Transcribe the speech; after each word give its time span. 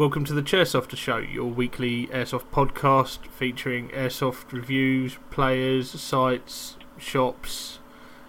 Welcome 0.00 0.24
to 0.24 0.32
the 0.32 0.40
Chairsofter 0.40 0.96
Show, 0.96 1.18
your 1.18 1.50
weekly 1.50 2.06
airsoft 2.06 2.44
podcast 2.54 3.26
featuring 3.26 3.90
airsoft 3.90 4.50
reviews, 4.50 5.18
players, 5.30 5.90
sites, 5.90 6.78
shops, 6.96 7.80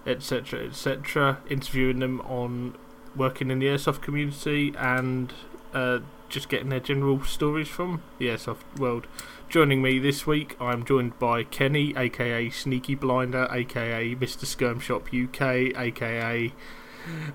etc., 0.06 0.66
etc. 0.66 1.38
Interviewing 1.48 2.00
them 2.00 2.20
on 2.26 2.74
working 3.16 3.50
in 3.50 3.58
the 3.58 3.68
airsoft 3.68 4.02
community 4.02 4.74
and 4.76 5.32
uh, 5.72 6.00
just 6.28 6.50
getting 6.50 6.68
their 6.68 6.78
general 6.78 7.24
stories 7.24 7.68
from 7.68 8.02
the 8.18 8.26
airsoft 8.26 8.78
world. 8.78 9.06
Joining 9.48 9.80
me 9.80 9.98
this 9.98 10.26
week, 10.26 10.54
I'm 10.60 10.84
joined 10.84 11.18
by 11.18 11.42
Kenny, 11.42 11.94
aka 11.96 12.50
Sneaky 12.50 12.96
Blinder, 12.96 13.48
aka 13.50 14.14
Mr. 14.14 14.44
Skirm 14.44 14.78
Shop 14.78 15.08
UK, 15.10 15.74
aka 15.74 16.52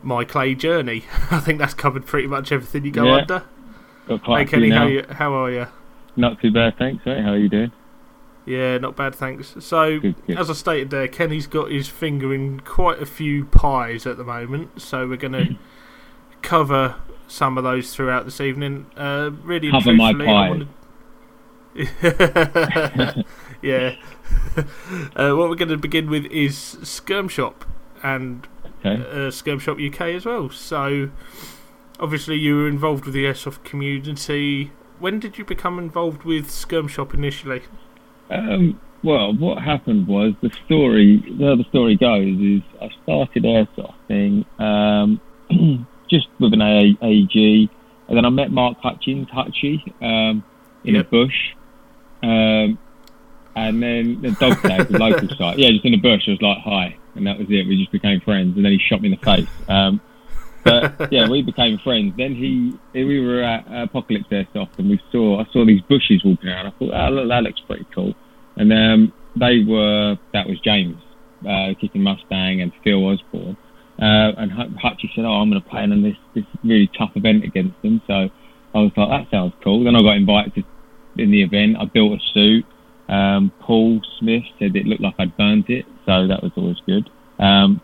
My 0.04 0.24
Clay 0.26 0.54
Journey. 0.54 1.06
I 1.32 1.40
think 1.40 1.58
that's 1.58 1.74
covered 1.74 2.06
pretty 2.06 2.28
much 2.28 2.52
everything 2.52 2.86
you 2.86 2.92
go 2.92 3.06
Yeah. 3.06 3.16
under. 3.16 3.44
Got 4.08 4.24
quite 4.24 4.40
Hey 4.48 4.52
Kenny, 4.52 4.70
how, 4.70 4.86
you, 4.88 5.06
how 5.10 5.34
are 5.34 5.52
you? 5.52 5.68
Not 6.16 6.42
too 6.42 6.52
bad, 6.52 6.78
thanks. 6.78 7.06
Mate. 7.06 7.22
How 7.24 7.32
are 7.32 7.38
you 7.38 7.50
doing? 7.50 7.72
Yeah, 8.46 8.78
not 8.78 8.96
bad, 8.96 9.14
thanks. 9.14 9.56
So, 9.60 10.00
Good, 10.00 10.16
good. 10.26 10.38
as 10.38 10.50
I 10.50 10.54
stated 10.54 10.90
there, 10.90 11.08
Kenny's 11.10 11.48
got 11.48 11.70
his 11.70 11.90
finger 11.90 12.34
in 12.34 12.62
quite 12.62 13.02
a 13.02 13.06
few 13.06 13.44
pies 13.46 14.06
at 14.08 14.16
the 14.18 14.24
moment, 14.24 14.82
so 14.82 15.06
we're 15.08 15.18
going 15.18 15.34
to 15.34 15.56
cover 16.42 16.96
some 17.28 17.58
of 17.58 17.66
those 17.66 17.94
throughout 17.94 18.24
this 18.24 18.40
evening. 18.40 18.86
Uh, 18.96 19.32
really, 19.44 19.70
Cover 19.70 19.94
my 19.94 20.14
pies. 20.14 20.50
wanted- 20.50 20.68
yeah. 23.62 23.96
uh, 25.16 25.34
what 25.36 25.50
we're 25.50 25.56
going 25.56 25.68
to 25.70 25.78
begin 25.78 26.10
with 26.10 26.26
is 26.28 26.56
Skirm 26.82 27.30
Shop 27.30 27.66
and 28.02 28.48
Okay. 28.86 29.02
uh, 29.04 29.30
Skirm 29.32 29.60
Shop 29.60 29.78
UK 29.80 30.02
as 30.16 30.26
well. 30.26 30.50
So, 30.50 31.10
obviously, 32.00 32.36
you 32.38 32.56
were 32.56 32.68
involved 32.68 33.06
with 33.06 33.14
the 33.14 33.26
airsoft 33.26 33.64
community. 33.64 34.72
When 35.00 35.20
did 35.20 35.38
you 35.38 35.46
become 35.46 35.78
involved 35.80 36.24
with 36.24 36.48
Skirm 36.50 36.90
Shop 36.90 37.14
initially? 37.14 37.62
Um, 38.30 38.80
well, 39.04 39.34
what 39.34 39.62
happened 39.62 40.08
was 40.08 40.34
the 40.42 40.50
story. 40.66 41.18
The 41.38 41.56
the 41.56 41.66
story 41.70 41.96
goes 41.96 42.38
is 42.40 42.62
I 42.82 42.90
started 43.04 43.44
airsofting 43.44 44.46
um, 44.60 45.22
just 46.10 46.28
with 46.40 46.54
an 46.54 46.62
A- 46.62 46.98
AEG, 47.02 47.70
and 48.08 48.18
then 48.18 48.26
I 48.26 48.30
met 48.30 48.52
Mark 48.52 48.78
Hutchins, 48.82 49.28
Hutchie, 49.30 49.82
um, 50.02 50.44
in 50.84 50.96
Yep. 50.96 51.06
a 51.06 51.10
bush, 51.10 51.54
um, 52.24 52.78
and 53.56 53.82
then 53.82 54.22
the 54.22 54.32
dog 54.32 54.60
tag, 54.62 54.88
the 54.88 54.98
local 54.98 55.30
site. 55.38 55.60
Yeah, 55.60 55.70
just 55.70 55.86
in 55.86 55.94
a 55.94 55.98
bush. 55.98 56.24
I 56.28 56.32
was 56.32 56.42
like, 56.42 56.58
"Hi," 56.60 56.98
and 57.16 57.28
that 57.28 57.38
was 57.38 57.48
it. 57.50 57.68
We 57.68 57.78
just 57.80 57.92
became 57.92 58.20
friends, 58.22 58.56
and 58.56 58.66
then 58.66 58.72
he 58.72 58.80
shot 58.80 59.02
me 59.02 59.12
in 59.12 59.18
the 59.20 59.26
face. 59.26 59.48
Um, 59.70 60.02
but 60.64 61.12
yeah, 61.12 61.30
we 61.30 61.42
became 61.42 61.80
friends. 61.84 62.14
Then 62.18 62.36
he, 62.36 62.78
we 62.94 63.20
were 63.20 63.44
at 63.44 63.66
Apocalypse 63.70 64.28
Airsoft, 64.32 64.78
and 64.78 64.90
we 64.90 65.00
saw, 65.12 65.42
I 65.42 65.46
saw 65.52 65.66
these 65.66 65.82
bushes 65.82 66.24
walking 66.24 66.50
around. 66.50 66.68
I 66.68 66.72
thought, 66.72 66.94
oh, 66.94 67.10
look, 67.10 67.30
that 67.30 67.44
looks 67.44 67.62
pretty 67.62 67.86
cool. 67.94 68.14
And 68.56 68.74
um, 68.74 69.14
they 69.36 69.64
were, 69.68 70.18
that 70.34 70.48
was 70.48 70.60
James, 70.62 70.98
uh, 71.48 71.74
kicking 71.80 72.04
Mustang, 72.04 72.62
and 72.62 72.72
Phil 72.84 73.06
Osborne. 73.06 73.58
Uh, 74.00 74.32
and 74.38 74.52
Hut- 74.52 74.76
Hutchie 74.76 75.10
said, 75.16 75.26
oh, 75.26 75.42
I'm 75.42 75.50
going 75.50 75.62
to 75.62 75.70
play 75.70 75.84
in 75.84 76.04
this 76.04 76.18
this 76.36 76.46
really 76.64 76.90
tough 76.98 77.12
event 77.16 77.44
against 77.44 77.82
them. 77.82 78.00
So 78.06 78.14
I 78.14 78.78
was 78.78 78.92
like, 78.96 79.10
that 79.10 79.32
sounds 79.32 79.54
cool. 79.64 79.84
Then 79.84 79.96
I 79.96 80.02
got 80.02 80.18
invited 80.18 80.54
to 80.56 80.64
in 81.18 81.32
the 81.32 81.42
event. 81.42 81.78
I 81.80 81.86
built 81.86 82.14
a 82.14 82.20
suit. 82.34 82.66
Um, 83.10 83.52
Paul 83.60 84.02
Smith 84.20 84.44
said 84.60 84.76
it 84.76 84.86
looked 84.86 85.02
like 85.02 85.16
I'd 85.18 85.36
burnt 85.38 85.70
it, 85.70 85.86
so 86.06 86.28
that 86.28 86.44
was 86.44 86.52
always 86.56 86.78
good. 86.86 87.10
Um, 87.40 87.82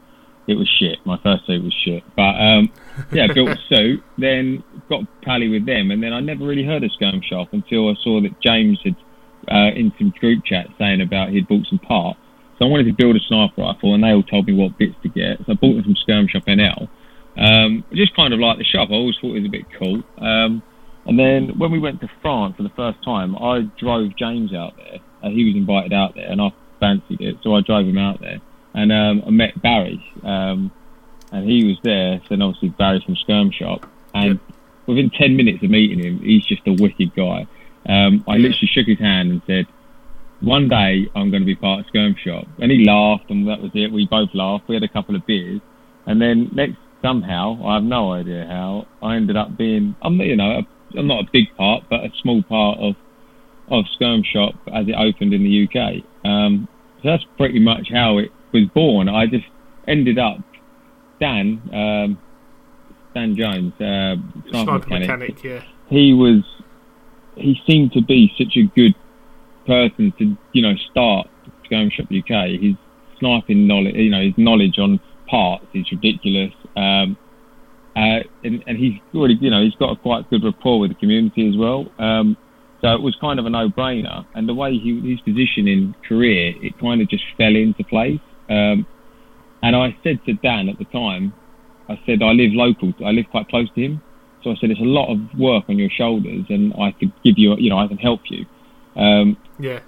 it 0.47 0.55
was 0.55 0.67
shit. 0.67 0.99
My 1.05 1.17
first 1.23 1.45
suit 1.45 1.63
was 1.63 1.73
shit, 1.73 2.03
but 2.15 2.35
um, 2.39 2.71
yeah, 3.11 3.27
built 3.33 3.49
a 3.49 3.57
suit. 3.69 4.03
Then 4.17 4.63
got 4.89 5.03
pally 5.21 5.49
with 5.49 5.65
them, 5.65 5.91
and 5.91 6.03
then 6.03 6.13
I 6.13 6.19
never 6.19 6.45
really 6.45 6.65
heard 6.65 6.83
of 6.83 6.91
Skirm 6.91 7.23
Shop 7.23 7.49
until 7.51 7.89
I 7.89 7.93
saw 8.03 8.21
that 8.21 8.39
James 8.41 8.79
had 8.83 8.95
uh, 9.51 9.71
in 9.75 9.93
some 9.97 10.13
group 10.19 10.43
chat 10.45 10.67
saying 10.77 11.01
about 11.01 11.29
he'd 11.29 11.47
bought 11.47 11.65
some 11.67 11.79
parts. 11.79 12.19
So 12.59 12.65
I 12.65 12.67
wanted 12.67 12.85
to 12.85 12.93
build 12.93 13.15
a 13.15 13.19
sniper 13.19 13.61
rifle, 13.61 13.93
and 13.93 14.03
they 14.03 14.11
all 14.11 14.23
told 14.23 14.47
me 14.47 14.53
what 14.53 14.77
bits 14.77 14.95
to 15.03 15.09
get. 15.09 15.39
So 15.45 15.53
I 15.53 15.55
bought 15.55 15.75
them 15.75 15.83
from 15.83 15.95
Skirm 15.95 16.29
Shop 16.29 16.43
NL. 16.45 16.87
Um, 17.35 17.83
just 17.93 18.15
kind 18.15 18.33
of 18.33 18.39
like 18.39 18.57
the 18.57 18.63
shop. 18.63 18.89
I 18.91 18.93
always 18.93 19.15
thought 19.19 19.35
it 19.35 19.41
was 19.41 19.45
a 19.45 19.49
bit 19.49 19.65
cool. 19.79 20.03
Um, 20.19 20.61
and 21.05 21.19
then 21.19 21.57
when 21.57 21.71
we 21.71 21.79
went 21.79 21.99
to 22.01 22.09
France 22.21 22.55
for 22.57 22.63
the 22.63 22.71
first 22.75 23.03
time, 23.03 23.35
I 23.35 23.61
drove 23.79 24.15
James 24.17 24.53
out 24.53 24.75
there. 24.77 24.99
Uh, 25.23 25.29
he 25.29 25.45
was 25.45 25.55
invited 25.55 25.93
out 25.93 26.15
there, 26.15 26.29
and 26.29 26.41
I 26.41 26.53
fancied 26.79 27.21
it, 27.21 27.37
so 27.43 27.55
I 27.55 27.61
drove 27.61 27.87
him 27.87 27.97
out 27.97 28.21
there. 28.21 28.39
And 28.73 28.91
um, 28.91 29.23
I 29.27 29.29
met 29.29 29.61
Barry, 29.61 30.03
um, 30.23 30.71
and 31.31 31.47
he 31.49 31.65
was 31.65 31.77
there. 31.83 32.19
So 32.23 32.27
then 32.31 32.41
obviously 32.41 32.69
Barry 32.69 33.01
from 33.05 33.15
Skirm 33.15 33.53
Shop, 33.53 33.85
and 34.13 34.39
within 34.87 35.09
ten 35.11 35.35
minutes 35.35 35.63
of 35.63 35.69
meeting 35.69 35.99
him, 35.99 36.19
he's 36.19 36.45
just 36.45 36.61
a 36.67 36.73
wicked 36.73 37.15
guy. 37.15 37.45
Um, 37.87 38.23
I 38.27 38.37
literally 38.37 38.69
shook 38.71 38.87
his 38.87 38.99
hand 38.99 39.31
and 39.31 39.41
said, 39.45 39.67
"One 40.41 40.69
day 40.69 41.07
I'm 41.15 41.29
going 41.29 41.43
to 41.43 41.45
be 41.45 41.55
part 41.55 41.81
of 41.81 41.85
Skirm 41.93 42.17
Shop," 42.17 42.47
and 42.59 42.71
he 42.71 42.83
laughed, 42.85 43.29
and 43.29 43.47
that 43.47 43.61
was 43.61 43.71
it. 43.75 43.91
We 43.91 44.07
both 44.07 44.29
laughed. 44.33 44.67
We 44.67 44.75
had 44.75 44.83
a 44.83 44.87
couple 44.87 45.15
of 45.15 45.25
beers, 45.25 45.61
and 46.07 46.19
then 46.19 46.49
next 46.53 46.77
somehow, 47.03 47.63
I 47.63 47.75
have 47.75 47.83
no 47.83 48.13
idea 48.13 48.47
how, 48.47 48.87
I 49.03 49.17
ended 49.17 49.37
up 49.37 49.55
being. 49.55 49.95
I'm 50.01 50.19
you 50.19 50.35
know, 50.35 50.61
a, 50.61 50.97
I'm 50.97 51.05
not 51.07 51.25
a 51.25 51.29
big 51.31 51.55
part, 51.55 51.83
but 51.89 51.99
a 51.99 52.09
small 52.21 52.41
part 52.41 52.79
of 52.79 52.95
of 53.69 53.85
Skirm 53.99 54.25
Shop 54.25 54.55
as 54.73 54.87
it 54.87 54.95
opened 54.95 55.33
in 55.33 55.43
the 55.43 55.67
UK. 55.67 56.03
Um, 56.25 56.67
so 57.01 57.09
that's 57.09 57.23
pretty 57.37 57.59
much 57.59 57.89
how 57.91 58.17
it 58.17 58.31
was 58.53 58.69
born. 58.73 59.09
I 59.09 59.25
just 59.25 59.45
ended 59.87 60.17
up 60.17 60.37
Dan, 61.19 61.61
um, 61.73 62.19
Dan 63.13 63.35
Jones, 63.35 63.73
uh, 63.79 64.15
sniper 64.49 64.79
mechanic. 64.79 65.07
mechanic, 65.07 65.43
yeah. 65.43 65.63
He 65.89 66.13
was, 66.13 66.43
he 67.35 67.59
seemed 67.67 67.91
to 67.93 68.01
be 68.01 68.31
such 68.37 68.55
a 68.57 68.63
good 68.75 68.95
person 69.65 70.13
to, 70.19 70.37
you 70.53 70.61
know, 70.61 70.75
start 70.91 71.27
Skirm 71.65 71.91
Shop 71.91 72.05
UK. 72.05 72.61
His 72.61 72.75
sniping 73.19 73.67
knowledge, 73.67 73.95
you 73.95 74.09
know, 74.09 74.21
his 74.21 74.33
knowledge 74.37 74.79
on 74.79 74.99
parts 75.27 75.65
is 75.73 75.89
ridiculous. 75.91 76.53
Um, 76.75 77.17
uh, 77.95 78.19
and, 78.43 78.63
and 78.65 78.77
he's 78.77 78.93
already, 79.13 79.35
you 79.35 79.51
know, 79.51 79.63
he's 79.63 79.75
got 79.75 79.91
a 79.91 79.95
quite 79.95 80.29
good 80.29 80.43
rapport 80.43 80.79
with 80.79 80.89
the 80.89 80.95
community 80.95 81.47
as 81.47 81.55
well. 81.55 81.91
Um, 81.99 82.37
so 82.81 82.93
it 82.93 83.01
was 83.01 83.15
kind 83.21 83.39
of 83.39 83.45
a 83.45 83.49
no-brainer. 83.49 84.25
And 84.33 84.49
the 84.49 84.53
way 84.53 84.77
he, 84.77 84.99
his 85.11 85.21
position 85.21 85.67
in 85.67 85.95
career, 86.07 86.53
it 86.61 86.77
kind 86.79 87.01
of 87.01 87.09
just 87.09 87.23
fell 87.37 87.55
into 87.55 87.83
place. 87.83 88.19
Um, 88.49 88.85
and 89.61 89.75
I 89.75 89.95
said 90.03 90.19
to 90.25 90.33
Dan 90.33 90.69
at 90.69 90.77
the 90.77 90.85
time, 90.85 91.33
I 91.89 91.99
said, 92.05 92.21
I 92.21 92.31
live 92.31 92.51
local, 92.53 92.93
I 93.05 93.11
live 93.11 93.25
quite 93.31 93.47
close 93.47 93.69
to 93.73 93.81
him. 93.81 94.01
So 94.43 94.51
I 94.51 94.55
said, 94.55 94.71
it's 94.71 94.79
a 94.79 94.83
lot 94.83 95.11
of 95.11 95.19
work 95.39 95.63
on 95.69 95.77
your 95.77 95.89
shoulders 95.89 96.45
and 96.49 96.73
I 96.73 96.91
could 96.91 97.13
give 97.23 97.37
you, 97.37 97.55
you 97.57 97.69
know, 97.69 97.79
I 97.79 97.87
can 97.87 97.97
help 97.97 98.21
you. 98.29 98.45
Um, 98.95 99.37
Yeah. 99.59 99.79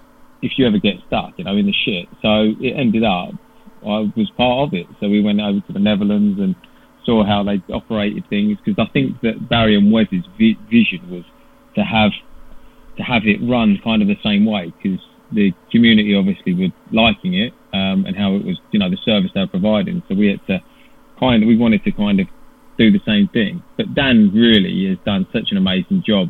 if 0.41 0.57
you 0.57 0.66
ever 0.66 0.77
get 0.77 0.95
stuck, 1.07 1.33
you 1.38 1.43
know, 1.43 1.57
in 1.57 1.66
the 1.66 1.73
shit. 1.73 2.07
So 2.21 2.53
it 2.59 2.71
ended 2.71 3.03
up, 3.03 3.33
I 3.83 4.11
was 4.16 4.31
part 4.38 4.67
of 4.67 4.73
it. 4.73 4.87
So 4.99 5.09
we 5.09 5.22
went 5.22 5.41
over 5.41 5.59
to 5.59 5.73
the 5.73 5.79
Netherlands 5.79 6.39
and 6.39 6.55
saw 7.05 7.25
how 7.25 7.43
they 7.43 7.61
operated 7.72 8.27
things 8.29 8.57
because 8.63 8.83
I 8.83 8.89
think 8.91 9.19
that 9.22 9.47
Barry 9.49 9.75
and 9.75 9.91
Wes's 9.91 10.25
vi- 10.37 10.57
vision 10.69 11.09
was 11.09 11.23
to 11.75 11.83
have 11.83 12.11
to 12.97 13.03
have 13.03 13.23
it 13.25 13.39
run 13.43 13.77
kind 13.83 14.01
of 14.01 14.07
the 14.07 14.17
same 14.23 14.45
way 14.45 14.73
because 14.81 14.99
the 15.31 15.53
community 15.72 16.16
obviously 16.16 16.53
were 16.53 16.74
liking 16.91 17.34
it 17.34 17.53
um, 17.74 18.06
and 18.06 18.16
how 18.16 18.36
it 18.36 18.46
was, 18.46 18.59
you 18.72 18.80
know, 18.80 18.90
the 18.90 18.97
service 18.97 19.32
they 19.34 19.41
were 19.41 19.47
providing. 19.47 20.02
So 20.08 20.16
we 20.16 20.28
had 20.28 20.46
to 20.47 20.59
kind 21.20 21.44
of, 21.44 21.47
we 21.47 21.58
wanted 21.58 21.84
to 21.84 21.91
kind 21.91 22.20
of 22.20 22.28
do 22.78 22.91
the 22.91 22.99
same 23.05 23.28
thing. 23.29 23.64
But 23.78 23.94
Dan 23.96 24.32
really 24.34 24.88
has 24.90 24.97
done 25.05 25.28
such 25.34 25.52
an 25.52 25.58
amazing 25.58 26.03
job 26.05 26.29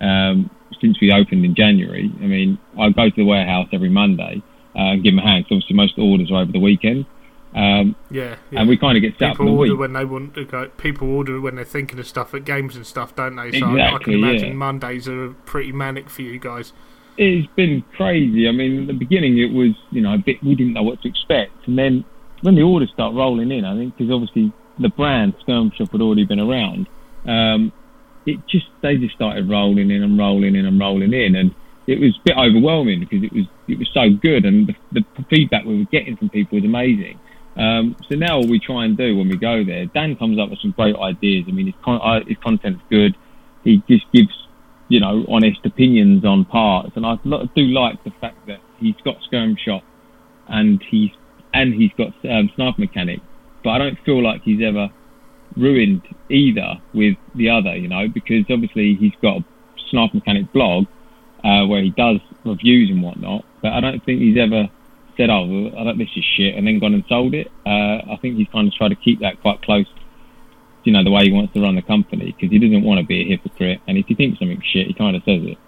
um, 0.00 0.50
since 0.80 1.00
we 1.00 1.12
opened 1.12 1.44
in 1.44 1.54
January. 1.54 2.10
I 2.20 2.26
mean, 2.26 2.58
I 2.78 2.90
go 2.90 3.08
to 3.08 3.16
the 3.16 3.24
warehouse 3.24 3.68
every 3.72 3.88
Monday 3.90 4.42
uh, 4.74 4.78
and 4.92 5.02
give 5.02 5.12
him 5.14 5.18
a 5.18 5.22
hand. 5.22 5.44
'cause 5.44 5.56
obviously, 5.56 5.76
most 5.76 5.98
orders 5.98 6.30
are 6.30 6.42
over 6.42 6.52
the 6.52 6.58
weekend, 6.60 7.06
um, 7.54 7.94
Yeah, 8.10 8.36
yeah. 8.50 8.60
and 8.60 8.68
we 8.68 8.76
kind 8.76 8.96
of 8.96 9.02
get 9.02 9.18
set 9.18 9.30
people 9.32 9.46
the 9.46 9.52
order 9.52 9.72
week. 9.72 9.80
when 9.80 9.92
they 9.92 10.04
want 10.04 10.34
to 10.34 10.44
go. 10.44 10.68
People 10.78 11.10
order 11.14 11.40
when 11.40 11.56
they're 11.56 11.64
thinking 11.64 11.98
of 11.98 12.06
stuff 12.06 12.34
at 12.34 12.44
games 12.44 12.76
and 12.76 12.86
stuff, 12.86 13.14
don't 13.14 13.36
they? 13.36 13.52
So 13.58 13.66
I- 13.66 13.94
I 13.94 13.98
can 13.98 14.14
imagine 14.14 14.48
yeah. 14.48 14.54
Mondays 14.54 15.08
are 15.08 15.30
pretty 15.46 15.72
manic 15.72 16.08
for 16.08 16.22
you 16.22 16.38
guys. 16.38 16.72
It's 17.16 17.46
been 17.54 17.84
crazy. 17.96 18.48
I 18.48 18.52
mean, 18.52 18.82
at 18.82 18.86
the 18.86 18.94
beginning, 18.94 19.38
it 19.38 19.52
was 19.52 19.72
you 19.90 20.00
know 20.00 20.14
a 20.14 20.18
bit. 20.18 20.42
We 20.42 20.54
didn't 20.54 20.72
know 20.72 20.82
what 20.82 21.02
to 21.02 21.08
expect, 21.08 21.66
and 21.66 21.78
then 21.78 22.04
when 22.40 22.54
the 22.54 22.62
orders 22.62 22.90
start 22.90 23.14
rolling 23.14 23.50
in, 23.50 23.64
I 23.64 23.76
think 23.76 23.96
because 23.96 24.12
obviously 24.12 24.52
the 24.78 24.88
brand 24.88 25.34
Skirm 25.46 25.72
Shop 25.74 25.90
had 25.92 26.00
already 26.00 26.24
been 26.24 26.40
around. 26.40 26.88
Um, 27.26 27.72
it 28.26 28.40
just 28.48 28.66
they 28.82 28.96
just 28.96 29.14
started 29.14 29.48
rolling 29.48 29.90
in 29.90 30.02
and 30.02 30.18
rolling 30.18 30.54
in 30.54 30.66
and 30.66 30.78
rolling 30.78 31.12
in, 31.12 31.34
and 31.36 31.54
it 31.86 31.98
was 32.00 32.16
a 32.16 32.22
bit 32.24 32.36
overwhelming 32.36 33.00
because 33.00 33.22
it 33.22 33.32
was 33.32 33.46
it 33.68 33.78
was 33.78 33.88
so 33.92 34.10
good, 34.10 34.44
and 34.44 34.74
the, 34.92 35.04
the 35.16 35.24
feedback 35.30 35.64
we 35.64 35.78
were 35.78 35.90
getting 35.90 36.16
from 36.16 36.28
people 36.30 36.56
was 36.56 36.64
amazing. 36.64 37.18
Um, 37.56 37.96
so 38.08 38.14
now 38.14 38.36
all 38.36 38.48
we 38.48 38.58
try 38.58 38.84
and 38.84 38.96
do 38.96 39.16
when 39.16 39.28
we 39.28 39.36
go 39.36 39.62
there, 39.64 39.86
Dan 39.86 40.16
comes 40.16 40.38
up 40.38 40.50
with 40.50 40.60
some 40.60 40.70
great 40.70 40.96
ideas. 40.96 41.44
I 41.48 41.52
mean, 41.52 41.66
his, 41.66 41.74
con- 41.84 42.00
uh, 42.02 42.24
his 42.26 42.38
content's 42.38 42.82
good. 42.88 43.14
He 43.62 43.82
just 43.88 44.10
gives 44.12 44.32
you 44.92 45.00
know 45.00 45.24
honest 45.26 45.60
opinions 45.64 46.22
on 46.22 46.44
parts, 46.44 46.92
and 46.96 47.06
I 47.06 47.16
do 47.24 47.62
like 47.62 48.04
the 48.04 48.12
fact 48.20 48.46
that 48.46 48.60
he's 48.78 48.94
got 49.02 49.16
Skirm 49.26 49.56
Shop 49.58 49.82
and 50.48 50.82
he's 50.90 51.10
and 51.54 51.72
he's 51.72 51.90
got 51.96 52.08
um, 52.30 52.50
Sniper 52.54 52.78
Mechanic, 52.78 53.20
but 53.64 53.70
I 53.70 53.78
don't 53.78 53.98
feel 54.04 54.22
like 54.22 54.42
he's 54.42 54.60
ever 54.62 54.90
ruined 55.56 56.02
either 56.28 56.74
with 56.92 57.16
the 57.34 57.48
other, 57.48 57.74
you 57.74 57.88
know, 57.88 58.06
because 58.12 58.44
obviously 58.50 58.94
he's 59.00 59.12
got 59.22 59.38
a 59.38 59.44
Sniper 59.90 60.16
Mechanic 60.16 60.52
blog 60.52 60.84
uh, 61.42 61.64
where 61.66 61.82
he 61.82 61.90
does 61.90 62.18
reviews 62.44 62.90
and 62.90 63.02
whatnot, 63.02 63.46
but 63.62 63.72
I 63.72 63.80
don't 63.80 64.04
think 64.04 64.20
he's 64.20 64.36
ever 64.36 64.68
said, 65.16 65.30
"Oh, 65.30 65.70
I 65.78 65.84
don't, 65.84 65.96
this 65.96 66.08
is 66.14 66.24
shit," 66.36 66.54
and 66.54 66.66
then 66.66 66.78
gone 66.78 66.92
and 66.92 67.04
sold 67.08 67.32
it. 67.32 67.48
Uh, 67.64 68.12
I 68.12 68.18
think 68.20 68.36
he's 68.36 68.48
kind 68.52 68.68
of 68.68 68.74
tried 68.74 68.90
to 68.90 68.96
keep 68.96 69.20
that 69.20 69.40
quite 69.40 69.62
close, 69.62 69.86
you 70.84 70.92
know, 70.92 71.04
the 71.04 71.10
way 71.10 71.24
he 71.24 71.32
wants 71.32 71.52
to 71.54 71.60
run 71.60 71.74
the 71.76 71.82
company 71.82 72.32
because 72.32 72.50
he 72.50 72.58
doesn't 72.58 72.82
want 72.84 73.00
to 73.00 73.06
be 73.06 73.20
a 73.22 73.24
hypocrite. 73.28 73.80
And 73.86 73.96
if 73.98 74.06
he 74.06 74.14
thinks 74.14 74.38
something's 74.38 74.64
shit, 74.64 74.86
he 74.88 74.94
kind 74.94 75.16
of 75.16 75.22
says 75.24 75.42
it. 75.44 75.58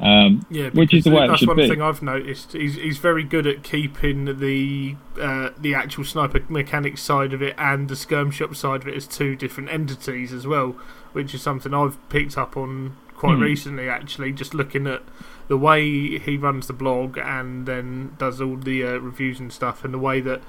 Um, 0.00 0.44
Yeah, 0.50 0.70
which 0.70 0.92
is 0.92 1.04
the 1.04 1.10
way 1.10 1.28
that's 1.28 1.46
one 1.46 1.56
be. 1.56 1.68
thing 1.68 1.80
I've 1.80 2.02
noticed. 2.02 2.52
He's 2.52 2.74
he's 2.74 2.98
very 2.98 3.22
good 3.22 3.46
at 3.46 3.62
keeping 3.62 4.24
the 4.40 4.96
uh, 5.20 5.50
the 5.56 5.74
actual 5.74 6.02
sniper 6.04 6.40
mechanics 6.48 7.00
side 7.00 7.32
of 7.32 7.40
it 7.42 7.54
and 7.58 7.88
the 7.88 7.94
skirm 7.94 8.32
shop 8.32 8.56
side 8.56 8.82
of 8.82 8.88
it 8.88 8.94
as 8.96 9.06
two 9.06 9.36
different 9.36 9.70
entities 9.70 10.32
as 10.32 10.46
well, 10.48 10.74
which 11.12 11.32
is 11.32 11.42
something 11.42 11.72
I've 11.72 11.96
picked 12.08 12.36
up 12.36 12.56
on 12.56 12.96
quite 13.14 13.36
Hmm. 13.36 13.42
recently. 13.42 13.88
Actually, 13.88 14.32
just 14.32 14.52
looking 14.52 14.88
at 14.88 15.02
the 15.46 15.56
way 15.56 16.18
he 16.18 16.36
runs 16.36 16.66
the 16.66 16.72
blog 16.72 17.16
and 17.16 17.64
then 17.66 18.16
does 18.18 18.40
all 18.40 18.56
the 18.56 18.82
uh, 18.82 18.96
reviews 18.98 19.38
and 19.38 19.52
stuff, 19.52 19.84
and 19.84 19.94
the 19.94 19.98
way 19.98 20.20
that 20.22 20.40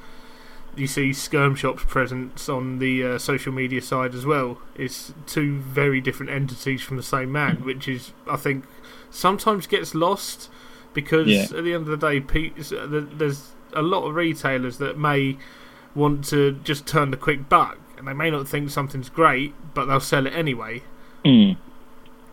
you 0.75 0.87
see 0.87 1.11
Skirm 1.11 1.55
Shop's 1.55 1.83
presence 1.85 2.49
on 2.49 2.79
the 2.79 3.03
uh, 3.03 3.17
social 3.17 3.53
media 3.53 3.81
side 3.81 4.13
as 4.13 4.25
well. 4.25 4.59
It's 4.75 5.13
two 5.25 5.59
very 5.59 6.01
different 6.01 6.31
entities 6.31 6.81
from 6.81 6.97
the 6.97 7.03
same 7.03 7.31
man, 7.31 7.63
which 7.63 7.87
is, 7.87 8.11
I 8.29 8.35
think, 8.35 8.65
sometimes 9.09 9.67
gets 9.67 9.95
lost 9.95 10.49
because 10.93 11.27
Yeah. 11.27 11.43
at 11.57 11.63
the 11.63 11.73
end 11.73 11.87
of 11.87 11.99
the 11.99 12.09
day, 12.11 12.17
uh, 12.19 12.87
th- 12.87 13.07
there's 13.17 13.51
a 13.73 13.81
lot 13.81 14.05
of 14.07 14.15
retailers 14.15 14.77
that 14.79 14.97
may 14.97 15.37
want 15.93 16.25
to 16.25 16.53
just 16.63 16.85
turn 16.85 17.11
the 17.11 17.17
quick 17.17 17.47
buck, 17.49 17.77
and 17.97 18.07
they 18.07 18.13
may 18.13 18.29
not 18.29 18.47
think 18.47 18.69
something's 18.69 19.09
great, 19.09 19.53
but 19.73 19.85
they'll 19.85 19.99
sell 19.99 20.25
it 20.27 20.31
anyway. 20.33 20.81
Mm. 21.23 21.57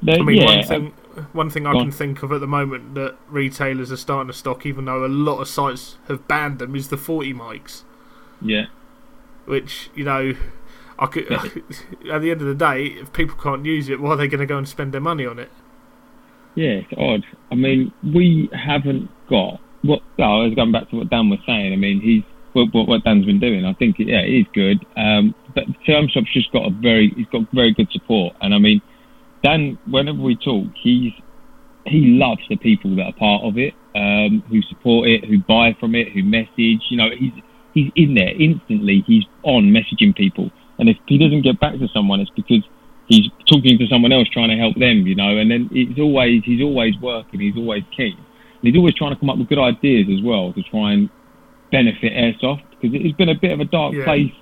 I 0.09 0.19
mean, 0.23 0.37
yeah, 0.39 0.45
one 0.47 0.65
thing, 0.65 0.93
one 1.33 1.51
thing 1.51 1.67
I 1.67 1.73
can 1.73 1.81
on. 1.83 1.91
think 1.93 2.23
of 2.25 2.33
at 2.33 2.41
the 2.41 2.47
moment 2.49 2.95
that 2.97 3.15
retailers 3.29 3.93
are 3.93 3.97
starting 3.97 4.27
to 4.27 4.33
stock, 4.37 4.67
even 4.67 4.87
though 4.87 5.05
a 5.05 5.07
lot 5.07 5.39
of 5.41 5.47
sites 5.47 5.97
have 6.09 6.27
banned 6.27 6.59
them, 6.59 6.75
is 6.75 6.89
the 6.89 6.97
40 6.97 7.33
mics. 7.35 7.83
Yeah, 8.43 8.67
which 9.47 9.91
you 9.95 10.05
know 10.05 10.35
I 10.99 11.07
could 11.07 11.31
at 11.33 12.21
the 12.21 12.31
end 12.31 12.41
of 12.41 12.47
the 12.47 12.55
day 12.55 12.87
if 12.87 13.13
people 13.13 13.37
can't 13.37 13.65
use 13.65 13.89
it 13.89 14.01
why 14.01 14.11
are 14.11 14.17
they 14.17 14.29
going 14.29 14.41
to 14.41 14.47
go 14.47 14.59
and 14.59 14.69
spend 14.69 14.93
their 14.93 15.01
money 15.01 15.27
on 15.27 15.39
it 15.39 15.51
yeah, 16.55 16.83
it's 16.85 16.93
odd. 16.97 17.25
I 17.51 17.55
mean, 17.55 17.93
we 18.03 18.51
haven't 18.53 19.11
got 19.29 19.61
what. 19.83 20.03
Well, 20.19 20.41
I 20.41 20.45
was 20.45 20.55
going 20.55 20.73
back 20.73 20.91
to 20.91 20.97
what 20.97 21.11
Dan 21.11 21.31
was 21.31 21.39
saying. 21.47 21.73
I 21.73 21.77
mean, 21.77 22.01
he's 22.01 22.23
what, 22.53 22.69
what, 22.73 22.89
what 22.89 23.05
Dan's 23.05 23.25
been 23.25 23.41
doing. 23.41 23.65
I 23.65 23.73
think, 23.75 23.97
yeah, 23.99 24.21
it 24.21 24.41
is 24.41 24.47
good. 24.53 24.85
Um, 24.97 25.35
but 25.55 25.65
Skirm 25.85 26.11
Shop's 26.11 26.33
just 26.33 26.53
got 26.53 26.67
a 26.67 26.71
very, 26.71 27.13
he's 27.17 27.27
got 27.29 27.51
very 27.53 27.73
good 27.73 27.91
support. 27.91 28.37
And 28.43 28.55
I 28.55 28.59
mean, 28.59 28.83
Dan, 29.43 29.79
whenever 29.89 30.19
we 30.19 30.37
talk, 30.37 30.67
he's 30.83 31.13
he 31.85 32.19
loves 32.19 32.43
the 32.49 32.57
people 32.57 32.95
that 32.97 33.03
are 33.03 33.13
part 33.15 33.43
of 33.43 33.59
it, 33.59 33.75
um, 33.97 34.45
who 34.49 34.63
support 34.63 35.09
it, 35.09 35.25
who 35.25 35.39
buy 35.39 35.75
from 35.81 35.95
it, 35.95 36.13
who 36.13 36.23
message. 36.23 36.83
You 36.91 36.99
know, 36.99 37.09
he's 37.19 37.33
he's 37.73 37.91
in 37.97 38.15
there 38.15 38.31
instantly. 38.31 39.03
He's 39.07 39.25
on 39.43 39.65
messaging 39.65 40.15
people, 40.15 40.51
and 40.79 40.89
if 40.89 40.97
he 41.07 41.19
doesn't 41.19 41.43
get 41.43 41.61
back 41.61 41.75
to 41.79 41.89
someone, 41.89 42.21
it's 42.21 42.31
because 42.31 42.65
he's 43.07 43.29
talking 43.49 43.79
to 43.79 43.87
someone 43.89 44.13
else 44.13 44.29
trying 44.29 44.51
to 44.51 44.57
help 44.57 44.77
them. 44.77 45.07
You 45.07 45.15
know, 45.15 45.37
and 45.37 45.51
then 45.51 45.69
it's 45.73 45.99
always 45.99 46.43
he's 46.45 46.63
always 46.63 46.95
working. 47.01 47.41
He's 47.41 47.57
always 47.57 47.85
keen, 47.97 48.17
and 48.17 48.63
he's 48.63 48.77
always 48.77 48.95
trying 48.95 49.13
to 49.15 49.21
come 49.21 49.31
up 49.31 49.39
with 49.39 49.49
good 49.49 49.59
ideas 49.59 50.09
as 50.13 50.23
well 50.23 50.53
to 50.53 50.63
try 50.63 50.93
and 50.93 51.11
benefit 51.71 52.13
airsoft 52.13 52.63
because 52.71 52.95
it's 52.95 53.17
been 53.17 53.31
a 53.31 53.35
bit 53.35 53.53
of 53.53 53.61
a 53.61 53.65
dark 53.65 53.95
Yeah. 53.95 54.05
place. 54.05 54.33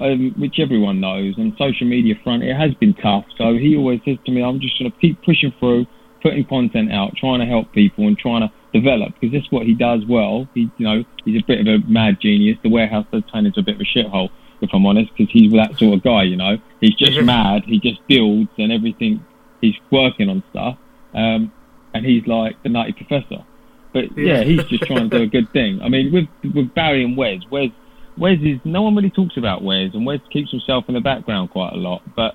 Um, 0.00 0.32
which 0.38 0.60
everyone 0.60 1.00
knows 1.00 1.36
on 1.38 1.56
social 1.58 1.84
media 1.84 2.14
front, 2.22 2.44
it 2.44 2.54
has 2.54 2.72
been 2.74 2.94
tough. 2.94 3.24
So 3.36 3.56
he 3.56 3.74
always 3.74 4.00
says 4.04 4.16
to 4.26 4.30
me, 4.30 4.44
"I'm 4.44 4.60
just 4.60 4.78
going 4.78 4.92
to 4.92 4.96
keep 4.98 5.20
pushing 5.22 5.50
through, 5.58 5.88
putting 6.22 6.44
content 6.44 6.92
out, 6.92 7.16
trying 7.16 7.40
to 7.40 7.46
help 7.46 7.72
people 7.72 8.06
and 8.06 8.16
trying 8.16 8.42
to 8.42 8.50
develop 8.72 9.14
because 9.14 9.32
this 9.32 9.42
is 9.44 9.50
what 9.50 9.66
he 9.66 9.74
does 9.74 10.04
well. 10.06 10.48
He, 10.54 10.70
you 10.78 10.86
know, 10.86 11.04
he's 11.24 11.40
a 11.42 11.44
bit 11.46 11.60
of 11.60 11.66
a 11.66 11.78
mad 11.86 12.18
genius. 12.20 12.58
The 12.62 12.68
warehouse 12.68 13.06
does 13.12 13.22
turn 13.32 13.46
into 13.46 13.60
a 13.60 13.62
bit 13.62 13.76
of 13.76 13.80
a 13.80 13.84
shithole, 13.84 14.30
if 14.60 14.70
I'm 14.72 14.84
honest, 14.86 15.10
because 15.16 15.32
he's 15.32 15.52
that 15.52 15.76
sort 15.78 15.94
of 15.94 16.02
guy. 16.02 16.24
You 16.24 16.36
know, 16.36 16.58
he's 16.80 16.94
just 16.94 17.12
Mhm. 17.12 17.24
mad. 17.26 17.64
He 17.64 17.78
just 17.78 18.06
builds 18.06 18.50
and 18.58 18.70
everything. 18.72 19.24
He's 19.60 19.74
working 19.90 20.28
on 20.28 20.42
stuff, 20.50 20.76
um, 21.14 21.50
and 21.94 22.04
he's 22.06 22.26
like 22.26 22.62
the 22.62 22.68
nutty 22.68 22.92
professor. 22.92 23.42
But 23.92 24.16
yeah, 24.16 24.40
Yeah. 24.40 24.44
he's 24.44 24.64
just 24.64 24.84
trying 24.84 25.08
to 25.10 25.18
do 25.18 25.22
a 25.24 25.26
good 25.26 25.50
thing. 25.50 25.80
I 25.82 25.88
mean, 25.88 26.12
with 26.12 26.28
with 26.54 26.74
Barry 26.74 27.02
and 27.04 27.16
Wes, 27.16 27.40
Wes, 27.50 27.70
Wes 28.16 28.38
is 28.40 28.58
no 28.64 28.82
one 28.82 28.94
really 28.94 29.10
talks 29.10 29.36
about 29.36 29.62
Wes, 29.62 29.94
and 29.94 30.04
Wes 30.04 30.20
keeps 30.30 30.50
himself 30.50 30.84
in 30.88 30.94
the 30.94 31.00
background 31.00 31.50
quite 31.50 31.72
a 31.72 31.76
lot, 31.78 32.02
but. 32.14 32.34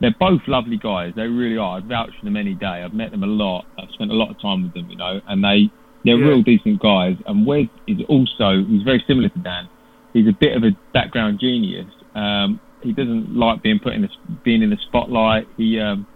They're 0.00 0.14
both 0.18 0.40
lovely 0.46 0.78
guys. 0.78 1.12
They 1.14 1.26
really 1.26 1.58
are. 1.58 1.76
I'd 1.76 1.86
vouch 1.86 2.10
for 2.18 2.24
them 2.24 2.36
any 2.36 2.54
day. 2.54 2.82
I've 2.84 2.94
met 2.94 3.10
them 3.10 3.22
a 3.22 3.26
lot. 3.26 3.66
I've 3.78 3.90
spent 3.92 4.10
a 4.10 4.14
lot 4.14 4.30
of 4.30 4.40
time 4.40 4.62
with 4.62 4.74
them, 4.74 4.88
you 4.90 4.96
know, 4.96 5.20
and 5.28 5.44
they 5.44 5.70
they're 6.04 6.18
Yeah. 6.18 6.28
real 6.28 6.42
decent 6.42 6.80
guys. 6.80 7.16
And 7.26 7.44
Wes 7.44 7.66
is 7.86 8.00
also 8.08 8.64
he's 8.64 8.82
very 8.82 9.04
similar 9.06 9.28
to 9.28 9.38
Dan. 9.40 9.68
He's 10.14 10.26
a 10.26 10.32
bit 10.32 10.56
of 10.56 10.64
a 10.64 10.70
background 10.94 11.38
genius. 11.40 11.86
Um, 12.14 12.58
he 12.82 12.92
doesn't 12.92 13.36
like 13.36 13.62
being 13.62 13.78
put 13.78 13.92
in 13.92 14.02
the 14.02 14.08
being 14.42 14.62
in 14.62 14.70
the 14.70 14.78
spotlight. 14.88 15.46
He, 15.58 15.78
um, 15.78 16.06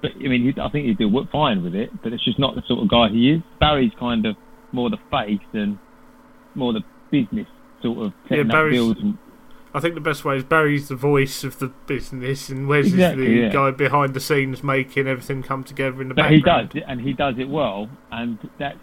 but 0.00 0.10
I 0.16 0.26
mean, 0.28 0.42
he, 0.42 0.60
I 0.60 0.68
think 0.70 0.86
he'd 0.86 0.98
do 0.98 1.08
fine 1.30 1.62
with 1.62 1.74
it. 1.76 1.90
But 2.02 2.12
it's 2.12 2.24
just 2.24 2.40
not 2.40 2.56
the 2.56 2.62
sort 2.66 2.82
of 2.82 2.88
guy 2.88 3.08
he 3.08 3.30
is. 3.30 3.42
Barry's 3.60 3.92
kind 3.98 4.26
of 4.26 4.36
more 4.72 4.90
the 4.90 4.98
face 5.10 5.38
and 5.52 5.78
more 6.56 6.72
the 6.72 6.82
business 7.10 7.46
sort 7.82 8.06
of 8.06 8.12
setting 8.28 8.46
up 8.50 8.52
And, 9.00 9.18
I 9.74 9.80
think 9.80 9.94
the 9.94 10.00
best 10.00 10.24
way 10.24 10.36
is 10.36 10.44
Barry's 10.44 10.88
the 10.88 10.96
voice 10.96 11.44
of 11.44 11.58
the 11.58 11.68
business 11.86 12.50
and 12.50 12.68
Wes 12.68 12.86
Exactly, 12.86 13.22
is 13.22 13.28
the 13.28 13.34
yeah. 13.34 13.48
guy 13.48 13.70
behind 13.70 14.12
the 14.12 14.20
scenes 14.20 14.62
making 14.62 15.06
everything 15.06 15.42
come 15.42 15.64
together 15.64 16.02
in 16.02 16.08
the 16.08 16.14
but 16.14 16.30
he 16.30 16.42
does, 16.42 16.68
and 16.86 17.00
he 17.00 17.14
does 17.14 17.36
it 17.38 17.48
well. 17.48 17.88
And 18.10 18.38
that's 18.58 18.78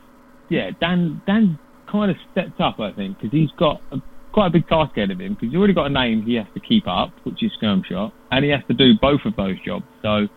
yeah. 0.49 0.71
Dan 0.79 1.21
Dan 1.27 1.59
kind 1.91 2.09
of 2.09 2.17
stepped 2.31 2.59
up, 2.59 2.79
I 2.79 2.91
think, 2.91 3.17
because 3.17 3.31
he's 3.31 3.51
got 3.51 3.81
a, 3.91 3.97
quite 4.31 4.47
a 4.47 4.49
big 4.49 4.67
task 4.67 4.97
ahead 4.97 5.11
of 5.11 5.19
him. 5.21 5.35
Because 5.35 5.49
he's 5.49 5.57
already 5.57 5.73
got 5.73 5.85
a 5.85 5.93
name 5.93 6.23
he 6.23 6.35
has 6.35 6.47
to 6.55 6.59
keep 6.59 6.87
up, 6.87 7.11
which 7.23 7.43
is 7.43 7.51
Skirm 7.61 7.85
Shop, 7.85 8.11
and 8.31 8.43
he 8.43 8.49
has 8.49 8.61
to 8.67 8.73
do 8.73 8.93
both 8.99 9.21
of 9.25 9.35
those 9.35 9.59
jobs. 9.63 9.85
So, 10.01 10.27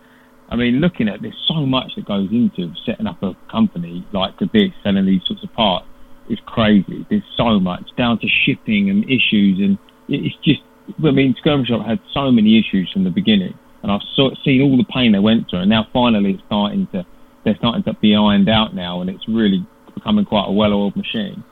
I 0.49 0.55
mean, 0.55 0.75
looking 0.75 1.07
at 1.07 1.23
there's 1.23 1.43
so 1.47 1.65
much 1.65 1.95
that 1.95 2.05
goes 2.05 2.29
into 2.31 2.71
setting 2.85 3.07
up 3.07 3.23
a 3.23 3.35
company 3.49 4.05
like 4.13 4.37
this, 4.37 4.69
selling 4.83 5.07
these 5.07 5.21
sorts 5.25 5.43
of 5.43 5.51
parts. 5.53 5.87
It's 6.29 6.41
crazy. 6.45 7.05
There's 7.09 7.23
so 7.35 7.59
much 7.59 7.83
down 7.97 8.19
to 8.19 8.27
shipping 8.45 8.91
and 8.91 9.03
issues, 9.05 9.59
and 9.59 9.79
it's 10.07 10.35
just. 10.43 10.61
I 11.03 11.11
mean, 11.11 11.33
Skirm 11.43 11.65
Shop 11.65 11.85
had 11.85 11.99
so 12.13 12.29
many 12.29 12.59
issues 12.59 12.91
from 12.91 13.05
the 13.05 13.09
beginning, 13.09 13.57
and 13.81 13.91
I've 13.91 14.01
seen 14.43 14.61
all 14.61 14.75
the 14.77 14.85
pain 14.93 15.13
they 15.13 15.19
went 15.19 15.49
through, 15.49 15.59
and 15.59 15.69
now 15.69 15.87
finally 15.93 16.33
it's 16.33 16.43
starting 16.45 16.87
to 16.87 17.05
they're 17.45 17.55
starting 17.55 17.83
to 17.83 17.93
be 17.95 18.15
ironed 18.15 18.49
out 18.49 18.75
now, 18.75 19.01
and 19.01 19.09
it's 19.09 19.27
really 19.27 19.65
becoming 19.93 20.25
quite 20.25 20.47
a 20.47 20.51
well-oiled 20.51 20.95
machine. 20.95 21.43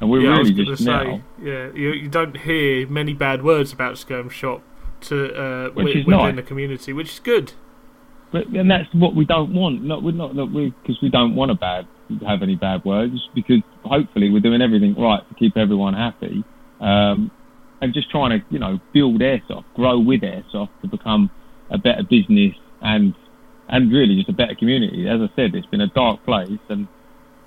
And 0.00 0.10
we're 0.10 0.20
yeah, 0.20 0.36
I 0.36 0.38
was 0.38 0.50
really 0.50 0.64
just 0.66 0.84
say 0.84 0.90
now, 0.90 1.22
yeah 1.40 1.72
you, 1.72 1.92
you 1.92 2.08
don't 2.08 2.36
hear 2.36 2.86
many 2.86 3.14
bad 3.14 3.42
words 3.42 3.72
about 3.72 3.94
Skirm 3.94 4.30
Shop 4.30 4.62
to 5.02 5.34
uh, 5.34 5.64
Which 5.70 5.86
wi- 5.86 6.00
is 6.00 6.06
within 6.06 6.20
nice. 6.20 6.36
the 6.36 6.42
community 6.42 6.92
which 6.92 7.12
is 7.12 7.18
good 7.18 7.52
but 8.32 8.46
and 8.48 8.70
that's 8.70 8.92
what 8.92 9.14
we 9.14 9.24
don't 9.24 9.54
want. 9.54 9.82
Not 9.82 10.02
we're 10.02 10.12
not 10.12 10.34
that 10.36 10.46
we 10.46 10.74
because 10.82 11.00
we 11.00 11.08
don't 11.08 11.34
want 11.34 11.50
to 11.50 11.54
bad 11.54 11.86
have 12.26 12.42
any 12.42 12.56
bad 12.56 12.84
words 12.84 13.28
because 13.34 13.62
hopefully 13.84 14.30
we're 14.30 14.40
doing 14.40 14.60
everything 14.62 14.94
right 15.00 15.26
to 15.28 15.34
keep 15.34 15.56
everyone 15.56 15.94
happy, 15.94 16.44
um, 16.80 17.30
and 17.80 17.92
just 17.94 18.10
trying 18.10 18.38
to 18.38 18.46
you 18.50 18.58
know 18.58 18.80
build 18.92 19.20
airsoft, 19.20 19.64
grow 19.74 19.98
with 19.98 20.22
airsoft 20.22 20.70
to 20.82 20.88
become 20.88 21.30
a 21.70 21.78
better 21.78 22.02
business 22.02 22.54
and 22.80 23.14
and 23.68 23.92
really 23.92 24.16
just 24.16 24.28
a 24.28 24.32
better 24.32 24.54
community. 24.54 25.08
As 25.08 25.20
I 25.20 25.28
said, 25.34 25.54
it's 25.54 25.66
been 25.66 25.80
a 25.80 25.88
dark 25.88 26.24
place, 26.24 26.58
and 26.68 26.86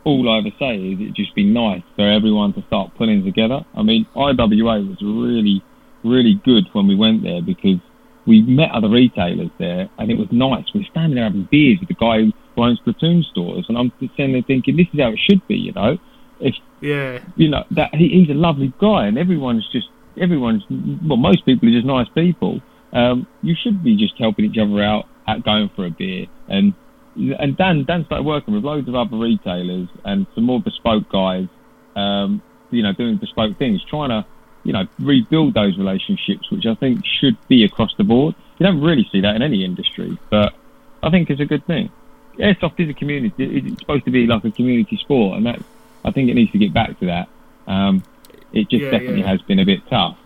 all 0.03 0.29
I 0.29 0.39
ever 0.39 0.51
say 0.59 0.75
is 0.75 0.99
it'd 0.99 1.15
just 1.15 1.35
be 1.35 1.45
nice 1.45 1.83
for 1.95 2.09
everyone 2.09 2.53
to 2.53 2.63
start 2.67 2.91
pulling 2.97 3.23
together. 3.23 3.65
I 3.75 3.83
mean, 3.83 4.05
IWA 4.15 4.81
was 4.81 4.97
really, 5.01 5.63
really 6.03 6.41
good 6.43 6.65
when 6.73 6.87
we 6.87 6.95
went 6.95 7.23
there 7.23 7.41
because 7.41 7.79
we 8.25 8.41
met 8.41 8.71
other 8.71 8.89
retailers 8.89 9.49
there, 9.57 9.89
and 9.97 10.11
it 10.11 10.17
was 10.17 10.27
nice. 10.31 10.65
We 10.73 10.81
were 10.81 10.87
standing 10.91 11.15
there 11.15 11.23
having 11.23 11.47
beers 11.49 11.79
with 11.79 11.89
the 11.89 11.95
guy 11.95 12.23
who 12.23 12.33
owns 12.61 12.79
platoon 12.81 13.23
stores, 13.23 13.65
and 13.69 13.77
I'm 13.77 13.91
just 13.99 14.15
sitting 14.15 14.33
there 14.33 14.41
thinking, 14.41 14.75
this 14.75 14.87
is 14.93 14.99
how 14.99 15.11
it 15.11 15.19
should 15.19 15.45
be, 15.47 15.55
you 15.55 15.71
know. 15.73 15.97
If 16.39 16.55
yeah 16.79 17.19
you 17.35 17.49
know 17.49 17.65
that 17.71 17.93
he, 17.93 18.07
he's 18.07 18.29
a 18.29 18.33
lovely 18.33 18.73
guy, 18.79 19.07
and 19.07 19.17
everyone's 19.17 19.67
just 19.71 19.87
everyone's 20.19 20.63
well, 20.69 21.17
most 21.17 21.45
people 21.45 21.69
are 21.69 21.71
just 21.71 21.85
nice 21.85 22.07
people. 22.09 22.61
Um, 22.91 23.27
you 23.41 23.55
should 23.61 23.83
be 23.83 23.95
just 23.95 24.17
helping 24.17 24.45
each 24.45 24.57
other 24.57 24.81
out, 24.83 25.05
out 25.27 25.43
going 25.43 25.69
for 25.75 25.85
a 25.85 25.89
beer, 25.89 26.27
and 26.47 26.73
and 27.15 27.57
Dan 27.57 27.85
Dan 27.85 28.05
started 28.05 28.25
working 28.25 28.53
with 28.53 28.63
loads 28.63 28.87
of 28.87 28.95
other 28.95 29.17
retailers 29.17 29.87
and 30.05 30.25
some 30.35 30.45
more 30.45 30.61
bespoke 30.61 31.09
guys, 31.09 31.47
um, 31.95 32.41
you 32.71 32.83
know, 32.83 32.93
doing 32.93 33.17
bespoke 33.17 33.57
things, 33.57 33.83
trying 33.83 34.09
to 34.09 34.25
you 34.63 34.73
know 34.73 34.87
rebuild 34.99 35.53
those 35.53 35.77
relationships, 35.77 36.49
which 36.51 36.65
I 36.65 36.75
think 36.75 37.05
should 37.05 37.37
be 37.47 37.63
across 37.63 37.93
the 37.97 38.03
board. 38.03 38.35
You 38.57 38.65
don't 38.65 38.81
really 38.81 39.07
see 39.11 39.21
that 39.21 39.35
in 39.35 39.41
any 39.41 39.63
industry, 39.63 40.17
but 40.29 40.53
I 41.01 41.09
think 41.09 41.29
it's 41.29 41.41
a 41.41 41.45
good 41.45 41.65
thing. 41.65 41.91
Airsoft 42.37 42.79
is 42.79 42.89
a 42.89 42.93
community. 42.93 43.33
It's 43.37 43.79
supposed 43.79 44.05
to 44.05 44.11
be 44.11 44.25
like 44.27 44.43
a 44.45 44.51
community 44.51 44.97
sport, 44.97 45.37
and 45.37 45.45
that's 45.45 45.63
I 46.03 46.11
think 46.11 46.29
it 46.29 46.33
needs 46.33 46.51
to 46.51 46.57
get 46.57 46.73
back 46.73 46.99
to 46.99 47.05
that. 47.07 47.27
Um, 47.67 48.03
it 48.53 48.69
just 48.69 48.83
Yeah, 48.83 48.91
definitely 48.91 49.21
yeah. 49.21 49.27
has 49.27 49.41
been 49.43 49.59
a 49.59 49.65
bit 49.65 49.81
tough. 49.89 50.17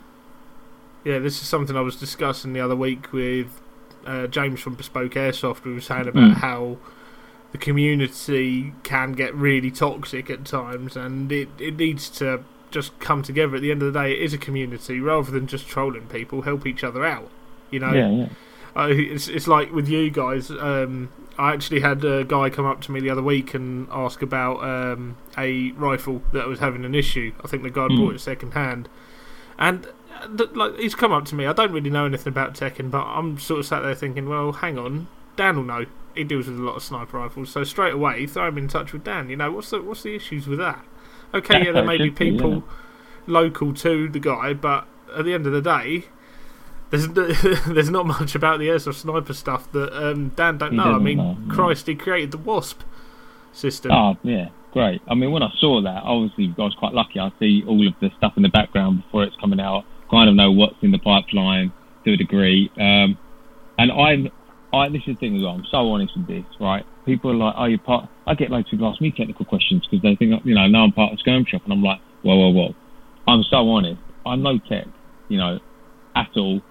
Yeah, 1.04 1.20
this 1.20 1.42
is 1.42 1.48
something 1.48 1.76
I 1.76 1.82
was 1.82 1.96
discussing 1.98 2.54
the 2.54 2.62
other 2.62 2.76
week 2.76 3.12
with 3.12 3.60
uh, 4.06 4.28
James 4.28 4.60
from 4.62 4.76
Bespoke 4.76 5.12
Airsoft. 5.14 5.64
We 5.66 5.74
were 5.74 5.82
saying 5.82 6.08
about 6.08 6.32
Mm. 6.32 6.34
how 6.36 6.78
the 7.52 7.58
community 7.58 8.74
can 8.84 9.14
get 9.14 9.34
really 9.36 9.72
toxic 9.72 10.30
at 10.30 10.46
times, 10.46 10.96
and 10.98 11.32
it, 11.32 11.50
it 11.60 11.78
needs 11.78 12.10
to 12.10 12.44
just 12.72 12.98
come 13.00 13.22
together. 13.22 13.56
At 13.58 13.62
the 13.62 13.72
end 13.72 13.82
of 13.84 13.94
the 13.94 14.00
day, 14.00 14.14
it 14.14 14.20
is 14.22 14.34
a 14.34 14.38
community 14.38 15.00
rather 15.00 15.32
than 15.32 15.46
just 15.48 15.68
trolling 15.68 16.08
people. 16.08 16.42
Help 16.42 16.66
each 16.66 16.84
other 16.84 17.06
out. 17.06 17.30
You 17.70 17.80
know, 17.80 17.94
Yeah, 17.94 18.10
yeah. 18.10 18.28
uh, 18.76 18.88
it's 18.90 19.28
it's 19.28 19.48
like 19.48 19.72
with 19.72 19.88
you 19.88 20.10
guys. 20.10 20.50
Um, 20.52 21.10
I 21.38 21.54
actually 21.54 21.80
had 21.80 22.04
a 22.06 22.24
guy 22.24 22.50
come 22.50 22.66
up 22.66 22.82
to 22.82 22.92
me 22.92 23.00
the 23.00 23.10
other 23.10 23.24
week 23.24 23.54
and 23.54 23.88
ask 23.92 24.22
about 24.22 24.64
um, 24.64 25.18
a 25.38 25.72
rifle 25.72 26.22
that 26.32 26.48
was 26.48 26.60
having 26.60 26.86
an 26.86 26.94
issue. 26.96 27.34
I 27.44 27.48
think 27.48 27.64
the 27.64 27.70
guy 27.72 27.88
Hmm. 27.88 27.98
bought 27.98 28.16
it 28.16 28.20
second 28.20 28.52
hand, 28.54 28.88
and 29.58 29.88
uh, 30.22 30.28
th- 30.38 30.52
like 30.52 30.78
he's 30.78 30.96
come 30.96 31.12
up 31.12 31.26
to 31.26 31.36
me. 31.36 31.46
I 31.48 31.54
don't 31.54 31.72
really 31.72 31.90
know 31.90 32.06
anything 32.06 32.32
about 32.32 32.54
Tekken, 32.54 32.92
but 32.92 33.04
I'm 33.04 33.40
sort 33.40 33.60
of 33.62 33.66
sat 33.66 33.82
there 33.82 33.96
thinking, 33.96 34.30
well, 34.30 34.52
hang 34.52 34.78
on, 34.78 35.08
Dan 35.36 35.56
will 35.58 35.64
know. 35.64 35.86
He 36.16 36.24
deals 36.24 36.48
with 36.48 36.60
a 36.60 36.62
lot 36.62 36.76
of 36.76 36.84
sniper 36.84 37.18
rifles, 37.18 37.50
so 37.50 37.64
straight 37.64 37.94
away 37.96 38.28
throw 38.28 38.48
him 38.50 38.58
in 38.60 38.68
touch 38.68 38.94
with 38.94 39.04
Dan. 39.04 39.30
You 39.32 39.36
know, 39.36 39.52
what's 39.52 39.72
the 39.72 39.82
what's 39.82 40.04
the 40.04 40.16
issues 40.16 40.46
with 40.48 40.60
that? 40.60 40.86
Okay, 41.34 41.66
yeah, 41.66 41.72
there 41.72 41.84
may 41.94 41.98
be 41.98 42.12
people 42.12 42.64
local 43.26 43.74
to 43.74 44.08
the 44.10 44.20
guy, 44.20 44.54
but 44.54 44.86
at 45.18 45.26
the 45.26 45.34
end 45.34 45.48
of 45.48 45.54
the 45.54 45.62
day, 45.62 46.06
there's 46.94 47.08
there's 47.66 47.90
not 47.90 48.06
much 48.06 48.36
about 48.36 48.60
the 48.60 48.68
airsoft 48.68 48.96
sniper 48.96 49.34
stuff 49.34 49.72
that 49.72 49.92
um, 49.98 50.30
Dan 50.30 50.60
don't 50.60 50.72
He 50.72 50.78
know. 50.78 50.94
I 50.94 51.00
mean, 51.00 51.18
know, 51.18 51.34
no. 51.34 51.54
Christ, 51.54 51.88
he 51.88 51.96
created 51.96 52.32
the 52.32 52.38
Wasp 52.38 52.82
system. 53.52 53.92
Oh, 53.92 54.16
yeah, 54.24 54.50
great. 54.72 55.02
I 55.08 55.16
mean, 55.16 55.32
when 55.32 55.42
I 55.42 55.50
saw 55.58 55.82
that, 55.82 56.04
obviously 56.04 56.54
I 56.58 56.62
was 56.62 56.76
quite 56.78 56.94
lucky. 56.94 57.20
I 57.20 57.32
see 57.40 57.64
all 57.68 57.88
of 57.88 57.94
the 58.00 58.10
stuff 58.18 58.34
in 58.38 58.44
the 58.44 58.50
background 58.50 59.04
before 59.04 59.24
it's 59.24 59.36
coming 59.38 59.60
out. 59.60 59.86
Kind 60.12 60.30
of 60.30 60.36
know 60.36 60.52
what's 60.52 60.76
in 60.82 60.92
the 60.92 61.00
pipeline 61.00 61.74
to 62.06 62.14
a 62.14 62.18
degree. 62.18 62.70
Um, 62.78 63.18
and 63.80 63.92
I'm, 63.92 64.30
I 64.72 64.90
this 64.90 65.02
is 65.08 65.16
the 65.16 65.20
thing 65.20 65.36
as 65.36 65.42
well. 65.42 65.54
I'm 65.54 65.66
so 65.72 65.78
honest 65.92 66.16
with 66.16 66.28
this, 66.28 66.46
right? 66.60 66.86
People 67.06 67.32
are 67.32 67.36
like, 67.36 67.56
"Oh, 67.58 67.66
you're 67.66 67.80
part." 67.80 68.08
I 68.28 68.36
get 68.36 68.52
loads 68.52 68.68
of 68.68 68.72
people 68.72 68.88
ask 68.88 69.02
me 69.02 69.12
technical 69.12 69.46
questions 69.46 69.86
because 69.90 70.04
they 70.04 70.16
think, 70.16 70.46
you 70.46 70.54
know, 70.54 70.68
now 70.68 70.84
I'm 70.84 70.92
part 70.92 71.12
of 71.12 71.20
Skirm 71.20 71.48
Shop, 71.48 71.64
and 71.64 71.74
I'm 71.74 71.82
like, 71.82 72.00
"Whoa, 72.22 72.36
whoa, 72.36 72.50
whoa!" 72.50 72.76
I'm 73.28 73.44
so 73.50 73.68
honest. 73.70 74.00
I'm 74.26 74.44
no 74.44 74.60
tech, 74.60 74.86
you 75.28 75.38
know, 75.38 75.60
at 76.16 76.30
all. 76.36 76.62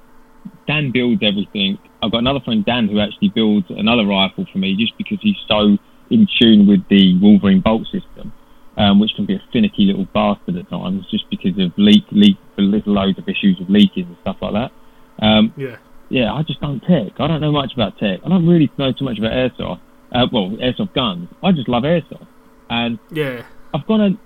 Dan 0.66 0.92
builds 0.92 1.22
everything. 1.22 1.78
I've 2.02 2.10
got 2.10 2.18
another 2.18 2.40
friend, 2.40 2.64
Dan, 2.64 2.88
who 2.88 3.00
actually 3.00 3.28
builds 3.28 3.66
another 3.70 4.06
rifle 4.06 4.46
for 4.50 4.58
me 4.58 4.76
just 4.76 4.96
because 4.98 5.18
he's 5.20 5.36
so 5.48 5.78
in 6.10 6.26
tune 6.40 6.66
with 6.66 6.86
the 6.88 7.18
Wolverine 7.20 7.60
bolt 7.60 7.84
system, 7.84 8.32
um, 8.76 9.00
which 9.00 9.14
can 9.14 9.26
be 9.26 9.34
a 9.34 9.42
finicky 9.52 9.84
little 9.84 10.06
bastard 10.12 10.56
at 10.56 10.68
times 10.68 11.06
just 11.10 11.28
because 11.30 11.58
of 11.58 11.72
leak, 11.76 12.04
leak, 12.10 12.36
little 12.58 12.92
loads 12.92 13.18
of 13.18 13.28
issues 13.28 13.58
with 13.58 13.68
leaking 13.68 14.06
and 14.06 14.16
stuff 14.20 14.36
like 14.40 14.52
that. 14.52 15.24
Um, 15.24 15.52
Yeah, 15.56 15.76
yeah, 16.08 16.32
I 16.32 16.42
just 16.42 16.60
don't 16.60 16.80
tech. 16.80 17.18
I 17.18 17.26
don't 17.26 17.40
know 17.40 17.52
much 17.52 17.72
about 17.72 17.98
tech. 17.98 18.20
I 18.24 18.28
don't 18.28 18.46
really 18.46 18.70
know 18.78 18.92
too 18.92 19.04
much 19.04 19.18
about 19.18 19.32
airsoft. 19.32 19.80
Uh, 20.12 20.26
well, 20.30 20.50
airsoft 20.60 20.92
guns. 20.92 21.28
I 21.42 21.52
just 21.52 21.68
love 21.68 21.84
airsoft. 21.84 22.26
And 22.68 22.98
yeah, 23.10 23.44
I've 23.72 23.86
got 23.86 23.96
to, 23.98 24.18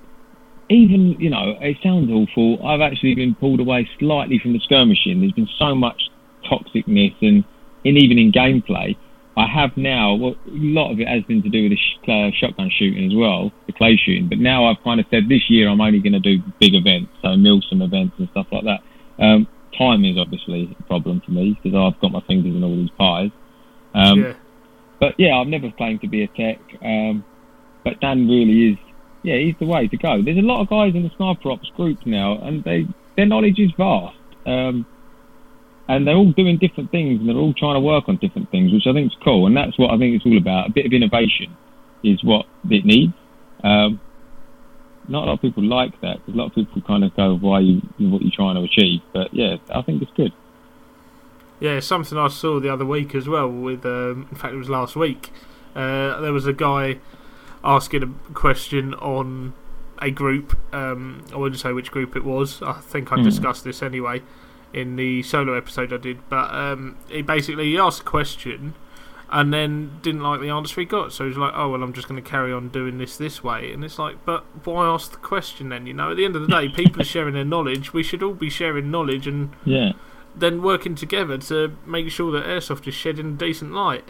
even, 0.69 1.17
you 1.19 1.31
know, 1.31 1.57
it 1.61 1.77
sounds 1.83 2.11
awful. 2.11 2.65
I've 2.67 2.81
actually 2.81 3.15
been 3.15 3.35
pulled 3.35 3.61
away 3.61 3.89
slightly 3.99 4.39
from 4.39 4.53
the 4.53 4.61
skirmishing. 4.61 5.21
There's 5.21 5.33
been 5.33 5.49
so 5.59 5.75
much 5.75 6.11
toxicness 6.51 7.15
and, 7.21 7.45
and 7.85 7.99
even 7.99 8.19
in 8.19 8.33
gameplay. 8.33 8.97
I 9.37 9.47
have 9.47 9.77
now, 9.77 10.15
well, 10.15 10.35
a 10.47 10.51
lot 10.51 10.93
of 10.93 10.99
it 10.99 11.07
has 11.07 11.23
been 11.25 11.43
to 11.43 11.51
do 11.51 11.69
with 11.69 11.73
the 11.73 11.77
sh- 11.77 12.09
uh, 12.09 12.31
shotgun 12.35 12.71
shooting 12.71 13.05
as 13.05 13.15
well, 13.15 13.53
the 13.67 13.73
clay 13.73 14.01
shooting. 14.03 14.29
But 14.29 14.39
now 14.39 14.65
I've 14.65 14.83
kind 14.83 14.99
of 14.99 15.07
said 15.11 15.29
this 15.29 15.51
year 15.51 15.69
I'm 15.69 15.81
only 15.81 16.01
going 16.01 16.15
to 16.15 16.21
do 16.21 16.43
big 16.59 16.75
events, 16.75 17.13
so 17.21 17.29
Milsim 17.29 17.85
events 17.85 18.15
and 18.19 18.29
stuff 18.31 18.47
like 18.51 18.65
that. 18.65 18.81
Um, 19.23 19.47
time 19.77 20.05
is 20.07 20.17
obviously 20.19 20.75
a 20.79 20.83
problem 20.85 21.21
for 21.25 21.33
me 21.33 21.59
because 21.63 21.77
I've 21.77 22.01
got 22.01 22.13
my 22.13 22.23
fingers 22.27 22.55
in 22.55 22.65
all 22.65 22.77
these 22.77 22.91
pies. 22.97 23.31
Um, 23.95 24.21
yeah, 24.21 24.33
but 25.01 25.15
yeah, 25.19 25.37
I've 25.37 25.49
never 25.49 25.71
claimed 25.71 26.01
to 26.01 26.09
be 26.09 26.23
a 26.23 26.29
tech. 26.29 26.59
Um, 26.83 27.23
but 27.85 28.01
Dan 28.01 28.29
really 28.29 28.73
is, 28.73 28.79
yeah, 29.27 29.39
he's 29.39 29.57
the 29.59 29.67
way 29.67 29.89
to 29.89 29.97
go. 29.97 30.23
There's 30.23 30.39
a 30.39 30.41
lot 30.41 30.61
of 30.61 30.69
guys 30.69 30.95
in 30.95 31.03
the 31.03 31.11
sniper 31.17 31.51
ops 31.51 31.69
group 31.71 32.07
now, 32.07 32.39
and 32.39 32.63
they 32.63 32.87
their 33.17 33.27
knowledge 33.27 33.59
is 33.59 33.73
vast. 33.77 34.17
Um, 34.47 34.87
and 35.89 36.07
they're 36.07 36.15
all 36.15 36.31
doing 36.31 36.59
different 36.59 36.93
things, 36.93 37.19
and 37.19 37.29
they're 37.29 37.37
all 37.37 37.53
trying 37.53 37.75
to 37.75 37.81
work 37.81 38.05
on 38.09 38.19
different 38.19 38.53
things, 38.53 38.73
which 38.73 38.87
I 38.87 38.93
think 38.93 39.11
is 39.11 39.19
cool. 39.25 39.47
And 39.47 39.57
that's 39.57 39.77
what 39.79 39.91
I 39.91 39.99
think 39.99 40.15
it's 40.15 40.25
all 40.25 40.39
about. 40.39 40.69
A 40.69 40.71
bit 40.71 40.87
of 40.87 40.93
innovation 40.93 41.57
is 42.05 42.23
what 42.23 42.47
it 42.71 42.85
needs. 42.85 43.15
Um, 43.65 44.01
not 45.09 45.25
a 45.25 45.27
lot 45.27 45.35
of 45.35 45.41
people 45.41 45.65
like 45.65 46.01
that 46.03 46.19
because 46.19 46.35
a 46.35 46.37
lot 46.37 46.47
of 46.47 46.55
people 46.55 46.81
kind 46.83 47.03
of 47.03 47.15
go, 47.17 47.37
"Why 47.37 47.59
you 47.61 47.83
what 47.99 48.23
you're 48.23 48.31
trying 48.31 48.55
to 48.55 48.63
achieve?" 48.63 49.01
But 49.13 49.35
yeah, 49.35 49.57
I 49.75 49.83
think 49.83 50.03
it's 50.03 50.13
good. 50.13 50.33
yeah. 51.59 51.81
Something 51.81 52.17
I 52.17 52.29
saw 52.29 52.61
the 52.61 52.73
other 52.73 52.87
week 52.87 53.17
as 53.17 53.29
well. 53.29 53.51
With 53.51 53.85
um, 53.85 54.29
in 54.31 54.37
fact, 54.37 54.55
it 54.55 54.57
was 54.57 54.69
last 54.69 54.95
week. 54.95 55.33
Uh, 55.75 56.21
there 56.21 56.33
was 56.33 56.47
a 56.47 56.53
guy 56.53 56.99
asking 57.67 58.03
a 58.03 58.33
question 58.33 58.95
on 58.95 59.53
a 60.01 60.11
group. 60.11 60.57
Um, 60.75 61.25
I 61.33 61.37
wouldn't 61.37 61.61
say 61.61 61.73
which 61.73 61.91
group 61.91 62.17
it 62.17 62.25
was. 62.25 62.63
I 62.63 62.75
think 62.75 63.13
I 63.13 63.17
Hmm. 63.17 63.23
discussed 63.25 63.65
this 63.65 63.83
anyway 63.83 64.23
in 64.73 64.97
the 64.97 65.23
solo 65.23 65.55
episode 65.55 65.93
I 65.93 65.97
did. 65.97 66.19
But 66.29 66.55
um, 66.55 66.97
he 67.09 67.23
basically 67.23 67.65
he 67.71 67.79
asked 67.79 68.03
a 68.03 68.05
question 68.05 68.75
and 69.31 69.53
then 69.53 69.91
didn't 70.03 70.21
like 70.23 70.41
the 70.41 70.51
answer 70.51 70.81
he 70.81 70.85
got. 70.85 71.13
So 71.13 71.27
he's 71.27 71.37
like, 71.37 71.53
"Oh 71.57 71.71
well, 71.71 71.83
I'm 71.83 71.93
just 71.93 72.07
going 72.09 72.23
to 72.23 72.31
carry 72.31 72.53
on 72.53 72.69
doing 72.69 72.99
this 72.99 73.17
this 73.17 73.43
way." 73.43 73.73
And 73.73 73.85
it's 73.85 73.99
like, 73.99 74.25
but 74.25 74.45
why 74.65 74.87
ask 74.87 75.11
the 75.11 75.17
question 75.19 75.71
then? 75.71 75.87
You 75.87 75.95
know, 75.95 76.11
at 76.13 76.17
the 76.17 76.25
end 76.25 76.37
of 76.37 76.43
the 76.43 76.49
day, 76.49 76.69
people 76.83 77.01
are 77.03 77.05
sharing 77.05 77.35
their 77.35 77.45
knowledge. 77.45 77.93
We 77.93 78.03
should 78.05 78.23
all 78.23 78.35
be 78.35 78.51
sharing 78.51 78.91
knowledge 78.91 79.27
and 79.27 79.51
Yeah. 79.65 79.93
then 80.37 80.63
working 80.63 80.95
together 80.95 81.39
to 81.39 81.77
make 81.87 82.11
sure 82.11 82.31
that 82.33 82.45
airsoft 82.47 82.87
is 82.87 82.95
shedding 82.95 83.27
a 83.29 83.33
decent 83.33 83.73
light. 83.73 84.05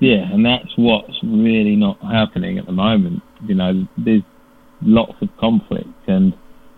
Yeah, 0.00 0.32
and 0.32 0.44
that's 0.44 0.72
what's 0.76 1.18
really 1.22 1.76
not 1.76 1.98
happening 2.00 2.58
at 2.58 2.66
the 2.66 2.72
moment. 2.72 3.22
You 3.46 3.54
know, 3.54 3.86
there's 3.98 4.22
lots 4.82 5.14
of 5.20 5.28
conflict, 5.38 5.88
and 6.06 6.34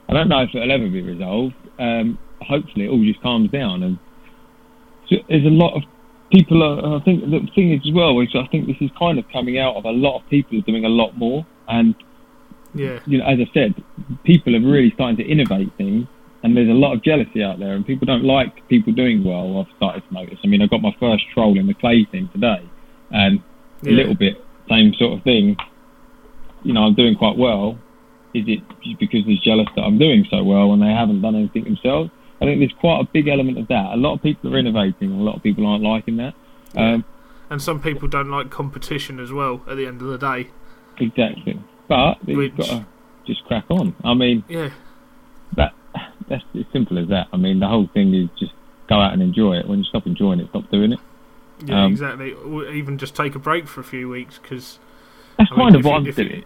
I 0.09 0.13
don't 0.13 0.29
know 0.29 0.41
if 0.41 0.51
it'll 0.55 0.71
ever 0.71 0.89
be 0.89 1.03
resolved. 1.03 1.55
Um, 1.79 2.19
hopefully, 2.41 2.87
it 2.87 2.89
all 2.89 3.05
just 3.05 3.23
calms 3.23 3.51
down, 3.51 3.83
and 3.83 3.99
so 5.09 5.17
there's 5.29 5.47
a 5.47 5.51
lot 5.51 5.77
of 5.77 5.83
people. 6.33 6.63
Are, 6.63 7.01
I 7.01 7.05
think 7.05 7.23
the 7.23 7.47
thing 7.55 7.73
is 7.73 7.81
as 7.87 7.95
well 7.95 8.19
is 8.21 8.29
I 8.35 8.47
think 8.49 8.67
this 8.67 8.77
is 8.81 8.91
kind 8.99 9.19
of 9.19 9.25
coming 9.33 9.59
out 9.59 9.77
of 9.77 9.85
a 9.85 9.91
lot 9.91 10.21
of 10.21 10.29
people 10.29 10.59
are 10.59 10.63
doing 10.63 10.85
a 10.85 10.89
lot 10.89 11.17
more, 11.17 11.47
and 11.69 11.95
Yeah, 12.75 12.99
you 13.07 13.19
know, 13.19 13.25
as 13.25 13.39
I 13.41 13.51
said, 13.55 13.75
people 14.25 14.55
are 14.57 14.61
really 14.61 14.91
starting 14.95 15.17
to 15.19 15.25
innovate 15.25 15.73
things, 15.77 16.07
and 16.43 16.57
there's 16.57 16.69
a 16.69 16.73
lot 16.73 16.93
of 16.93 17.03
jealousy 17.03 17.43
out 17.43 17.59
there, 17.59 17.75
and 17.75 17.87
people 17.87 18.07
don't 18.07 18.25
like 18.25 18.67
people 18.69 18.93
doing 18.93 19.23
well. 19.25 19.61
I've 19.61 19.77
started 19.77 20.03
to 20.09 20.15
notice. 20.15 20.39
I 20.43 20.49
mean, 20.49 20.63
I 20.63 20.67
got 20.67 20.83
my 20.83 20.95
first 20.99 21.25
troll 21.33 21.59
in 21.59 21.67
the 21.67 21.75
clay 21.75 22.05
thing 22.11 22.29
today, 22.33 22.69
and 23.11 23.41
a 23.85 23.91
little 23.91 24.15
bit 24.15 24.43
same 24.69 24.95
sort 24.95 25.19
of 25.19 25.25
thing. 25.25 25.57
You 26.63 26.73
know, 26.73 26.83
I'm 26.83 26.95
doing 26.95 27.17
quite 27.17 27.37
well. 27.37 27.79
Is 28.35 28.45
it 28.47 28.61
because 28.99 29.25
he's 29.25 29.41
jealous 29.41 29.69
that 29.77 29.83
I'm 29.83 29.99
doing 29.99 30.27
so 30.31 30.43
well 30.43 30.73
and 30.73 30.83
they 30.83 30.91
haven't 30.93 31.23
done 31.23 31.37
anything 31.37 31.65
themselves? 31.65 32.11
I 32.41 32.45
think 32.45 32.61
there's 32.61 32.75
quite 32.81 33.01
a 33.01 33.05
big 33.05 33.29
element 33.29 33.59
of 33.59 33.69
that. 33.69 33.93
A 33.93 33.97
lot 33.97 34.15
of 34.15 34.23
people 34.23 34.55
are 34.55 34.59
innovating, 34.59 35.11
and 35.11 35.21
a 35.21 35.25
lot 35.25 35.37
of 35.37 35.43
people 35.43 35.67
aren't 35.67 35.83
liking 35.83 36.19
that. 36.19 36.35
Um, 36.77 37.05
and 37.49 37.63
some 37.63 37.81
people 37.81 38.09
don't 38.09 38.31
like 38.31 38.51
competition 38.51 39.21
as 39.21 39.33
well. 39.33 39.63
At 39.67 39.77
the 39.77 39.87
end 39.87 40.03
of 40.03 40.09
the 40.09 40.19
day, 40.19 40.51
exactly. 40.99 41.59
But 41.89 42.19
you've 42.27 42.57
got 42.57 42.67
to 42.67 42.87
just 43.27 43.45
crack 43.45 43.65
on. 43.71 43.95
I 44.05 44.13
mean, 44.13 44.45
yeah, 44.49 44.71
that 45.57 45.73
that's 46.29 46.45
as 46.55 46.65
simple 46.73 46.99
as 46.99 47.09
that. 47.09 47.29
I 47.33 47.39
mean, 47.39 47.61
the 47.61 47.69
whole 47.69 47.89
thing 47.95 48.13
is 48.13 48.29
just 48.39 48.53
go 48.89 49.01
out 49.01 49.15
and 49.15 49.23
enjoy 49.23 49.55
it. 49.55 49.67
When 49.67 49.79
you 49.79 49.85
stop 49.85 50.07
enjoying 50.07 50.41
it, 50.41 50.49
stop 50.51 50.71
doing 50.71 50.93
it. 50.93 51.01
Yeah, 51.65 51.85
Um, 51.85 51.93
exactly. 51.93 52.33
Or 52.33 52.69
even 52.69 52.99
just 52.99 53.15
take 53.15 53.35
a 53.35 53.39
break 53.39 53.67
for 53.67 53.81
a 53.81 53.85
few 53.85 54.09
weeks 54.09 54.39
because 54.39 54.79
That's 55.39 55.51
I 55.53 55.57
mean, 55.57 55.65
kind 55.67 55.77
of 55.77 55.85
what 55.85 55.91
you- 55.93 55.97
I'm 55.97 56.07
if 56.07 56.19
you- 56.19 56.45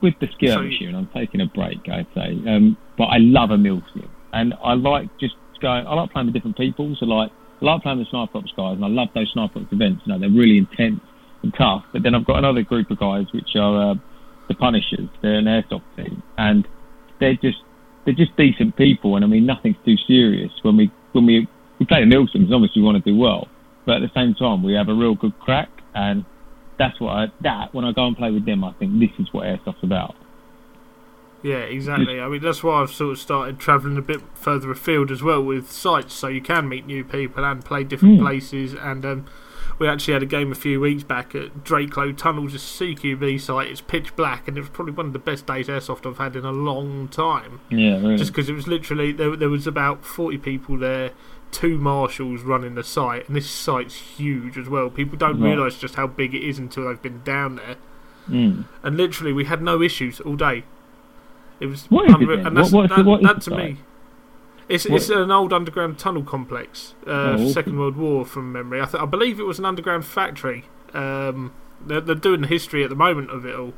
With 0.00 0.18
the 0.18 0.28
skill 0.28 0.54
So 0.56 0.62
machine, 0.62 0.94
I'm 0.94 1.06
taking 1.14 1.40
a 1.40 1.46
break, 1.46 1.88
I'd 1.88 2.06
say. 2.14 2.38
Um, 2.46 2.76
but 2.98 3.04
I 3.04 3.16
love 3.18 3.50
a 3.50 3.56
mill 3.58 3.82
sim. 3.94 4.08
And 4.32 4.52
I 4.62 4.74
like 4.74 5.08
just 5.18 5.34
going, 5.60 5.86
I 5.86 5.94
like 5.94 6.10
playing 6.12 6.26
with 6.26 6.34
different 6.34 6.56
people. 6.58 6.94
So, 6.96 7.06
like, 7.06 7.30
I 7.62 7.64
like 7.64 7.82
playing 7.82 7.98
with 8.00 8.08
sniper 8.08 8.38
ops 8.38 8.52
guys, 8.56 8.74
and 8.76 8.84
I 8.84 8.88
love 8.88 9.08
those 9.14 9.30
sniper 9.32 9.60
ops 9.60 9.72
events. 9.72 10.02
You 10.04 10.12
know, 10.12 10.18
they're 10.18 10.28
really 10.28 10.58
intense 10.58 11.00
and 11.42 11.54
tough. 11.54 11.84
But 11.92 12.02
then 12.02 12.14
I've 12.14 12.26
got 12.26 12.36
another 12.38 12.62
group 12.62 12.90
of 12.90 12.98
guys, 12.98 13.26
which 13.32 13.56
are 13.56 13.92
uh, 13.92 13.94
the 14.48 14.54
Punishers. 14.54 15.08
They're 15.22 15.38
an 15.38 15.46
airsoft 15.46 15.82
team. 15.96 16.22
And 16.36 16.68
they're 17.20 17.36
just, 17.36 17.58
they're 18.04 18.12
just 18.14 18.36
decent 18.36 18.76
people. 18.76 19.16
And 19.16 19.24
I 19.24 19.28
mean, 19.28 19.46
nothing's 19.46 19.76
too 19.86 19.96
serious. 20.06 20.50
When 20.62 20.76
we, 20.76 20.90
when 21.12 21.24
we, 21.24 21.48
we 21.78 21.86
play 21.86 22.00
the 22.00 22.06
mill 22.06 22.26
sims, 22.26 22.52
obviously 22.52 22.82
we 22.82 22.86
want 22.86 23.02
to 23.02 23.10
do 23.10 23.16
well. 23.16 23.48
But 23.86 23.96
at 23.96 24.00
the 24.02 24.10
same 24.14 24.34
time, 24.34 24.62
we 24.62 24.72
have 24.74 24.88
a 24.88 24.94
real 24.94 25.14
good 25.14 25.38
crack. 25.40 25.68
And 25.94 26.24
that's 26.78 26.98
what 27.00 27.10
I, 27.10 27.26
that 27.42 27.74
when 27.74 27.84
I 27.84 27.92
go 27.92 28.06
and 28.06 28.16
play 28.16 28.30
with 28.30 28.44
them, 28.46 28.64
I 28.64 28.72
think 28.72 28.98
this 28.98 29.10
is 29.18 29.32
what 29.32 29.44
airsoft's 29.46 29.82
about. 29.82 30.14
Yeah, 31.42 31.56
exactly. 31.58 32.20
I 32.20 32.28
mean, 32.28 32.40
that's 32.40 32.62
why 32.62 32.80
I've 32.80 32.90
sort 32.90 33.12
of 33.12 33.18
started 33.18 33.58
travelling 33.58 33.98
a 33.98 34.02
bit 34.02 34.22
further 34.34 34.70
afield 34.70 35.10
as 35.10 35.22
well 35.22 35.42
with 35.42 35.70
sites, 35.70 36.14
so 36.14 36.28
you 36.28 36.40
can 36.40 36.68
meet 36.70 36.86
new 36.86 37.04
people 37.04 37.44
and 37.44 37.62
play 37.62 37.84
different 37.84 38.16
Hmm. 38.18 38.24
places. 38.24 38.72
And 38.72 39.04
um, 39.04 39.26
we 39.78 39.86
actually 39.86 40.14
had 40.14 40.22
a 40.22 40.26
game 40.26 40.50
a 40.52 40.54
few 40.54 40.80
weeks 40.80 41.02
back 41.02 41.34
at 41.34 41.62
Drakelow 41.62 42.16
Tunnels, 42.16 42.54
a 42.54 42.58
CQB 42.58 43.38
site. 43.38 43.68
It's 43.70 43.82
pitch 43.82 44.16
black, 44.16 44.48
and 44.48 44.56
it 44.56 44.60
was 44.62 44.70
probably 44.70 44.94
one 44.94 45.08
of 45.08 45.12
the 45.12 45.18
best 45.18 45.44
days 45.46 45.68
airsoft 45.68 46.06
I've 46.10 46.16
had 46.16 46.34
in 46.34 46.46
a 46.46 46.52
long 46.52 47.08
time. 47.08 47.60
Yeah, 47.68 47.98
really. 47.98 48.16
Just 48.16 48.32
because 48.32 48.48
it 48.48 48.54
was 48.54 48.66
literally 48.66 49.12
there, 49.12 49.36
there 49.36 49.50
was 49.50 49.66
about 49.66 50.02
forty 50.02 50.38
people 50.38 50.78
there, 50.78 51.10
two 51.54 51.78
marshals 51.78 52.42
running 52.42 52.74
the 52.74 52.82
site, 52.84 53.26
and 53.28 53.36
this 53.36 53.48
site's 53.48 53.94
huge 53.94 54.58
as 54.58 54.68
well. 54.68 54.90
People 54.90 55.16
don't 55.16 55.40
Right. 55.40 55.50
realise 55.50 55.78
just 55.78 55.94
how 55.94 56.06
big 56.06 56.34
it 56.34 56.42
is 56.42 56.58
until 56.58 56.88
they've 56.88 57.00
been 57.00 57.22
down 57.24 57.56
there. 57.56 57.76
Mm. 58.28 58.64
And 58.82 58.96
literally, 58.96 59.32
we 59.32 59.44
had 59.44 59.62
no 59.62 59.80
issues 59.82 60.20
all 60.20 60.34
day. 60.36 60.64
It 61.60 61.66
was 61.66 61.86
What 61.90 62.06
it 62.06 62.10
unreal- 62.16 62.36
then? 62.38 62.46
and 62.48 62.56
that's, 62.56 62.72
What- 62.72 62.90
what 63.04 63.22
that, 63.22 63.34
that 63.36 63.40
to 63.42 63.56
me. 63.56 63.76
It's, 64.68 64.86
it's 64.86 65.10
an 65.10 65.30
old 65.30 65.52
underground 65.52 65.98
tunnel 65.98 66.22
complex, 66.22 66.94
uh, 67.06 67.36
Oh. 67.38 67.48
Second 67.48 67.78
World 67.78 67.96
War 67.96 68.24
from 68.24 68.50
memory. 68.50 68.80
I, 68.80 68.86
th- 68.86 69.02
I 69.02 69.06
believe 69.06 69.38
it 69.38 69.42
was 69.44 69.58
an 69.58 69.66
underground 69.66 70.06
factory. 70.06 70.64
Um, 70.94 71.52
they're, 71.86 72.00
they're 72.00 72.14
doing 72.14 72.40
the 72.40 72.46
history 72.46 72.82
at 72.82 72.88
the 72.88 72.96
moment 72.96 73.30
of 73.30 73.44
it 73.44 73.54
all, 73.54 73.74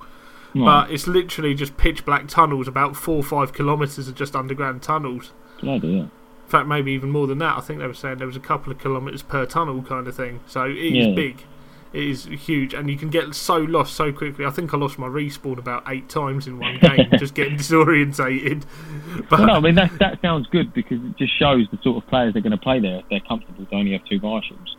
Right. 0.55 0.65
but 0.87 0.91
it's 0.93 1.09
literally 1.09 1.55
just 1.55 1.77
pitch 1.77 2.05
black 2.05 2.29
tunnels, 2.29 2.69
about 2.69 2.95
four 2.97 3.17
or 3.17 3.23
five 3.25 3.53
kilometres 3.53 4.07
of 4.07 4.15
just 4.15 4.37
underground 4.37 4.81
tunnels. 4.83 5.33
Bloody. 5.61 6.09
In 6.47 6.51
fact, 6.51 6.69
maybe 6.69 6.93
even 6.93 7.11
more 7.11 7.27
than 7.27 7.39
that. 7.39 7.57
I 7.59 7.61
think 7.61 7.81
they 7.81 7.87
were 7.89 7.93
saying 7.95 8.19
there 8.19 8.27
was 8.27 8.37
a 8.37 8.41
couple 8.41 8.73
of 8.73 8.79
kilometres 8.79 9.23
per 9.23 9.47
tunnel 9.47 9.83
kind 9.83 10.07
of 10.07 10.15
thing. 10.15 10.41
So 10.47 10.65
it 10.65 10.77
is 10.77 11.09
Yeah. 11.09 11.15
big. 11.15 11.45
It 11.93 12.05
is 12.05 12.25
huge, 12.27 12.73
and 12.75 12.89
you 12.91 12.97
can 12.97 13.11
get 13.11 13.35
so 13.35 13.57
lost 13.57 13.95
so 13.95 14.13
quickly. 14.13 14.45
I 14.45 14.51
think 14.51 14.73
I 14.73 14.77
lost 14.77 14.99
my 14.99 15.07
respawn 15.09 15.59
about 15.59 15.83
eight 15.89 16.09
times 16.09 16.47
in 16.47 16.59
one 16.59 16.79
game, 16.79 17.15
just 17.17 17.35
getting 17.35 17.57
disorientated. 17.57 18.65
But 19.31 19.39
Well, 19.39 19.47
no, 19.47 19.53
I 19.55 19.61
mean 19.61 19.75
that 19.77 19.91
that 19.99 20.21
sounds 20.21 20.47
good 20.49 20.73
because 20.73 21.03
it 21.03 21.17
just 21.17 21.37
shows 21.39 21.67
the 21.71 21.79
sort 21.83 21.97
of 22.03 22.09
players 22.09 22.33
they're 22.35 22.43
going 22.43 22.51
to 22.53 22.59
play 22.59 22.81
there 22.81 22.99
if 22.99 23.07
they're 23.11 23.21
comfortable 23.21 23.67
to 23.67 23.75
only 23.75 23.93
have 23.93 24.05
two 24.05 24.21
marshals. 24.23 24.77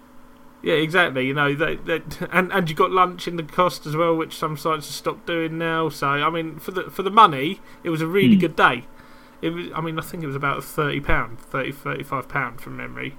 yeah, 0.62 0.76
exactly. 0.76 1.26
You 1.28 1.34
know, 1.34 1.54
they, 1.56 1.76
they, 1.76 2.02
and 2.32 2.52
and 2.52 2.70
you 2.70 2.76
got 2.76 2.92
lunch 2.92 3.28
in 3.28 3.36
the 3.36 3.44
cost 3.44 3.86
as 3.86 3.96
well, 3.96 4.16
which 4.16 4.36
some 4.36 4.58
sites 4.58 4.88
have 4.88 4.96
stopped 4.96 5.26
doing 5.26 5.58
now. 5.58 5.90
So 5.90 6.08
I 6.08 6.30
mean, 6.30 6.60
for 6.60 6.72
the 6.72 6.84
for 6.92 7.04
the 7.04 7.10
money, 7.12 7.62
it 7.84 7.90
was 7.90 8.02
a 8.02 8.08
really 8.08 8.36
Hmm. 8.36 8.42
good 8.42 8.56
day. 8.56 8.86
It 9.41 9.50
was. 9.51 9.67
I 9.75 9.82
mean, 9.82 10.00
I 10.00 10.01
think 10.01 10.24
it 10.24 10.27
was 10.27 10.36
about 10.36 10.63
thirty 10.63 11.00
pound, 11.00 11.39
30, 11.39 11.72
35 11.72 12.27
pound 12.27 12.62
from 12.62 12.77
memory. 12.77 13.15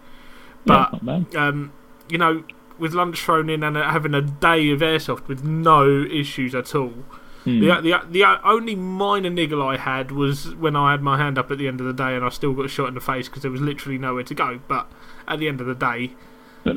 But 0.64 1.04
bad. 1.04 1.34
um, 1.36 1.72
you 2.08 2.18
know, 2.18 2.44
with 2.78 2.92
lunch 2.92 3.20
thrown 3.20 3.48
in 3.48 3.62
and 3.62 3.76
uh, 3.76 3.90
having 3.90 4.14
a 4.14 4.22
day 4.22 4.70
of 4.70 4.80
airsoft 4.80 5.28
with 5.28 5.44
no 5.44 6.02
issues 6.02 6.54
at 6.54 6.74
all. 6.74 6.94
Hmm. 7.44 7.60
The, 7.60 7.80
the 7.80 8.02
the 8.10 8.24
only 8.44 8.74
minor 8.74 9.30
niggle 9.30 9.62
I 9.62 9.76
had 9.76 10.10
was 10.10 10.54
when 10.56 10.76
I 10.76 10.90
had 10.90 11.02
my 11.02 11.16
hand 11.16 11.38
up 11.38 11.50
at 11.50 11.58
the 11.58 11.68
end 11.68 11.80
of 11.80 11.86
the 11.86 11.92
day 11.92 12.16
and 12.16 12.24
I 12.24 12.28
still 12.30 12.52
got 12.52 12.68
shot 12.70 12.88
in 12.88 12.94
the 12.94 13.00
face 13.00 13.28
because 13.28 13.42
there 13.42 13.50
was 13.50 13.60
literally 13.60 13.98
nowhere 13.98 14.24
to 14.24 14.34
go. 14.34 14.60
But 14.68 14.90
at 15.26 15.38
the 15.38 15.48
end 15.48 15.60
of 15.60 15.66
the 15.66 15.74
day, 15.74 16.12
in 16.64 16.76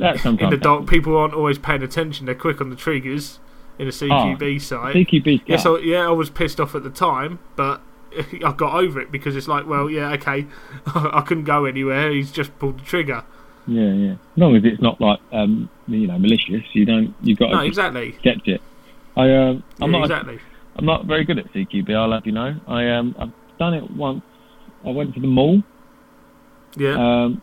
the 0.50 0.60
dark, 0.62 0.88
people 0.88 1.18
aren't 1.18 1.34
always 1.34 1.58
paying 1.58 1.84
attention. 1.84 2.26
They're 2.26 2.36
quick 2.36 2.62
on 2.62 2.70
the 2.70 2.76
triggers 2.76 3.40
in 3.80 3.88
a 3.88 3.92
CQB 3.92 4.62
site. 4.62 4.96
CQB's 4.96 5.42
Yes, 5.48 5.64
gut. 5.64 5.82
I, 5.82 5.84
yeah, 5.84 6.08
I 6.08 6.12
was 6.12 6.30
pissed 6.30 6.60
off 6.60 6.76
at 6.76 6.84
the 6.84 6.90
time, 6.90 7.40
but 7.56 7.82
I 8.46 8.52
got 8.54 8.76
over 8.76 9.00
it 9.00 9.12
because 9.12 9.36
it's 9.36 9.48
like, 9.48 9.66
well, 9.68 9.90
yeah, 9.90 10.12
okay, 10.14 10.46
I 10.88 11.22
couldn't 11.26 11.46
go 11.46 11.66
anywhere. 11.66 12.12
He's 12.12 12.32
just 12.32 12.58
pulled 12.60 12.80
the 12.80 12.84
trigger. 12.86 13.24
Yeah, 13.68 13.92
yeah. 13.94 14.12
As 14.14 14.18
long 14.38 14.56
as 14.56 14.64
it's 14.66 14.82
not 14.82 15.00
like 15.00 15.20
um, 15.32 15.70
you 15.88 16.08
know 16.08 16.18
malicious, 16.18 16.64
you 16.74 16.86
don't. 16.86 17.14
You 17.22 17.36
got 17.36 17.48
to 17.48 17.56
No, 17.58 17.62
exactly. 17.62 18.10
accept 18.10 18.48
it. 18.48 18.62
I 19.16 19.32
um, 19.36 19.64
I'm 19.82 19.92
Yeah, 19.92 20.00
not. 20.00 20.06
exactly. 20.06 20.40
I'm 20.78 20.86
not 20.86 21.06
very 21.06 21.26
good 21.26 21.38
at 21.38 21.52
CQB. 21.54 21.94
I'll 21.96 22.08
let 22.08 22.26
you 22.26 22.32
know. 22.32 22.56
I 22.68 22.90
um, 22.90 23.16
I've 23.20 23.32
done 23.60 23.74
it 23.74 23.92
once. 23.92 24.24
I 24.86 24.90
went 24.90 25.14
to 25.16 25.20
the 25.20 25.28
mall. 25.28 25.62
Yeah. 26.76 26.96
Um, 27.26 27.42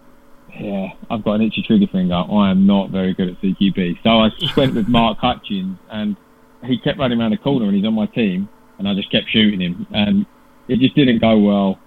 yeah, 0.58 0.88
I've 1.10 1.22
got 1.22 1.34
an 1.34 1.42
itchy 1.42 1.62
trigger 1.62 1.86
finger. 1.92 2.14
I 2.14 2.50
am 2.50 2.66
not 2.66 2.90
very 2.90 3.12
good 3.14 3.28
at 3.28 3.40
CQB. 3.40 4.02
So 4.02 4.10
I 4.10 4.30
just 4.40 4.56
went 4.56 4.74
with 4.74 4.88
Mark 4.88 5.18
Hutchins, 5.18 5.78
and 5.90 6.16
he 6.64 6.78
kept 6.78 6.98
running 6.98 7.20
around 7.20 7.30
the 7.32 7.36
corner, 7.36 7.66
and 7.66 7.76
he's 7.76 7.84
on 7.84 7.94
my 7.94 8.06
team, 8.06 8.48
and 8.78 8.88
I 8.88 8.94
just 8.94 9.12
kept 9.12 9.28
shooting 9.28 9.60
him, 9.60 9.86
and 9.92 10.26
it 10.68 10.78
just 10.78 10.94
didn't 10.94 11.20
go 11.20 11.38
well. 11.38 11.78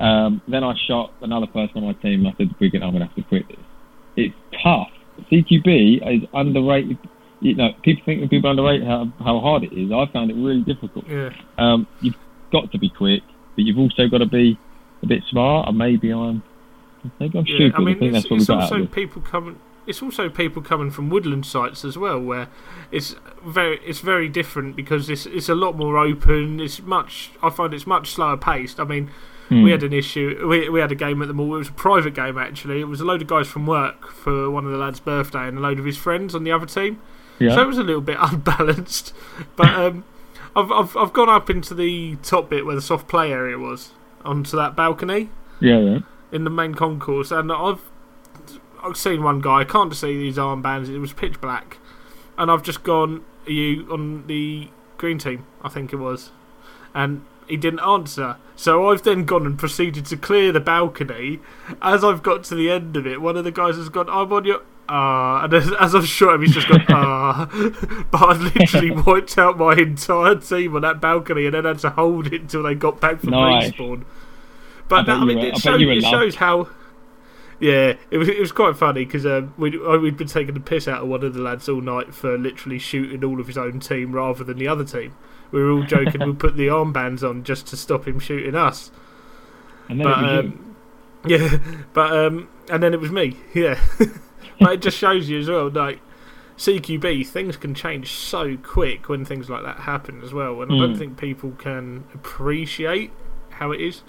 Um, 0.00 0.40
then 0.46 0.62
I 0.62 0.74
shot 0.86 1.12
another 1.22 1.46
person 1.46 1.78
on 1.78 1.84
my 1.84 1.92
team, 1.94 2.24
and 2.24 2.28
I 2.28 2.34
said, 2.36 2.54
"We're 2.60 2.70
I'm 2.74 2.92
going 2.92 3.00
to 3.00 3.06
have 3.06 3.16
to 3.16 3.22
quit 3.22 3.48
this." 3.48 3.58
It's 4.16 4.34
tough. 4.62 4.88
CQB 5.30 6.22
is 6.22 6.28
underrated. 6.32 6.98
You 7.40 7.54
know, 7.54 7.70
people 7.82 8.02
think 8.04 8.20
that 8.20 8.30
people 8.30 8.50
underrate 8.50 8.82
how, 8.82 9.12
how 9.18 9.40
hard 9.40 9.64
it 9.64 9.72
is. 9.72 9.92
I 9.92 10.06
found 10.12 10.30
it 10.30 10.34
really 10.34 10.62
difficult. 10.62 11.06
yeah. 11.08 11.30
Um, 11.56 11.86
you've 12.00 12.16
got 12.52 12.70
to 12.72 12.78
be 12.78 12.90
quick, 12.90 13.22
but 13.54 13.64
you've 13.64 13.78
also 13.78 14.08
got 14.08 14.18
to 14.18 14.26
be 14.26 14.58
a 15.02 15.06
bit 15.06 15.22
smart. 15.30 15.68
And 15.68 15.78
maybe 15.78 16.12
I'm, 16.12 16.42
maybe 17.20 17.38
I'm 17.38 17.46
Yeah, 17.46 17.54
stupid. 17.56 17.74
I 17.76 17.80
mean, 17.80 17.98
think 17.98 18.14
it's, 18.14 18.22
that's 18.22 18.30
what 18.30 18.40
we 18.40 18.46
got 18.46 18.56
out 18.56 18.72
also 18.72 18.82
of 18.84 18.92
people 18.92 19.22
coming. 19.22 19.60
It's 19.88 20.02
also 20.02 20.28
people 20.28 20.62
coming 20.62 20.90
from 20.90 21.08
woodland 21.10 21.46
sites 21.46 21.84
as 21.84 21.96
well, 21.98 22.20
where 22.20 22.48
it's 22.92 23.16
very 23.44 23.80
it's 23.84 24.00
very 24.00 24.28
different 24.28 24.76
because 24.76 25.08
it's 25.10 25.26
it's 25.26 25.48
a 25.48 25.54
lot 25.54 25.76
more 25.76 25.98
open. 25.98 26.60
It's 26.60 26.80
much 26.82 27.30
I 27.42 27.50
find 27.50 27.72
it's 27.74 27.86
much 27.86 28.10
slower 28.10 28.36
paced. 28.36 28.78
I 28.78 28.84
mean, 28.84 29.10
Hmm. 29.48 29.62
we 29.62 29.70
had 29.70 29.82
an 29.82 29.94
issue. 29.94 30.46
We 30.46 30.68
we 30.68 30.80
had 30.80 30.92
a 30.92 30.94
game 30.94 31.22
at 31.22 31.28
the 31.28 31.34
mall. 31.34 31.54
It 31.54 31.58
was 31.58 31.68
a 31.70 31.72
private 31.72 32.14
game 32.14 32.36
actually. 32.36 32.80
It 32.80 32.84
was 32.84 33.00
a 33.00 33.04
load 33.06 33.22
of 33.22 33.28
guys 33.28 33.48
from 33.48 33.66
work 33.66 34.08
for 34.12 34.50
one 34.50 34.66
of 34.66 34.72
the 34.72 34.76
lads' 34.78 35.00
birthday 35.00 35.48
and 35.48 35.56
a 35.56 35.60
load 35.62 35.78
of 35.78 35.86
his 35.86 35.96
friends 35.96 36.34
on 36.34 36.44
the 36.44 36.52
other 36.52 36.66
team. 36.66 37.00
yeah. 37.38 37.54
So 37.54 37.62
it 37.62 37.66
was 37.66 37.78
a 37.78 37.82
little 37.82 38.02
bit 38.02 38.18
unbalanced. 38.20 39.14
But 39.56 39.68
um, 39.70 40.04
I've, 40.54 40.70
I've 40.70 40.96
I've 40.98 41.12
gone 41.14 41.30
up 41.30 41.48
into 41.48 41.72
the 41.74 42.16
top 42.22 42.50
bit 42.50 42.66
where 42.66 42.74
the 42.74 42.82
soft 42.82 43.08
play 43.08 43.32
area 43.32 43.58
was 43.58 43.92
onto 44.22 44.54
that 44.58 44.76
balcony 44.76 45.30
yeah, 45.60 45.78
yeah. 45.78 45.98
in 46.30 46.44
the 46.44 46.50
main 46.50 46.74
concourse, 46.74 47.30
and 47.30 47.50
I've 47.50 47.80
I've 48.82 48.96
seen 48.96 49.22
one 49.22 49.40
guy. 49.40 49.60
I 49.60 49.64
can't 49.64 49.94
see 49.94 50.16
these 50.16 50.36
armbands. 50.36 50.88
It 50.88 50.98
was 50.98 51.12
pitch 51.12 51.40
black, 51.40 51.78
and 52.36 52.50
I've 52.50 52.62
just 52.62 52.82
gone. 52.82 53.24
Are 53.46 53.52
you 53.52 53.86
on 53.90 54.26
the 54.26 54.68
green 54.98 55.18
team? 55.18 55.46
I 55.62 55.68
think 55.68 55.92
it 55.92 55.96
was, 55.96 56.30
and 56.94 57.24
he 57.48 57.56
didn't 57.56 57.80
answer. 57.80 58.36
So 58.56 58.88
I've 58.90 59.02
then 59.02 59.24
gone 59.24 59.46
and 59.46 59.58
proceeded 59.58 60.04
to 60.06 60.16
clear 60.16 60.50
the 60.52 60.60
balcony. 60.60 61.38
As 61.80 62.02
I've 62.04 62.22
got 62.22 62.42
to 62.44 62.54
the 62.54 62.70
end 62.70 62.96
of 62.96 63.06
it, 63.06 63.20
one 63.20 63.36
of 63.36 63.44
the 63.44 63.52
guys 63.52 63.76
has 63.76 63.88
gone. 63.88 64.08
I'm 64.08 64.32
on 64.32 64.44
your. 64.44 64.62
Ah, 64.90 65.44
and 65.44 65.52
as, 65.52 65.70
as 65.78 65.94
I've 65.94 66.06
shot 66.06 66.34
him, 66.36 66.42
he's 66.42 66.54
just 66.54 66.66
gone. 66.66 66.84
Ah, 66.88 67.46
but 68.10 68.22
I 68.22 68.32
literally 68.36 68.90
wiped 69.06 69.36
out 69.36 69.58
my 69.58 69.74
entire 69.74 70.36
team 70.36 70.74
on 70.76 70.82
that 70.82 71.00
balcony, 71.00 71.44
and 71.46 71.54
then 71.54 71.64
had 71.66 71.78
to 71.80 71.90
hold 71.90 72.28
it 72.32 72.40
until 72.42 72.62
they 72.62 72.74
got 72.74 72.98
back 73.00 73.20
from 73.20 73.30
Nice. 73.30 73.70
respawn. 73.72 74.04
But 74.88 75.04
that, 75.04 75.18
I 75.18 75.24
mean, 75.24 75.38
were- 75.38 75.46
it, 75.46 75.64
you 75.64 75.86
were 75.86 75.92
it 75.92 76.02
loved. 76.02 76.12
shows 76.14 76.34
how. 76.36 76.68
Yeah, 77.60 77.94
it 78.10 78.18
was 78.18 78.28
it 78.28 78.38
was 78.38 78.52
quite 78.52 78.76
funny 78.76 79.04
because 79.04 79.26
um, 79.26 79.52
we'd 79.58 79.74
we'd 79.80 80.16
been 80.16 80.28
taking 80.28 80.54
the 80.54 80.60
piss 80.60 80.86
out 80.86 81.02
of 81.02 81.08
one 81.08 81.24
of 81.24 81.34
the 81.34 81.40
lads 81.40 81.68
all 81.68 81.80
night 81.80 82.14
for 82.14 82.38
literally 82.38 82.78
shooting 82.78 83.24
all 83.24 83.40
of 83.40 83.48
his 83.48 83.58
own 83.58 83.80
team 83.80 84.12
rather 84.12 84.44
than 84.44 84.58
the 84.58 84.68
other 84.68 84.84
team. 84.84 85.14
We 85.50 85.60
were 85.62 85.70
all 85.72 85.82
joking 85.82 86.22
we'd 86.24 86.38
put 86.38 86.56
the 86.56 86.66
armbands 86.68 87.28
on 87.28 87.42
just 87.42 87.66
to 87.68 87.76
stop 87.76 88.06
him 88.06 88.20
shooting 88.20 88.54
us. 88.54 88.92
And 89.88 90.00
then 90.00 90.06
But 90.06 90.12
it 90.12 90.20
was 90.20 90.32
you. 90.32 90.38
um, 90.40 90.76
yeah, 91.26 91.58
but 91.94 92.12
um, 92.16 92.48
and 92.70 92.82
then 92.82 92.94
it 92.94 93.00
was 93.00 93.10
me. 93.10 93.36
Yeah, 93.54 93.80
but 94.60 94.74
it 94.74 94.82
just 94.82 94.96
shows 94.98 95.28
you 95.28 95.40
as 95.40 95.48
well, 95.48 95.68
like 95.70 96.00
CQB, 96.56 97.26
things 97.26 97.56
can 97.56 97.74
change 97.74 98.12
so 98.12 98.56
quick 98.56 99.08
when 99.08 99.24
things 99.24 99.48
like 99.50 99.64
that 99.64 99.80
happen 99.80 100.22
as 100.22 100.32
well, 100.32 100.62
and 100.62 100.72
I 100.72 100.76
don't 100.76 100.94
Mm. 100.94 100.98
think 100.98 101.16
people 101.18 101.52
can 101.52 102.04
appreciate 102.14 103.10
how 103.50 103.72
it 103.72 103.80
is, 103.80 104.02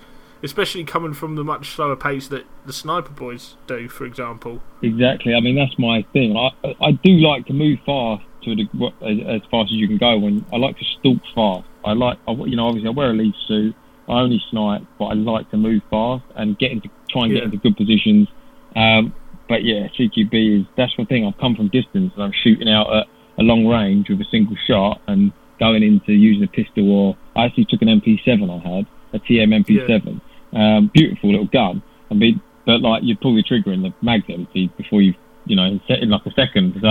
especially 0.43 0.83
coming 0.83 1.13
from 1.13 1.35
the 1.35 1.43
much 1.43 1.71
slower 1.75 1.95
pace 1.95 2.27
that 2.29 2.45
the 2.65 2.73
sniper 2.73 3.11
boys 3.11 3.55
do, 3.67 3.87
for 3.89 4.05
example. 4.05 4.61
Exactly. 4.81 5.33
I 5.35 5.39
mean, 5.39 5.55
that's 5.55 5.77
my 5.77 6.03
thing. 6.13 6.35
I 6.37 6.49
I 6.81 6.91
do 6.91 7.11
like 7.17 7.45
to 7.47 7.53
move 7.53 7.79
fast 7.85 8.23
to 8.43 8.55
the, 8.55 8.63
as, 9.01 9.41
as 9.41 9.49
fast 9.51 9.71
as 9.71 9.73
you 9.77 9.87
can 9.87 9.97
go. 9.97 10.17
When 10.17 10.45
I 10.53 10.57
like 10.57 10.77
to 10.77 10.85
stalk 10.99 11.17
fast. 11.35 11.67
I 11.85 11.93
like, 11.93 12.17
I, 12.27 12.31
you 12.33 12.55
know, 12.57 12.67
obviously 12.67 12.87
I 12.89 12.91
wear 12.91 13.11
a 13.11 13.13
leaf 13.13 13.35
suit. 13.47 13.73
I 14.07 14.19
only 14.21 14.41
snipe, 14.49 14.81
but 14.97 15.05
I 15.05 15.13
like 15.13 15.49
to 15.51 15.57
move 15.57 15.81
fast 15.89 16.23
and 16.35 16.57
get 16.57 16.71
into 16.71 16.89
try 17.09 17.23
and 17.23 17.31
Yeah. 17.33 17.39
get 17.39 17.45
into 17.45 17.57
good 17.57 17.77
positions. 17.77 18.27
Um, 18.75 19.13
but 19.47 19.63
yeah, 19.63 19.87
CQB 19.97 20.61
is 20.61 20.65
that's 20.77 20.93
the 20.97 21.05
thing. 21.05 21.25
I've 21.25 21.37
come 21.37 21.55
from 21.55 21.69
distance 21.69 22.11
and 22.15 22.23
I'm 22.23 22.31
shooting 22.43 22.69
out 22.69 22.93
at 22.93 23.07
a 23.37 23.43
long 23.43 23.65
range 23.65 24.09
with 24.09 24.19
a 24.21 24.25
single 24.31 24.55
shot 24.67 25.01
and 25.07 25.31
going 25.59 25.83
into 25.83 26.13
using 26.13 26.43
a 26.43 26.47
pistol 26.47 26.89
or 26.91 27.17
I 27.35 27.45
actually 27.45 27.65
took 27.65 27.81
an 27.81 27.87
MP7 27.89 28.49
I 28.49 28.75
had 28.77 28.85
a 29.13 29.19
TM 29.19 29.53
MP7, 29.65 30.21
um, 30.53 30.91
beautiful 30.93 31.31
little 31.31 31.47
gun. 31.47 31.81
I 32.11 32.13
mean, 32.13 32.41
but 32.65 32.81
like 32.81 33.03
you 33.03 33.15
pull 33.15 33.35
the 33.35 33.43
trigger 33.43 33.71
and 33.71 33.83
the 33.83 33.93
mag's 34.01 34.25
empty 34.29 34.67
before 34.77 35.01
you 35.01 35.13
you 35.45 35.55
know 35.55 35.79
set 35.87 35.99
in 35.99 36.09
like 36.09 36.25
a 36.25 36.31
second. 36.31 36.81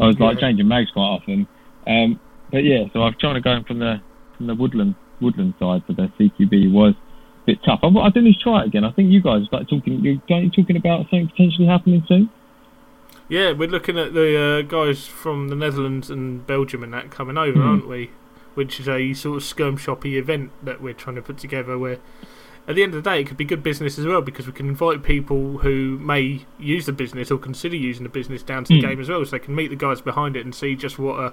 So 0.00 0.04
I 0.04 0.06
was 0.06 0.18
like 0.18 0.38
changing 0.38 0.66
mags 0.66 0.90
quite 0.92 1.02
often. 1.02 1.46
Um, 1.86 2.18
but 2.50 2.64
yeah, 2.64 2.84
so 2.92 3.02
I've 3.02 3.18
trying 3.18 3.34
to 3.34 3.40
go 3.42 3.52
in 3.52 3.64
from 3.64 3.80
the 3.80 4.00
from 4.36 4.46
the 4.46 4.54
woodland 4.54 4.94
woodland 5.20 5.54
side 5.58 5.86
to 5.88 5.92
the 5.92 6.10
CQB 6.18 6.72
was 6.72 6.94
a 6.94 7.46
bit 7.46 7.58
tough. 7.64 7.80
I, 7.82 7.88
I 7.88 8.08
didn't 8.08 8.36
try 8.40 8.62
it 8.62 8.68
again. 8.68 8.84
I 8.84 8.92
think 8.92 9.10
you 9.10 9.20
guys 9.20 9.44
started 9.46 9.68
talking. 9.68 10.00
You're 10.02 10.16
talking 10.50 10.76
about 10.76 11.00
something 11.10 11.28
potentially 11.28 11.66
happening 11.66 12.02
soon. 12.08 12.30
Yeah, 13.28 13.52
we're 13.52 13.68
looking 13.68 13.98
at 13.98 14.12
the 14.14 14.36
uh, 14.40 14.62
guys 14.62 15.06
from 15.06 15.48
the 15.48 15.54
Netherlands 15.54 16.10
and 16.10 16.44
Belgium 16.46 16.82
and 16.82 16.92
that 16.94 17.10
coming 17.10 17.36
over, 17.38 17.58
Mhm. 17.58 17.66
aren't 17.66 17.88
we? 17.88 18.10
Which 18.54 18.80
is 18.80 18.88
a 18.88 19.12
sort 19.14 19.36
of 19.36 19.42
skirm 19.44 19.78
shoppy 19.78 20.16
event 20.16 20.50
that 20.64 20.80
we're 20.80 20.94
trying 20.94 21.16
to 21.16 21.22
put 21.22 21.38
together 21.38 21.78
where 21.78 21.98
at 22.70 22.76
the 22.76 22.82
end 22.82 22.94
of 22.94 23.02
the 23.02 23.10
day 23.10 23.20
it 23.20 23.26
could 23.26 23.36
be 23.36 23.44
good 23.44 23.62
business 23.62 23.98
as 23.98 24.06
well 24.06 24.22
because 24.22 24.46
we 24.46 24.52
can 24.52 24.68
invite 24.68 25.02
people 25.02 25.58
who 25.58 25.98
may 25.98 26.46
use 26.58 26.86
the 26.86 26.92
business 26.92 27.30
or 27.30 27.36
consider 27.38 27.76
using 27.76 28.04
the 28.04 28.08
business 28.08 28.42
down 28.42 28.64
to 28.64 28.72
the 28.74 28.80
Hmm. 28.80 28.88
game 28.88 29.00
as 29.00 29.08
well 29.08 29.24
so 29.24 29.32
they 29.32 29.38
can 29.38 29.54
meet 29.54 29.68
the 29.68 29.76
guys 29.76 30.00
behind 30.00 30.36
it 30.36 30.44
and 30.44 30.54
see 30.54 30.74
just 30.76 30.98
what 30.98 31.18
a 31.20 31.32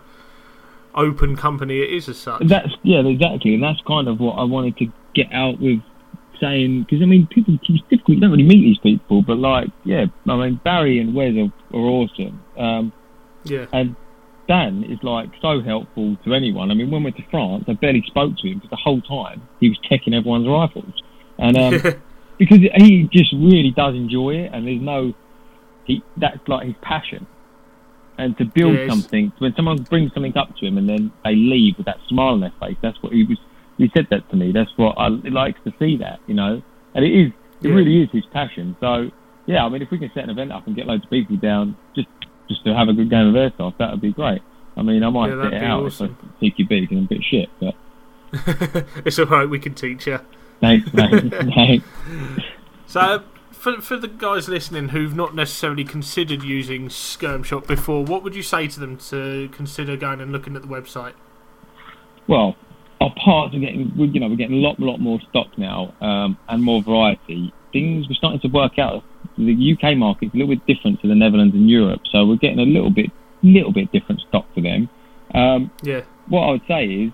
open 0.96 1.36
company 1.36 1.80
it 1.82 1.92
is 1.92 2.10
as 2.10 2.18
such. 2.18 2.42
That's 2.48 2.74
yeah, 2.84 3.06
exactly, 3.06 3.54
and 3.54 3.64
that's 3.64 3.80
kind 3.88 4.08
of 4.08 4.20
what 4.20 4.34
I 4.34 4.44
wanted 4.44 4.78
to 4.78 4.92
get 5.14 5.32
out 5.32 5.60
with 5.60 5.80
saying 6.42 6.84
because 6.84 7.02
I 7.02 7.06
mean, 7.06 7.28
people 7.28 7.54
it's 7.56 7.82
difficult. 7.90 8.16
You 8.16 8.20
don't 8.20 8.32
really 8.32 8.44
meet 8.44 8.62
these 8.64 8.80
people, 8.80 9.22
but 9.22 9.38
like, 9.38 9.70
yeah, 9.84 10.06
I 10.28 10.36
mean, 10.36 10.60
Barry 10.64 11.00
and 11.00 11.14
Wes 11.14 11.34
are, 11.36 11.78
are 11.78 11.82
awesome. 11.82 12.40
Um, 12.58 12.92
Yeah. 13.44 13.66
and 13.72 13.96
Dan 14.48 14.84
is 14.86 15.00
like 15.04 15.30
so 15.42 15.62
helpful 15.62 16.16
to 16.24 16.34
anyone. 16.34 16.72
I 16.72 16.74
mean, 16.74 16.90
when 16.90 17.02
we 17.04 17.06
went 17.08 17.18
to 17.18 17.24
France, 17.30 17.66
I 17.68 17.74
barely 17.74 18.04
spoke 18.08 18.38
to 18.38 18.48
him 18.48 18.56
because 18.56 18.70
the 18.70 18.78
whole 18.78 19.02
time 19.02 19.42
he 19.60 19.70
was 19.70 19.78
checking 19.90 20.14
everyone's 20.14 20.48
rifles, 20.48 20.94
and 21.40 21.58
um, 21.58 21.74
because 22.40 22.60
he 22.78 23.10
just 23.12 23.32
really 23.34 23.74
does 23.76 23.96
enjoy 23.96 24.32
it, 24.36 24.52
and 24.54 24.66
there's 24.68 24.82
no 24.82 25.14
he 25.86 26.04
that's 26.18 26.40
like 26.48 26.68
his 26.68 26.76
passion. 26.82 27.28
And 28.20 28.36
to 28.40 28.46
build 28.46 28.80
Yes. 28.80 28.90
something, 28.90 29.32
when 29.38 29.54
someone 29.56 29.84
brings 29.84 30.12
something 30.14 30.36
up 30.36 30.50
to 30.58 30.66
him 30.66 30.80
and 30.80 30.90
then 30.90 31.12
they 31.24 31.36
leave 31.36 31.76
with 31.78 31.86
that 31.86 32.00
smile 32.08 32.30
on 32.30 32.40
their 32.42 32.54
face, 32.60 32.76
that's 32.82 32.98
what 33.04 33.14
he 33.14 33.24
was. 33.24 33.38
He 33.78 33.92
said 33.96 34.08
that 34.10 34.28
to 34.32 34.36
me. 34.36 34.52
That's 34.52 34.72
what 34.76 34.96
I 34.98 35.08
like 35.08 35.64
to 35.66 35.72
see. 35.78 35.98
That 35.98 36.20
you 36.26 36.34
know, 36.34 36.62
and 36.96 37.06
it 37.06 37.12
is. 37.12 37.32
It 37.64 37.70
Yeah. 37.70 37.76
really 37.76 38.04
is 38.04 38.10
his 38.12 38.26
passion. 38.28 38.76
So 38.80 39.10
yeah, 39.46 39.64
I 39.66 39.70
mean, 39.70 39.82
if 39.82 39.90
we 39.92 40.00
can 40.00 40.12
set 40.14 40.24
an 40.24 40.30
event 40.32 40.52
up 40.52 40.66
and 40.68 40.76
get 40.76 40.88
loads 40.88 41.04
of 41.04 41.10
people 41.12 41.38
down, 41.38 41.78
just 41.96 42.08
just 42.50 42.64
to 42.66 42.74
have 42.74 42.88
a 42.88 42.94
good 42.94 43.10
game 43.10 43.28
of 43.28 43.36
airsoft, 43.36 43.78
that 43.78 43.92
would 43.92 44.02
be 44.02 44.14
great. 44.14 44.42
I 44.76 44.82
mean, 44.82 45.04
I 45.04 45.10
might 45.10 45.30
Yeah, 45.30 45.44
set 45.44 45.54
it 45.54 45.62
out 45.64 45.84
awesome. 45.86 46.18
if 46.22 46.30
I 46.42 46.46
CQB 46.46 46.70
because 46.82 46.98
I'm 46.98 47.04
a 47.04 47.08
bit 47.08 47.24
shit, 47.24 47.50
but 47.60 47.76
it's 49.06 49.20
all 49.20 49.26
right. 49.26 49.50
We 49.50 49.60
can 49.60 49.74
teach 49.76 50.08
you. 50.08 50.20
Thanks, 50.62 50.92
mate. 50.94 51.34
thanks. 51.56 51.86
So, 52.86 53.24
for 53.52 53.82
for 53.82 53.98
the 53.98 54.08
guys 54.08 54.48
listening 54.48 54.90
who've 54.90 55.16
not 55.16 55.36
necessarily 55.36 55.84
considered 55.84 56.44
using 56.44 56.90
Skirm 56.90 57.44
Shop 57.44 57.68
before, 57.68 58.04
what 58.04 58.24
would 58.24 58.36
you 58.36 58.44
say 58.44 58.68
to 58.68 58.80
them 58.80 58.98
to 59.10 59.50
consider 59.52 59.98
going 59.98 60.22
and 60.22 60.32
looking 60.32 60.56
at 60.56 60.62
the 60.62 60.68
website? 60.68 61.14
Well, 62.28 62.56
our 63.00 63.14
parts 63.24 63.56
are 63.56 63.60
getting, 63.60 63.92
you 63.96 64.20
know, 64.20 64.28
we're 64.28 64.36
getting 64.36 64.58
a 64.58 64.68
lot, 64.68 64.80
lot 64.80 65.00
more 65.00 65.20
stock 65.30 65.58
now 65.58 65.94
um, 66.02 66.38
and 66.50 66.64
more 66.64 66.82
variety. 66.82 67.54
Things 67.72 68.08
we're 68.10 68.16
starting 68.16 68.40
to 68.42 68.48
work 68.48 68.80
out. 68.80 69.04
The 69.38 69.78
UK 69.78 69.96
market's 69.98 70.34
a 70.34 70.38
little 70.38 70.56
bit 70.56 70.66
different 70.66 71.02
to 71.02 71.08
the 71.08 71.14
Netherlands 71.16 71.54
and 71.54 71.70
Europe, 71.70 72.02
so 72.12 72.26
we're 72.26 72.38
getting 72.38 72.60
a 72.60 72.64
little 72.64 72.90
bit, 72.90 73.12
little 73.44 73.72
bit 73.72 73.92
different 73.92 74.22
stock 74.28 74.46
for 74.56 74.62
them. 74.62 74.90
Um, 75.34 75.70
Yeah. 75.84 76.02
what 76.28 76.42
I 76.42 76.52
would 76.52 76.62
say 76.68 76.86
is, 76.86 77.12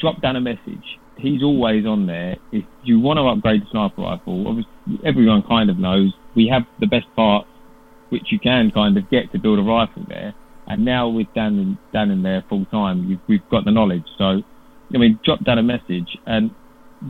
drop 0.00 0.22
down 0.22 0.36
a 0.36 0.40
message. 0.40 0.98
He's 1.16 1.42
always 1.42 1.86
on 1.86 2.06
there. 2.06 2.36
If 2.52 2.64
you 2.82 2.98
want 2.98 3.18
to 3.18 3.22
upgrade 3.22 3.62
the 3.62 3.66
sniper 3.70 4.02
rifle, 4.02 4.48
obviously 4.48 4.72
everyone 5.04 5.42
kind 5.42 5.70
of 5.70 5.78
knows 5.78 6.12
we 6.34 6.48
have 6.48 6.62
the 6.80 6.86
best 6.86 7.06
parts, 7.14 7.48
which 8.10 8.32
you 8.32 8.38
can 8.38 8.70
kind 8.70 8.96
of 8.96 9.08
get 9.10 9.30
to 9.32 9.38
build 9.38 9.58
a 9.58 9.62
rifle 9.62 10.04
there. 10.08 10.34
And 10.66 10.84
now 10.84 11.08
with 11.08 11.28
Dan 11.34 11.78
Dan 11.92 12.10
in 12.10 12.22
there 12.22 12.44
full 12.48 12.64
time, 12.66 13.08
you've, 13.08 13.20
we've 13.28 13.48
got 13.50 13.64
the 13.64 13.70
knowledge. 13.70 14.04
So, 14.18 14.42
I 14.94 14.98
mean, 14.98 15.20
drop 15.24 15.44
down 15.44 15.58
a 15.58 15.62
message, 15.62 16.16
and 16.26 16.50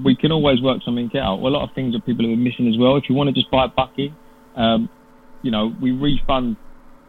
we 0.05 0.17
can 0.17 0.33
always 0.33 0.61
work 0.61 0.83
something 0.85 1.11
out. 1.17 1.39
A 1.39 1.49
lot 1.49 1.63
of 1.63 1.75
things 1.75 1.95
that 1.95 2.05
people 2.05 2.27
are 2.27 2.37
missing 2.37 2.69
as 2.69 2.77
well. 2.79 2.97
If 2.97 3.05
you 3.09 3.15
want 3.15 3.29
to 3.29 3.33
just 3.33 3.51
buy 3.51 3.67
a 3.67 3.69
bucking, 3.69 4.15
um, 4.57 4.89
you 5.43 5.51
know, 5.51 5.73
we 5.81 5.93
refund 5.93 6.57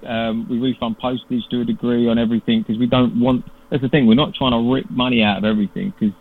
um, 0.05 0.47
we 0.49 0.59
refund 0.59 0.97
postage 0.99 1.43
to 1.49 1.61
a 1.61 1.65
degree 1.65 2.07
on 2.07 2.19
everything 2.19 2.61
because 2.61 2.77
we 2.77 2.85
don't 2.85 3.19
want. 3.19 3.45
That's 3.69 3.81
the 3.81 3.89
thing. 3.89 4.07
We're 4.07 4.15
not 4.15 4.35
trying 4.35 4.51
to 4.51 4.71
rip 4.71 4.89
money 4.89 5.23
out 5.23 5.39
of 5.39 5.45
everything 5.45 5.93
because 5.97 6.15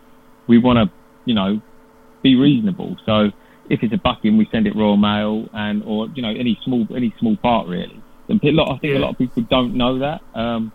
we 0.47 0.57
want 0.57 0.77
to, 0.77 0.93
you 1.25 1.33
know, 1.33 1.61
be 2.23 2.35
reasonable. 2.35 2.97
So 3.05 3.31
if 3.69 3.81
it's 3.83 3.93
a 3.93 3.97
bucking, 3.97 4.37
we 4.37 4.47
send 4.51 4.67
it 4.67 4.75
Royal 4.75 4.97
Mail 4.97 5.47
and 5.53 5.83
or 5.83 6.07
you 6.07 6.21
know 6.21 6.29
any 6.29 6.59
small 6.63 6.85
any 6.95 7.13
small 7.19 7.37
part 7.37 7.67
really. 7.67 8.01
And 8.27 8.43
a 8.43 8.51
lot, 8.51 8.73
I 8.73 8.77
think 8.79 8.93
Yeah. 8.93 8.99
a 8.99 9.01
lot 9.01 9.11
of 9.11 9.17
people 9.17 9.43
don't 9.49 9.75
know 9.75 9.99
that. 9.99 10.21
Um, 10.33 10.71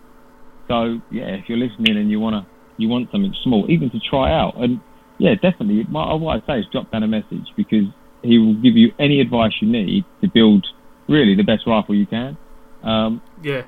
so 0.68 1.00
yeah, 1.10 1.26
if 1.34 1.48
you're 1.48 1.58
listening 1.58 1.96
and 1.96 2.10
you 2.10 2.20
wanna 2.20 2.46
you 2.76 2.88
want 2.88 3.10
something 3.10 3.34
small, 3.42 3.66
even 3.68 3.90
to 3.90 4.00
try 4.00 4.32
out, 4.32 4.54
and 4.56 4.80
yeah, 5.18 5.34
definitely. 5.34 5.84
My, 5.88 6.14
what 6.14 6.42
I 6.42 6.46
say 6.46 6.60
is 6.60 6.66
drop 6.72 6.90
down 6.90 7.02
a 7.02 7.08
message 7.08 7.52
because 7.56 7.84
he 8.22 8.38
will 8.38 8.54
give 8.54 8.76
you 8.76 8.92
any 8.98 9.20
advice 9.20 9.52
you 9.60 9.68
need 9.68 10.04
to 10.22 10.28
build 10.28 10.66
really 11.08 11.34
the 11.34 11.42
best 11.42 11.66
rifle 11.66 11.94
you 11.94 12.06
can. 12.06 12.38
Um, 12.82 13.20
Yeah. 13.42 13.64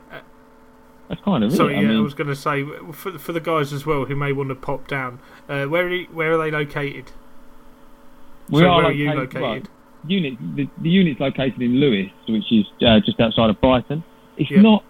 That's 1.13 1.25
kind 1.25 1.45
of 1.45 1.53
Sorry, 1.53 1.75
it. 1.75 1.79
I 1.79 1.81
yeah, 1.83 1.89
I 1.89 1.93
mean, 1.93 2.03
was 2.03 2.15
going 2.15 2.29
to 2.29 2.35
say 2.35 2.65
for 2.93 3.19
for 3.19 3.33
the 3.35 3.41
guys 3.41 3.71
as 3.75 3.85
well 3.85 4.07
who 4.07 4.17
may 4.17 4.33
want 4.33 4.49
to 4.49 4.55
pop 4.55 4.89
down. 4.89 5.19
Uh, 5.47 5.67
where 5.67 5.85
are 5.85 5.91
you, 5.95 6.07
where 6.07 6.33
are 6.33 6.39
they 6.39 6.51
located? 6.51 7.13
we 8.49 8.61
So 8.63 8.67
are 8.67 8.77
where 8.79 8.87
are 8.87 8.93
you 8.93 9.13
located- 9.13 9.43
well, 9.43 9.61
unit 10.07 10.39
the, 10.57 10.69
the 10.81 10.89
unit's 10.89 11.21
located 11.21 11.61
in 11.61 11.73
Lewes, 11.79 12.11
which 12.29 12.51
is 12.51 12.65
uh, 12.81 12.99
just 13.05 13.21
outside 13.21 13.51
of 13.51 13.61
Brighton. 13.61 14.03
It's 14.39 14.51
Yeah. 14.51 14.63
not 14.63 14.85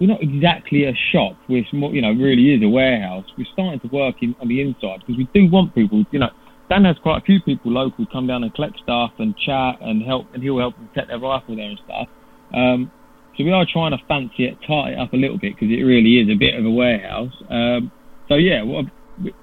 we're 0.00 0.08
not 0.08 0.22
exactly 0.22 0.84
a 0.84 0.94
shop. 1.12 1.36
We're 1.48 1.64
more, 1.74 1.94
you 1.94 2.00
know 2.00 2.12
really 2.12 2.54
is 2.54 2.62
a 2.62 2.68
warehouse. 2.68 3.26
We're 3.36 3.44
starting 3.52 3.80
to 3.80 3.88
work 3.88 4.16
in 4.22 4.34
on 4.40 4.48
the 4.48 4.62
inside 4.62 5.00
because 5.00 5.18
we 5.18 5.28
do 5.34 5.50
want 5.50 5.74
people. 5.74 6.02
You 6.12 6.20
know, 6.20 6.30
Dan 6.70 6.86
has 6.86 6.96
quite 7.02 7.18
a 7.18 7.24
few 7.26 7.40
people 7.42 7.72
local 7.72 8.06
come 8.06 8.26
down 8.26 8.42
and 8.42 8.54
collect 8.54 8.78
stuff 8.78 9.12
and 9.18 9.36
chat 9.36 9.82
and 9.82 10.02
help, 10.02 10.32
and 10.32 10.42
he'll 10.42 10.58
help 10.58 10.76
them 10.76 10.88
set 10.94 11.08
their 11.08 11.18
rifle 11.18 11.56
there 11.56 11.68
and 11.68 11.80
stuff. 11.84 12.08
Um, 12.54 12.90
so 13.36 13.44
we 13.44 13.52
are 13.52 13.66
trying 13.70 13.92
to 13.92 13.98
fancy 14.08 14.44
it, 14.46 14.58
tighten 14.66 14.94
it 14.94 14.98
up 14.98 15.12
a 15.12 15.16
little 15.16 15.38
bit 15.38 15.54
because 15.54 15.70
it 15.70 15.82
really 15.82 16.18
is 16.18 16.28
a 16.28 16.34
bit 16.38 16.54
of 16.54 16.64
a 16.64 16.70
warehouse. 16.70 17.32
Um, 17.50 17.92
so 18.28 18.34
yeah, 18.34 18.62
well, 18.62 18.84
we, 19.22 19.34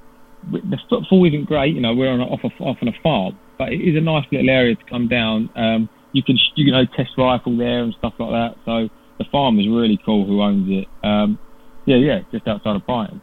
we, 0.52 0.62
the 0.62 0.80
footfall 0.90 1.26
isn't 1.26 1.46
great. 1.46 1.76
You 1.76 1.82
know, 1.82 1.94
we're 1.94 2.12
on 2.12 2.22
a, 2.22 2.26
off, 2.26 2.42
a, 2.44 2.64
off 2.64 2.78
on 2.82 2.88
a 2.88 2.94
farm, 3.02 3.40
but 3.58 3.72
it 3.72 3.82
is 3.82 3.96
a 3.96 4.02
nice 4.02 4.26
little 4.32 4.50
area 4.50 4.76
to 4.76 4.84
come 4.90 5.08
down. 5.08 5.50
Um, 5.56 5.90
you 6.12 6.24
can 6.24 6.38
you 6.56 6.72
know 6.72 6.86
test 6.96 7.12
rifle 7.18 7.58
there 7.58 7.84
and 7.84 7.94
stuff 7.94 8.14
like 8.20 8.32
that. 8.32 8.56
So 8.66 8.90
the 9.20 9.26
farm 9.32 9.60
is 9.60 9.68
really 9.68 10.00
cool. 10.06 10.26
Who 10.26 10.42
owns 10.42 10.68
it? 10.70 10.88
Um, 11.04 11.40
yeah, 11.86 11.98
yeah, 11.98 12.22
just 12.32 12.48
outside 12.48 12.76
of 12.76 12.86
Brighton. 12.86 13.22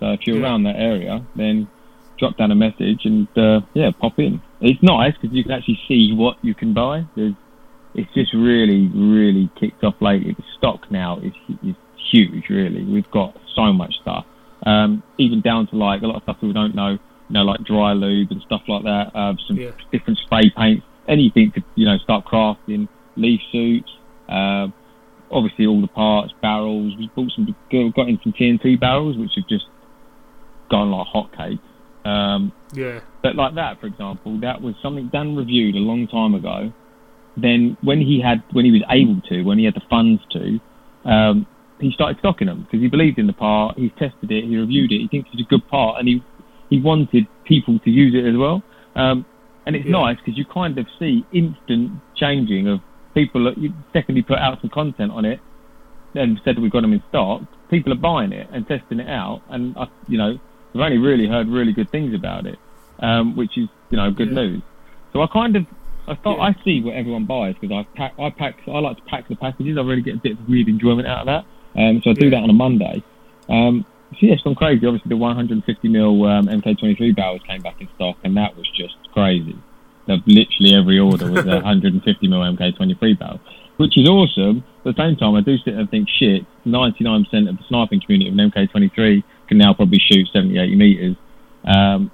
So 0.00 0.12
if 0.12 0.20
you're 0.26 0.36
Yeah. 0.36 0.42
around 0.44 0.64
that 0.64 0.76
area, 0.76 1.26
then 1.34 1.68
drop 2.18 2.36
down 2.36 2.50
a 2.50 2.54
message 2.54 3.04
and 3.04 3.28
uh, 3.36 3.60
yeah, 3.74 3.90
pop 4.00 4.18
in. 4.18 4.42
It's 4.60 4.82
nice 4.82 5.12
because 5.20 5.34
you 5.34 5.42
can 5.42 5.52
actually 5.52 5.80
see 5.88 6.12
what 6.14 6.36
you 6.42 6.54
can 6.54 6.72
buy. 6.72 7.04
There's, 7.14 7.34
it's 7.96 8.12
just 8.14 8.32
really, 8.34 8.88
really 8.94 9.50
kicked 9.58 9.82
off 9.82 9.94
lately. 10.00 10.34
The 10.34 10.44
stock 10.56 10.90
now 10.90 11.18
is, 11.18 11.32
is 11.62 11.74
huge. 12.12 12.44
Really, 12.50 12.84
we've 12.84 13.10
got 13.10 13.36
so 13.54 13.72
much 13.72 13.94
stuff. 14.00 14.26
Um, 14.64 15.02
even 15.18 15.40
down 15.40 15.66
to 15.68 15.76
like 15.76 16.02
a 16.02 16.06
lot 16.06 16.16
of 16.16 16.22
stuff 16.22 16.36
we 16.42 16.52
don't 16.52 16.74
know. 16.74 16.92
You 17.28 17.34
know, 17.34 17.42
like 17.42 17.60
dry 17.64 17.92
lube 17.92 18.30
and 18.30 18.40
stuff 18.42 18.62
like 18.68 18.84
that. 18.84 19.10
Uh, 19.14 19.34
some 19.48 19.56
Yeah. 19.56 19.72
different 19.90 20.18
spray 20.18 20.50
paints, 20.56 20.86
anything 21.08 21.52
to 21.52 21.62
you 21.74 21.86
know 21.86 21.98
start 21.98 22.24
crafting. 22.24 22.88
Leaf 23.16 23.40
suits. 23.50 23.90
Um, 24.28 24.74
obviously 25.30 25.66
all 25.66 25.80
the 25.80 25.88
parts, 25.88 26.32
barrels. 26.42 26.94
We 26.98 27.10
bought 27.14 27.32
some, 27.32 27.46
got 27.70 28.08
in 28.08 28.20
some 28.22 28.32
TNT 28.32 28.78
barrels, 28.78 29.16
which 29.16 29.32
have 29.36 29.46
just 29.48 29.64
gone 30.70 30.90
like 30.90 31.06
hotcakes. 31.14 31.60
Um, 32.08 32.52
Yeah. 32.74 33.00
but 33.22 33.34
like 33.36 33.54
that, 33.54 33.80
for 33.80 33.86
example, 33.86 34.38
that 34.40 34.60
was 34.60 34.74
something 34.82 35.08
Dan 35.08 35.34
reviewed 35.36 35.74
a 35.74 35.78
long 35.78 36.06
time 36.06 36.34
ago. 36.34 36.72
Then 37.36 37.76
when 37.82 38.00
he 38.00 38.20
had, 38.20 38.42
when 38.52 38.64
he 38.64 38.70
was 38.70 38.82
able 38.90 39.20
to, 39.28 39.42
when 39.42 39.58
he 39.58 39.64
had 39.64 39.74
the 39.74 39.82
funds 39.90 40.22
to, 40.30 40.60
um, 41.04 41.46
he 41.78 41.92
started 41.92 42.18
stocking 42.18 42.46
them 42.46 42.62
because 42.62 42.80
he 42.80 42.88
believed 42.88 43.18
in 43.18 43.26
the 43.26 43.32
part. 43.34 43.78
He's 43.78 43.92
tested 43.98 44.30
it, 44.30 44.44
he 44.44 44.56
reviewed 44.56 44.90
it. 44.92 44.98
He 44.98 45.08
thinks 45.08 45.28
it's 45.32 45.42
a 45.42 45.50
good 45.50 45.66
part, 45.68 45.98
and 45.98 46.08
he 46.08 46.22
he 46.70 46.80
wanted 46.80 47.28
people 47.44 47.78
to 47.80 47.90
use 47.90 48.14
it 48.14 48.26
as 48.26 48.36
well. 48.36 48.62
Um, 48.96 49.26
and 49.66 49.76
it's 49.76 49.84
Yeah. 49.86 49.92
nice 49.92 50.16
because 50.16 50.38
you 50.38 50.44
kind 50.46 50.78
of 50.78 50.86
see 50.98 51.26
instant 51.32 51.92
changing 52.16 52.66
of 52.68 52.80
people. 53.14 53.44
That 53.44 53.58
you 53.58 53.72
secondly 53.92 54.22
put 54.22 54.38
out 54.38 54.60
some 54.60 54.70
content 54.70 55.12
on 55.12 55.24
it, 55.24 55.40
then 56.14 56.40
said 56.44 56.58
we've 56.58 56.72
got 56.72 56.80
them 56.80 56.92
in 56.94 57.02
stock. 57.08 57.42
People 57.68 57.92
are 57.92 57.96
buying 57.96 58.32
it 58.32 58.48
and 58.52 58.66
testing 58.66 59.00
it 59.00 59.08
out, 59.08 59.42
and 59.50 59.76
I, 59.76 59.88
you 60.08 60.16
know, 60.16 60.38
I've 60.74 60.80
only 60.80 60.98
really 60.98 61.26
heard 61.28 61.48
really 61.48 61.72
good 61.72 61.90
things 61.90 62.14
about 62.14 62.46
it, 62.46 62.58
um, 63.00 63.36
which 63.36 63.58
is 63.58 63.68
you 63.90 63.98
know 63.98 64.10
good 64.10 64.28
Yeah. 64.28 64.34
news. 64.42 64.62
So 65.12 65.22
I 65.22 65.26
kind 65.26 65.56
of 65.56 65.66
I 66.08 66.14
thought 66.14 66.38
Yeah. 66.38 66.44
I 66.44 66.56
see 66.64 66.80
what 66.82 66.94
everyone 66.94 67.24
buys 67.24 67.54
because 67.60 67.74
I 67.74 67.86
pack 67.96 68.14
I 68.18 68.30
pack 68.30 68.56
I 68.68 68.78
like 68.78 68.96
to 68.96 69.02
pack 69.04 69.28
the 69.28 69.36
packages. 69.36 69.76
I 69.78 69.82
really 69.82 70.02
get 70.02 70.14
a 70.14 70.18
bit 70.18 70.32
of 70.32 70.48
weird 70.48 70.68
enjoyment 70.68 71.06
out 71.08 71.20
of 71.20 71.26
that. 71.26 71.44
Um, 71.80 72.00
so 72.02 72.10
I 72.10 72.14
do 72.14 72.24
Yeah. 72.26 72.30
that 72.30 72.42
on 72.44 72.50
a 72.50 72.54
Monday. 72.54 73.02
Um, 73.48 73.84
so 74.12 74.18
yeah, 74.26 74.34
it's 74.34 74.42
gone 74.42 74.54
crazy. 74.54 74.86
Obviously, 74.86 75.08
the 75.08 75.16
150 75.16 75.88
mil 75.88 76.24
um, 76.24 76.46
MK23 76.46 77.14
barrels 77.16 77.40
came 77.48 77.60
back 77.62 77.80
in 77.80 77.88
stock, 77.96 78.16
and 78.24 78.36
that 78.36 78.56
was 78.56 78.66
just 78.76 78.94
crazy. 79.12 79.56
Literally 80.06 80.74
every 80.74 80.98
order 81.00 81.26
was 81.28 81.44
a 81.44 81.56
150 81.66 82.28
mil 82.28 82.38
MK23 82.40 83.18
barrel, 83.18 83.40
which 83.78 83.98
is 83.98 84.08
awesome. 84.08 84.64
At 84.84 84.94
the 84.94 85.02
same 85.02 85.16
time, 85.16 85.34
I 85.34 85.40
do 85.40 85.58
sit 85.58 85.74
and 85.74 85.90
think, 85.90 86.08
shit, 86.08 86.46
99% 86.64 87.26
of 87.48 87.56
the 87.58 87.64
sniping 87.68 88.00
community 88.00 88.30
of 88.30 88.38
an 88.38 88.50
MK23 88.52 89.24
can 89.48 89.58
now 89.58 89.74
probably 89.74 89.98
shoot 89.98 90.28
70, 90.32 90.56
80 90.56 90.76
meters. 90.76 91.16
Um, 91.64 92.12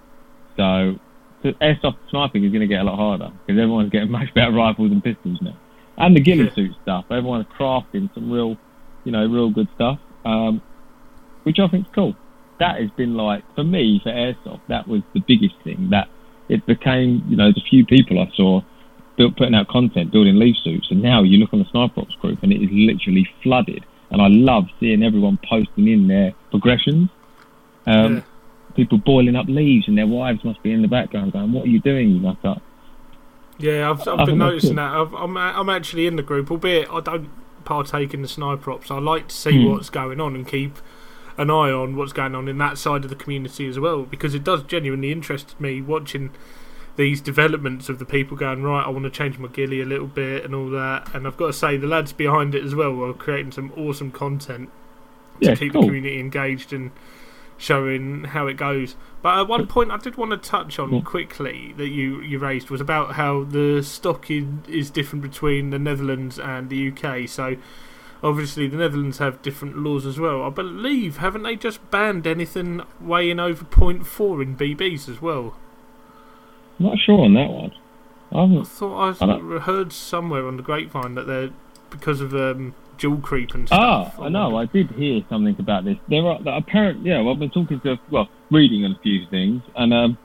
so, 0.57 0.99
so 1.43 1.51
airsoft 1.61 1.97
sniping 2.09 2.45
is 2.45 2.53
going 2.53 2.61
to 2.61 2.67
get 2.67 2.81
a 2.81 2.85
lot 2.85 2.97
harder 2.97 3.31
because 3.47 3.61
everyone's 3.61 3.91
getting 3.91 4.11
much 4.19 4.33
better 4.35 4.53
rifles 4.53 4.93
and 4.93 5.03
pistols 5.03 5.39
now, 5.41 5.57
and 5.99 6.17
the 6.17 6.21
ghillie 6.21 6.45
Yeah. 6.45 6.55
suit 6.55 6.77
stuff. 6.83 7.05
Everyone's 7.11 7.47
crafting 7.59 8.13
some 8.15 8.31
real, 8.31 8.57
you 9.05 9.13
know, 9.13 9.27
real 9.27 9.51
good 9.51 9.69
stuff, 9.75 9.99
um, 10.25 10.63
which 11.45 11.59
I 11.59 11.69
think 11.69 11.87
is 11.87 11.93
cool. 11.95 12.15
That 12.59 12.81
has 12.81 12.91
been 12.93 13.15
like 13.17 13.45
for 13.55 13.65
me 13.65 14.01
for 14.03 14.13
airsoft. 14.13 14.61
That 14.69 14.87
was 14.87 15.03
the 15.15 15.21
biggest 15.27 15.55
thing. 15.65 15.89
That 15.91 16.09
it 16.49 16.65
became, 16.67 17.23
you 17.27 17.37
know, 17.37 17.51
the 17.53 17.63
few 17.69 17.85
people 17.87 18.21
I 18.21 18.31
saw 18.35 18.63
built, 19.17 19.37
putting 19.37 19.55
out 19.55 19.69
content, 19.69 20.13
building 20.13 20.39
leaf 20.39 20.57
suits, 20.63 20.89
and 20.91 21.03
now 21.03 21.23
you 21.23 21.39
look 21.39 21.53
on 21.53 21.59
the 21.59 21.65
Sniper 21.67 22.01
Ops 22.03 22.15
group 22.17 22.39
and 22.43 22.53
it 22.53 22.63
is 22.63 22.71
literally 22.73 23.27
flooded. 23.43 23.85
And 24.11 24.21
I 24.21 24.29
love 24.29 24.65
seeing 24.79 25.03
everyone 25.03 25.39
posting 25.49 25.89
in 25.89 26.07
their 26.07 26.35
progressions. 26.51 27.09
Um, 27.87 28.17
Yeah. 28.17 28.21
People 28.75 28.99
boiling 28.99 29.37
up 29.37 29.47
leaves, 29.49 29.89
and 29.89 29.97
their 29.99 30.07
wives 30.07 30.45
must 30.45 30.63
be 30.63 30.73
in 30.73 30.83
the 30.83 30.89
background 30.89 31.33
going, 31.33 31.53
"What 31.53 31.65
are 31.67 31.71
you 31.71 31.81
doing, 31.81 32.11
you 32.11 32.21
nutter?" 32.21 32.61
Yeah, 33.59 33.91
I've, 33.91 34.07
I've 34.09 34.19
I 34.19 34.25
been 34.25 34.39
noticing 34.39 34.77
that. 34.77 34.93
I've, 34.95 35.13
I'm 35.15 35.37
I'm 35.37 35.69
actually 35.69 36.07
in 36.07 36.17
the 36.17 36.23
group, 36.23 36.51
albeit 36.51 36.89
I 36.91 37.01
don't 37.01 37.29
partake 37.65 38.13
in 38.13 38.23
the 38.23 38.29
sniper 38.29 38.71
ops. 38.73 38.91
I 38.91 38.99
like 38.99 39.29
to 39.29 39.35
see 39.37 39.59
Hmm. 39.59 39.59
what's 39.59 39.91
going 39.91 40.21
on 40.21 40.35
and 40.35 40.47
keep 40.47 40.79
an 41.39 41.51
eye 41.51 41.71
on 41.71 41.97
what's 41.97 42.13
going 42.13 42.35
on 42.35 42.49
in 42.49 42.59
that 42.59 42.77
side 42.79 43.05
of 43.05 43.11
the 43.11 43.17
community 43.17 43.69
as 43.69 43.79
well, 43.79 44.03
because 44.03 44.35
it 44.35 44.45
does 44.45 44.63
genuinely 44.65 45.13
interest 45.13 45.59
me 45.61 45.81
watching 45.81 46.31
these 46.97 47.21
developments 47.21 47.89
of 47.89 47.99
the 47.99 48.05
people 48.05 48.37
going 48.37 48.63
right. 48.63 48.85
I 48.85 48.91
want 48.91 49.05
to 49.05 49.11
change 49.11 49.39
my 49.39 49.49
ghillie 49.49 49.81
a 49.81 49.87
little 49.87 50.07
bit 50.07 50.45
and 50.45 50.55
all 50.55 50.69
that. 50.71 51.15
And 51.15 51.27
I've 51.27 51.37
got 51.39 51.49
to 51.49 51.53
say, 51.53 51.77
the 51.77 51.87
lads 51.87 52.13
behind 52.13 52.55
it 52.55 52.65
as 52.65 52.75
well 52.75 53.03
are 53.05 53.15
creating 53.15 53.53
some 53.53 53.73
awesome 53.77 54.11
content 54.11 54.71
to 55.43 55.51
Yeah, 55.51 55.55
keep 55.55 55.73
cool. 55.73 55.81
the 55.81 55.87
community 55.87 56.21
engaged 56.21 56.73
and 56.73 56.91
showing 57.63 58.25
how 58.25 58.49
it 58.49 58.55
goes. 58.57 58.97
But 59.23 59.39
at 59.39 59.47
one 59.49 59.69
point, 59.69 59.93
I 59.93 59.97
did 59.97 60.17
want 60.17 60.33
to 60.33 60.37
touch 60.37 60.81
on 60.81 60.93
Yeah. 60.93 61.01
quickly 61.03 61.73
that 61.77 61.89
you, 61.89 62.21
you 62.21 62.41
raised 62.41 62.71
was 62.71 62.81
about 62.81 63.15
how 63.15 63.45
the 63.45 63.83
stock 63.85 64.31
is, 64.33 64.45
is 64.69 64.91
different 64.91 65.23
between 65.23 65.71
the 65.71 65.79
Netherlands 65.79 66.41
and 66.41 66.69
the 66.69 66.89
UK. 66.89 67.29
So 67.29 67.57
obviously, 68.21 68.67
the 68.67 68.77
Netherlands 68.77 69.19
have 69.19 69.41
different 69.43 69.79
laws 69.79 70.05
as 70.07 70.19
well. 70.19 70.43
I 70.43 70.51
believe 70.51 71.19
haven't 71.19 71.45
they 71.45 71.55
just 71.55 71.89
banned 71.93 72.27
anything 72.27 72.83
weighing 73.01 73.39
over 73.39 73.65
0.4 73.65 74.43
in 74.43 74.57
BBs 74.57 75.09
as 75.09 75.23
well? 75.23 75.55
I'm 76.81 76.87
not 76.87 76.99
sure 76.99 77.21
on 77.21 77.35
that 77.35 77.49
one. 77.49 77.73
I 78.33 78.61
I 78.61 78.65
thought 78.65 79.21
I 79.21 79.57
I 79.57 79.59
heard 79.61 79.93
somewhere 79.93 80.49
on 80.49 80.57
the 80.57 80.63
grapevine 80.65 81.15
that 81.15 81.29
they're 81.29 81.51
because 81.91 82.21
of 82.21 82.35
um, 82.35 82.75
joule 83.03 83.19
creep 83.21 83.53
and 83.55 83.69
Ah. 83.73 84.13
I 84.21 84.29
know. 84.29 84.57
I 84.57 84.67
did 84.67 84.91
hear 84.93 85.23
something 85.29 85.57
about 85.59 85.85
this. 85.85 85.97
There 86.09 86.25
are 86.25 86.39
apparently, 86.47 87.11
yeah. 87.11 87.21
Well, 87.21 87.35
I've 87.35 87.41
been 87.41 87.51
talking 87.51 87.81
to, 87.81 87.99
well, 88.11 88.29
reading 88.51 88.85
on 88.85 88.93
a 88.93 88.99
few 89.03 89.27
things, 89.29 89.61
and 89.75 89.93
um, 89.93 90.17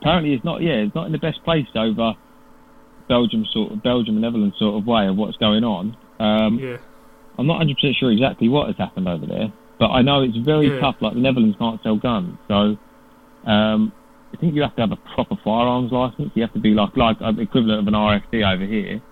apparently 0.00 0.32
it's 0.32 0.44
not. 0.44 0.62
Yeah, 0.62 0.72
it's 0.84 0.94
not 0.94 1.06
in 1.06 1.12
the 1.12 1.18
best 1.18 1.44
place 1.44 1.66
over 1.74 2.14
Belgium 3.08 3.44
sort 3.52 3.72
of 3.72 3.82
Belgium 3.82 4.14
and 4.16 4.22
Netherlands 4.22 4.56
sort 4.58 4.80
of 4.80 4.86
way 4.86 5.06
of 5.06 5.16
what's 5.16 5.36
going 5.36 5.64
on. 5.64 5.96
Um, 6.18 6.58
Yeah, 6.58 6.78
I'm 7.38 7.46
not 7.46 7.58
100 7.58 7.76
percent 7.76 7.96
sure 7.96 8.10
exactly 8.10 8.48
what 8.48 8.66
has 8.68 8.76
happened 8.78 9.06
over 9.08 9.26
there, 9.26 9.52
but 9.78 9.90
I 9.90 10.00
know 10.02 10.22
it's 10.22 10.36
very 10.38 10.68
Yeah. 10.72 10.80
tough. 10.80 10.96
Like 11.00 11.12
the 11.14 11.20
Netherlands 11.20 11.56
can't 11.58 11.80
sell 11.82 11.96
guns, 11.96 12.38
so 12.48 12.76
um, 13.46 13.92
I 14.32 14.36
think 14.38 14.54
you 14.54 14.62
have 14.62 14.74
to 14.76 14.80
have 14.80 14.92
a 14.92 14.96
proper 15.14 15.36
firearms 15.44 15.92
license. 15.92 16.32
You 16.34 16.42
have 16.42 16.54
to 16.54 16.58
be 16.58 16.70
like 16.70 16.96
like 16.96 17.18
uh, 17.20 17.32
equivalent 17.38 17.80
of 17.80 17.86
an 17.86 17.94
RFD 17.94 18.54
over 18.54 18.64
here. 18.64 19.02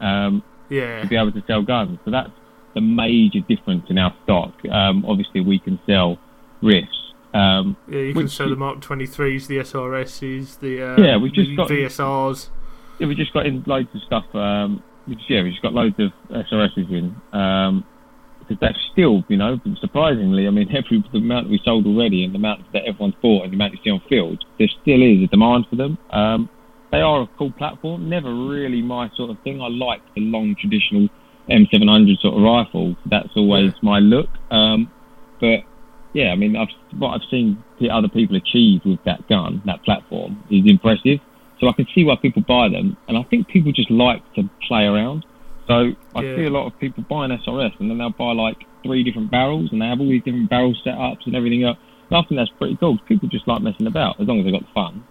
Um, 0.00 0.42
yeah, 0.72 1.02
to 1.02 1.06
be 1.08 1.16
able 1.16 1.32
to 1.32 1.42
sell 1.46 1.62
guns. 1.62 1.98
So 2.04 2.10
that's 2.10 2.30
the 2.74 2.80
major 2.80 3.40
difference 3.40 3.84
in 3.90 3.98
our 3.98 4.14
stock. 4.24 4.52
Um, 4.70 5.04
obviously, 5.06 5.40
we 5.40 5.58
can 5.58 5.78
sell 5.86 6.18
riffs. 6.62 6.86
Um, 7.34 7.76
yeah. 7.88 8.00
You 8.00 8.14
can 8.14 8.28
sell 8.28 8.48
the 8.48 8.56
Mark 8.56 8.80
23s, 8.80 9.46
the 9.46 9.58
SRSs, 9.58 10.58
the 10.60 10.82
uh, 10.82 10.96
Yeah, 11.00 11.16
we've 11.16 11.32
just 11.32 11.50
the 11.50 11.56
got- 11.56 11.68
VSRs. 11.70 12.48
yeah, 12.98 13.06
we 13.06 13.14
just 13.14 13.32
got 13.32 13.46
in 13.46 13.62
loads 13.66 13.88
of 13.94 14.00
stuff. 14.02 14.24
Um, 14.34 14.82
we 15.08 15.14
just- 15.16 15.28
yeah, 15.30 15.42
we 15.42 15.50
just 15.50 15.62
got 15.62 15.72
loads 15.74 15.96
of 15.98 16.12
SRSs 16.30 16.90
in. 16.90 17.14
Um, 17.38 17.84
because 18.40 18.58
they're 18.60 18.76
still, 18.92 19.24
you 19.28 19.36
know, 19.36 19.60
surprisingly, 19.80 20.46
I 20.46 20.50
mean, 20.50 20.68
every 20.76 21.02
the 21.12 21.18
amount 21.18 21.48
we 21.48 21.60
sold 21.64 21.86
already 21.86 22.24
and 22.24 22.34
the 22.34 22.38
amount 22.38 22.70
that 22.72 22.84
everyone's 22.86 23.14
bought 23.22 23.44
and 23.44 23.52
the 23.52 23.56
amount 23.56 23.72
you 23.74 23.78
see 23.84 23.90
on 23.90 24.00
field, 24.08 24.44
there 24.58 24.68
still 24.82 25.00
is 25.02 25.22
a 25.22 25.26
demand 25.28 25.66
for 25.70 25.76
them. 25.76 25.96
Um, 26.10 26.48
they 26.92 27.00
are 27.00 27.22
a 27.22 27.28
cool 27.38 27.52
platform. 27.52 28.08
Never 28.08 28.32
really 28.32 28.82
my 28.82 29.10
sort 29.16 29.30
of 29.30 29.38
thing. 29.40 29.60
I 29.60 29.68
like 29.68 30.02
the 30.14 30.20
long 30.20 30.54
traditional 30.60 31.08
M700 31.48 32.20
sort 32.20 32.36
of 32.36 32.42
rifle. 32.42 32.94
That's 33.06 33.30
always 33.34 33.72
my 33.82 33.98
look. 33.98 34.28
Um, 34.50 34.92
but 35.40 35.60
yeah, 36.12 36.30
I 36.32 36.36
mean, 36.36 36.54
I've, 36.54 36.68
what 36.98 37.14
I've 37.14 37.28
seen 37.30 37.64
the 37.80 37.88
other 37.90 38.08
people 38.08 38.36
achieve 38.36 38.82
with 38.84 39.02
that 39.04 39.26
gun, 39.26 39.62
that 39.64 39.82
platform, 39.84 40.44
is 40.50 40.64
impressive. 40.66 41.18
So 41.58 41.68
I 41.68 41.72
can 41.72 41.86
see 41.94 42.04
why 42.04 42.16
people 42.20 42.42
buy 42.46 42.68
them, 42.68 42.96
and 43.08 43.16
I 43.16 43.22
think 43.24 43.48
people 43.48 43.72
just 43.72 43.90
like 43.90 44.22
to 44.34 44.48
play 44.68 44.84
around. 44.84 45.24
So 45.66 45.92
I 46.14 46.22
Yeah. 46.22 46.36
see 46.36 46.44
a 46.44 46.50
lot 46.50 46.66
of 46.66 46.78
people 46.78 47.04
buy 47.08 47.24
an 47.24 47.30
SRS, 47.30 47.72
and 47.78 47.88
then 47.88 47.98
they'll 47.98 48.10
buy 48.10 48.32
like 48.32 48.66
three 48.82 49.02
different 49.02 49.30
barrels, 49.30 49.72
and 49.72 49.80
they 49.80 49.86
have 49.86 50.00
all 50.00 50.08
these 50.08 50.24
different 50.24 50.50
barrel 50.50 50.74
setups 50.84 51.24
and 51.24 51.34
everything 51.34 51.62
else. 51.62 51.78
And 52.10 52.18
I 52.18 52.22
think 52.22 52.38
that's 52.38 52.50
pretty 52.50 52.76
cool. 52.76 52.98
People 53.06 53.28
just 53.28 53.48
like 53.48 53.62
messing 53.62 53.86
about 53.86 54.20
as 54.20 54.26
long 54.26 54.40
as 54.40 54.44
they 54.44 54.50
got 54.50 54.62
the 54.62 54.68
fun. 54.74 55.06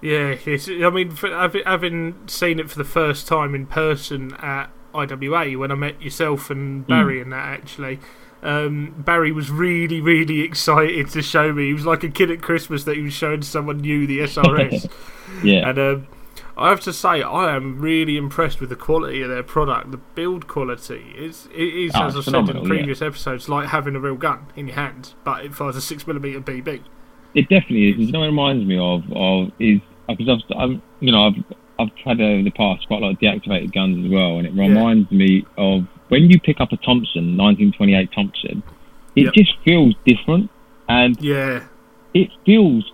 Yeah, 0.00 0.36
it's, 0.46 0.68
I 0.68 0.88
mean, 0.90 1.10
for, 1.10 1.28
having, 1.30 2.14
seen 2.26 2.58
it 2.58 2.70
for 2.70 2.78
the 2.78 2.84
first 2.84 3.26
time 3.28 3.54
in 3.54 3.66
person 3.66 4.32
at 4.34 4.70
IWA 4.94 5.58
when 5.58 5.70
I 5.70 5.74
met 5.74 6.00
yourself 6.02 6.50
and 6.50 6.86
Barry 6.86 7.20
and 7.20 7.32
that 7.32 7.46
actually. 7.60 8.00
Um, 8.42 8.94
Barry 8.96 9.32
was 9.32 9.50
really, 9.50 10.00
really 10.00 10.40
excited 10.50 11.10
to 11.10 11.22
show 11.22 11.52
me. 11.52 11.66
He 11.66 11.74
was 11.74 11.84
like 11.84 12.02
a 12.02 12.08
kid 12.08 12.30
at 12.30 12.40
Christmas 12.40 12.84
that 12.84 12.96
he 12.96 13.02
was 13.02 13.12
showing 13.12 13.42
someone 13.42 13.78
new 13.78 14.06
the 14.06 14.20
SRS. 14.20 14.90
Yeah, 15.44 15.68
And 15.70 15.78
um, 15.78 16.08
I 16.56 16.70
have 16.70 16.80
to 16.80 16.92
say, 16.92 17.22
I 17.22 17.54
am 17.54 17.80
really 17.80 18.16
impressed 18.16 18.58
with 18.58 18.68
the 18.68 18.74
quality 18.76 19.22
of 19.22 19.28
their 19.30 19.44
product. 19.44 19.92
The 19.92 19.96
build 19.98 20.48
quality 20.48 21.14
is, 21.16 21.46
it 21.54 21.62
is 21.62 21.92
Oh, 21.94 22.06
as 22.06 22.16
I 22.16 22.20
said 22.20 22.34
in 22.34 22.46
phenomenal, 22.46 22.62
yeah. 22.64 22.68
previous 22.68 23.00
episodes, 23.00 23.48
like 23.48 23.68
having 23.68 23.94
a 23.94 24.00
real 24.00 24.16
gun 24.16 24.46
in 24.56 24.66
your 24.66 24.74
hand, 24.74 25.14
but 25.22 25.44
it 25.44 25.54
fires 25.54 25.76
a 25.76 25.80
six 25.80 26.04
millimeter 26.06 26.40
BB. 26.40 26.82
it 27.34 27.42
definitely 27.48 27.90
is. 27.90 27.98
You 27.98 28.12
know, 28.12 28.22
it 28.24 28.26
reminds 28.26 28.66
me 28.66 28.76
of 28.76 29.04
of 29.12 29.52
is 29.60 29.80
because 30.16 30.42
I've, 30.50 30.56
I've 30.56 30.82
you 31.00 31.12
know 31.12 31.26
I've 31.26 31.56
I've 31.78 31.88
had 32.04 32.20
over 32.20 32.42
the 32.42 32.50
past 32.50 32.86
quite 32.86 33.02
a 33.02 33.06
lot 33.06 33.12
of 33.12 33.18
deactivated 33.18 33.72
guns 33.72 34.04
as 34.04 34.10
well, 34.10 34.38
and 34.38 34.46
it 34.46 34.52
reminds 34.52 35.10
me 35.10 35.46
of 35.56 35.84
when 36.08 36.30
you 36.30 36.38
pick 36.40 36.60
up 36.60 36.72
a 36.72 36.76
Thompson, 36.76 37.36
1928 37.36 38.10
Thompson. 38.12 38.62
It 39.16 39.24
Yep. 39.24 39.34
just 39.34 39.52
feels 39.64 39.94
different, 40.06 40.50
and 40.88 41.20
Yeah, 41.20 41.64
it 42.14 42.30
feels 42.46 42.84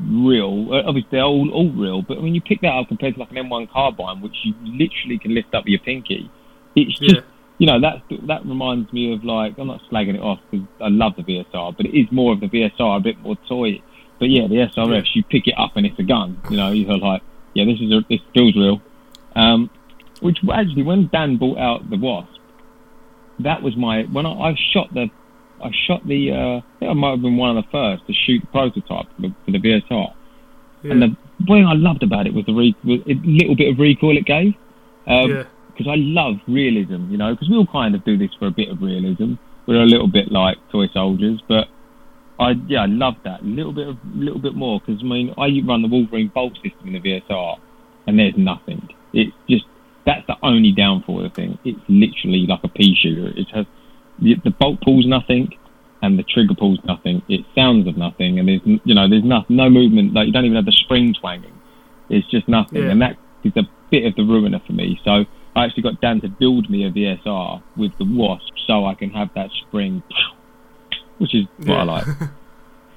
real. 0.00 0.68
Uh, 0.72 0.82
Obviously, 0.86 1.08
they're 1.10 1.24
all, 1.24 1.50
all 1.50 1.70
real, 1.72 2.02
but 2.02 2.22
when 2.22 2.34
you 2.34 2.40
pick 2.40 2.60
that 2.62 2.72
up 2.72 2.88
compared 2.88 3.14
to 3.14 3.20
like 3.20 3.30
an 3.30 3.36
M1 3.36 3.70
carbine, 3.70 4.20
which 4.20 4.36
you 4.44 4.54
literally 4.64 5.18
can 5.18 5.34
lift 5.34 5.54
up 5.54 5.64
with 5.64 5.70
your 5.70 5.80
pinky, 5.80 6.30
it's 6.74 6.98
just 6.98 7.16
yeah, 7.16 7.20
you 7.58 7.66
know 7.66 7.80
that 7.80 8.02
that 8.28 8.46
reminds 8.46 8.92
me 8.92 9.12
of 9.12 9.24
like 9.24 9.58
I'm 9.58 9.66
not 9.66 9.80
slagging 9.90 10.14
it 10.14 10.20
off 10.20 10.38
because 10.50 10.66
I 10.80 10.88
love 10.88 11.14
the 11.16 11.22
VSR, 11.22 11.76
but 11.76 11.86
it 11.86 11.98
is 11.98 12.06
more 12.10 12.32
of 12.32 12.40
the 12.40 12.46
VSR, 12.46 12.96
a 12.96 13.00
bit 13.00 13.18
more 13.18 13.36
toy. 13.48 13.82
But 14.18 14.30
yeah, 14.30 14.46
the 14.48 14.56
SRS, 14.76 15.14
you 15.14 15.22
pick 15.24 15.46
it 15.46 15.54
up 15.56 15.76
and 15.76 15.86
it's 15.86 15.98
a 15.98 16.02
gun. 16.02 16.40
You 16.50 16.56
know, 16.56 16.70
you're 16.72 16.98
like, 16.98 17.22
yeah, 17.54 17.64
this 17.64 17.80
is 17.80 17.92
a, 17.92 18.00
this 18.08 18.20
feels 18.34 18.56
real. 18.56 18.80
Um, 19.36 19.70
which 20.20 20.38
actually, 20.52 20.82
when 20.82 21.08
Dan 21.12 21.36
bought 21.36 21.58
out 21.58 21.88
the 21.88 21.96
Wasp, 21.96 22.28
that 23.40 23.62
was 23.62 23.76
my 23.76 24.02
when 24.04 24.26
I, 24.26 24.32
I 24.32 24.54
shot 24.72 24.92
the 24.92 25.08
I 25.62 25.70
shot 25.86 26.06
the 26.06 26.32
uh, 26.32 26.56
I 26.58 26.62
think 26.78 26.90
I 26.90 26.94
might 26.94 27.10
have 27.12 27.22
been 27.22 27.36
one 27.36 27.56
of 27.56 27.64
the 27.64 27.70
first 27.70 28.06
to 28.06 28.12
shoot 28.12 28.40
the 28.40 28.46
prototype 28.48 29.06
for 29.14 29.22
the, 29.22 29.34
for 29.44 29.50
the 29.52 29.58
VSR. 29.58 30.14
yeah, 30.82 30.90
And 30.92 31.02
the 31.02 31.16
thing 31.46 31.64
I 31.66 31.74
loved 31.74 32.02
about 32.02 32.26
it 32.26 32.34
was 32.34 32.46
the 32.46 32.54
re- 32.54 32.76
was 32.84 33.00
a 33.06 33.14
little 33.24 33.54
bit 33.54 33.72
of 33.72 33.78
recoil 33.78 34.16
it 34.16 34.24
gave. 34.24 34.54
Um, 35.06 35.30
yeah. 35.30 35.44
because 35.68 35.86
I 35.86 35.94
love 35.96 36.36
realism, 36.46 37.10
you 37.10 37.16
know, 37.16 37.32
because 37.32 37.48
we 37.48 37.56
all 37.56 37.66
kind 37.66 37.94
of 37.94 38.04
do 38.04 38.18
this 38.18 38.30
for 38.38 38.46
a 38.46 38.50
bit 38.50 38.68
of 38.68 38.82
realism. 38.82 39.34
We're 39.66 39.82
a 39.82 39.86
little 39.86 40.08
bit 40.08 40.30
like 40.32 40.56
toy 40.70 40.88
soldiers, 40.92 41.40
but 41.48 41.68
I 42.38 42.52
yeah, 42.68 42.82
I 42.82 42.86
love 42.86 43.14
that 43.24 43.42
a 43.42 43.44
little 43.44 43.72
bit 43.72 43.88
of 43.88 43.96
little 44.14 44.40
bit 44.40 44.54
more 44.54 44.80
because 44.80 45.00
I 45.02 45.04
mean 45.04 45.34
I 45.36 45.48
run 45.66 45.82
the 45.82 45.88
Wolverine 45.88 46.28
bolt 46.28 46.54
system 46.54 46.88
in 46.88 46.92
the 46.94 47.00
VSR, 47.00 47.58
and 48.06 48.18
there's 48.18 48.36
nothing. 48.36 48.88
It's 49.12 49.32
just 49.48 49.64
that's 50.06 50.26
the 50.26 50.36
only 50.42 50.72
downfall 50.72 51.24
of 51.24 51.30
the 51.32 51.34
thing. 51.34 51.58
It's 51.64 51.80
literally 51.88 52.46
like 52.48 52.60
a 52.64 52.68
pea 52.68 52.94
shooter. 52.94 53.28
It 53.36 53.48
has 53.52 53.66
the, 54.20 54.36
the 54.44 54.50
bolt 54.50 54.80
pulls 54.82 55.06
nothing, 55.06 55.52
and 56.02 56.18
the 56.18 56.22
trigger 56.22 56.54
pulls 56.54 56.78
nothing. 56.84 57.22
It 57.28 57.44
sounds 57.54 57.86
of 57.88 57.96
nothing, 57.96 58.38
and 58.38 58.48
there's 58.48 58.60
you 58.84 58.94
know 58.94 59.08
there's 59.08 59.24
no 59.24 59.44
no 59.48 59.68
movement. 59.68 60.14
Like 60.14 60.26
you 60.26 60.32
don't 60.32 60.44
even 60.44 60.56
have 60.56 60.64
the 60.66 60.72
spring 60.72 61.14
twanging. 61.20 61.52
It's 62.08 62.26
just 62.30 62.48
nothing, 62.48 62.82
Yeah. 62.84 62.90
and 62.90 63.02
that 63.02 63.16
is 63.44 63.52
a 63.56 63.68
bit 63.90 64.06
of 64.06 64.14
the 64.14 64.22
ruiner 64.22 64.60
for 64.66 64.72
me. 64.72 64.98
So 65.04 65.24
I 65.56 65.64
actually 65.64 65.82
got 65.82 66.00
Dan 66.00 66.20
to 66.22 66.28
build 66.28 66.70
me 66.70 66.86
a 66.86 66.90
VSR 66.90 67.62
with 67.76 67.92
the 67.98 68.04
Wasp, 68.04 68.54
so 68.66 68.86
I 68.86 68.94
can 68.94 69.10
have 69.10 69.28
that 69.34 69.50
spring, 69.66 70.02
which 71.18 71.34
is 71.34 71.46
what 71.58 71.68
Yeah. 71.68 71.76
I 71.80 71.82
like. 71.84 72.06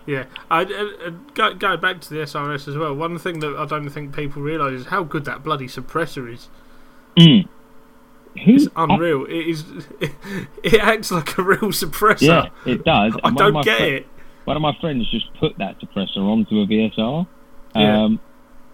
Yeah, 0.08 0.26
I, 0.50 0.64
uh, 0.64 1.12
go, 1.36 1.54
going 1.54 1.80
back 1.80 2.02
to 2.02 2.10
the 2.10 2.16
SRS 2.22 2.68
as 2.68 2.76
well. 2.76 2.96
One 2.96 3.20
thing 3.20 3.40
that 3.42 3.56
I 3.56 3.66
don't 3.68 3.88
think 3.92 4.16
people 4.16 4.42
realise 4.42 4.82
is 4.82 4.86
how 4.88 5.04
good 5.04 5.26
that 5.26 5.44
bloody 5.44 5.68
suppressor 5.68 6.28
is. 6.34 6.50
Mm. 7.16 7.48
It's 8.36 8.68
unreal. 8.76 9.26
it 9.26 9.48
is. 9.48 9.64
It 10.64 10.82
acts 10.82 11.12
like 11.12 11.38
a 11.38 11.44
real 11.44 11.70
suppressor. 11.72 12.22
yeah, 12.24 12.50
it 12.66 12.84
does. 12.84 13.14
I 13.24 13.28
And 13.28 13.36
one 13.36 13.46
of 13.48 13.54
don't 13.54 13.64
get 13.66 13.78
fri- 13.78 13.98
it. 13.98 14.08
One 14.46 14.58
of 14.58 14.62
my 14.64 14.76
friends 14.82 15.10
just 15.12 15.32
put 15.40 15.56
that 15.60 15.80
suppressor 15.80 16.18
onto 16.18 16.60
a 16.62 16.66
VSR, 16.66 17.28
Yeah. 17.76 18.04
um, 18.06 18.20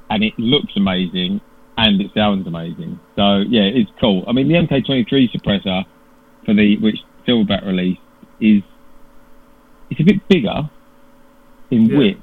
and 0.10 0.24
it 0.24 0.34
looks 0.40 0.74
amazing 0.78 1.42
and 1.78 2.00
it 2.02 2.12
sounds 2.14 2.48
amazing. 2.48 3.02
So 3.18 3.40
yeah, 3.50 3.64
it's 3.64 3.92
cool. 4.00 4.24
I 4.28 4.32
mean, 4.32 4.48
the 4.48 4.56
MK23 4.56 5.30
suppressor 5.36 5.84
for 6.46 6.54
the 6.54 6.78
which 6.78 7.00
Silverback 7.28 7.66
released 7.66 8.00
is 8.40 8.64
it's 9.90 10.00
a 10.00 10.04
bit 10.04 10.28
bigger 10.28 10.70
in 11.72 11.86
Yeah. 11.88 11.98
width, 11.98 12.22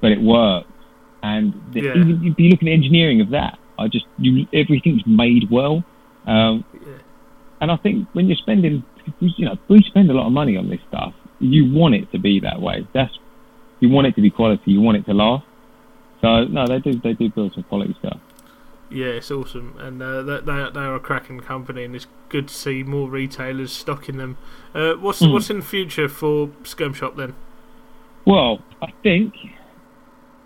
but 0.00 0.12
it 0.12 0.20
works. 0.20 0.68
And 1.22 1.52
the, 1.72 1.80
Yeah. 1.82 1.94
you'd 1.96 2.36
be 2.36 2.50
looking 2.50 2.68
at 2.68 2.72
engineering 2.72 3.20
of 3.20 3.30
that. 3.30 3.58
I 3.78 3.88
just 3.88 4.06
you 4.18 4.46
everything's 4.52 5.06
made 5.06 5.50
well. 5.50 5.84
Um, 6.26 6.64
Yeah. 6.74 6.92
and 7.60 7.70
I 7.70 7.76
think 7.76 8.06
when 8.12 8.26
you're 8.28 8.36
spending, 8.36 8.82
you 9.20 9.44
know, 9.44 9.56
we 9.68 9.82
spend 9.82 10.10
a 10.10 10.14
lot 10.14 10.26
of 10.26 10.32
money 10.32 10.56
on 10.56 10.68
this 10.68 10.80
stuff. 10.88 11.12
You 11.40 11.70
want 11.70 11.94
it 11.94 12.10
to 12.12 12.18
be 12.18 12.40
that 12.40 12.60
way. 12.60 12.86
That's 12.92 13.18
you 13.80 13.88
want 13.90 14.06
it 14.06 14.14
to 14.16 14.22
be 14.22 14.30
quality. 14.30 14.72
You 14.72 14.80
want 14.80 14.96
it 14.98 15.04
to 15.06 15.14
last. 15.14 15.44
So 16.22 16.44
no, 16.44 16.66
they 16.66 16.78
do 16.78 16.94
they 16.94 17.12
do 17.12 17.28
build 17.28 17.52
some 17.54 17.64
quality 17.64 17.94
stuff. 17.98 18.18
Yeah, 18.88 19.06
it's 19.06 19.30
awesome, 19.32 19.74
and 19.78 20.00
uh, 20.00 20.22
they 20.22 20.38
they 20.38 20.70
they 20.72 20.80
are 20.80 20.94
a 20.94 21.00
cracking 21.00 21.40
company, 21.40 21.84
and 21.84 21.96
it's 21.96 22.06
good 22.28 22.48
to 22.48 22.54
see 22.54 22.82
more 22.84 23.08
retailers 23.10 23.72
stocking 23.72 24.16
them. 24.16 24.36
Uh, 24.74 24.92
what's 24.94 25.20
Mm. 25.20 25.32
what's 25.32 25.50
in 25.50 25.56
the 25.58 25.64
future 25.64 26.08
for 26.08 26.48
Skirm 26.62 26.94
Shop 26.94 27.16
then? 27.16 27.34
Well, 28.24 28.60
I 28.80 28.92
think 29.02 29.34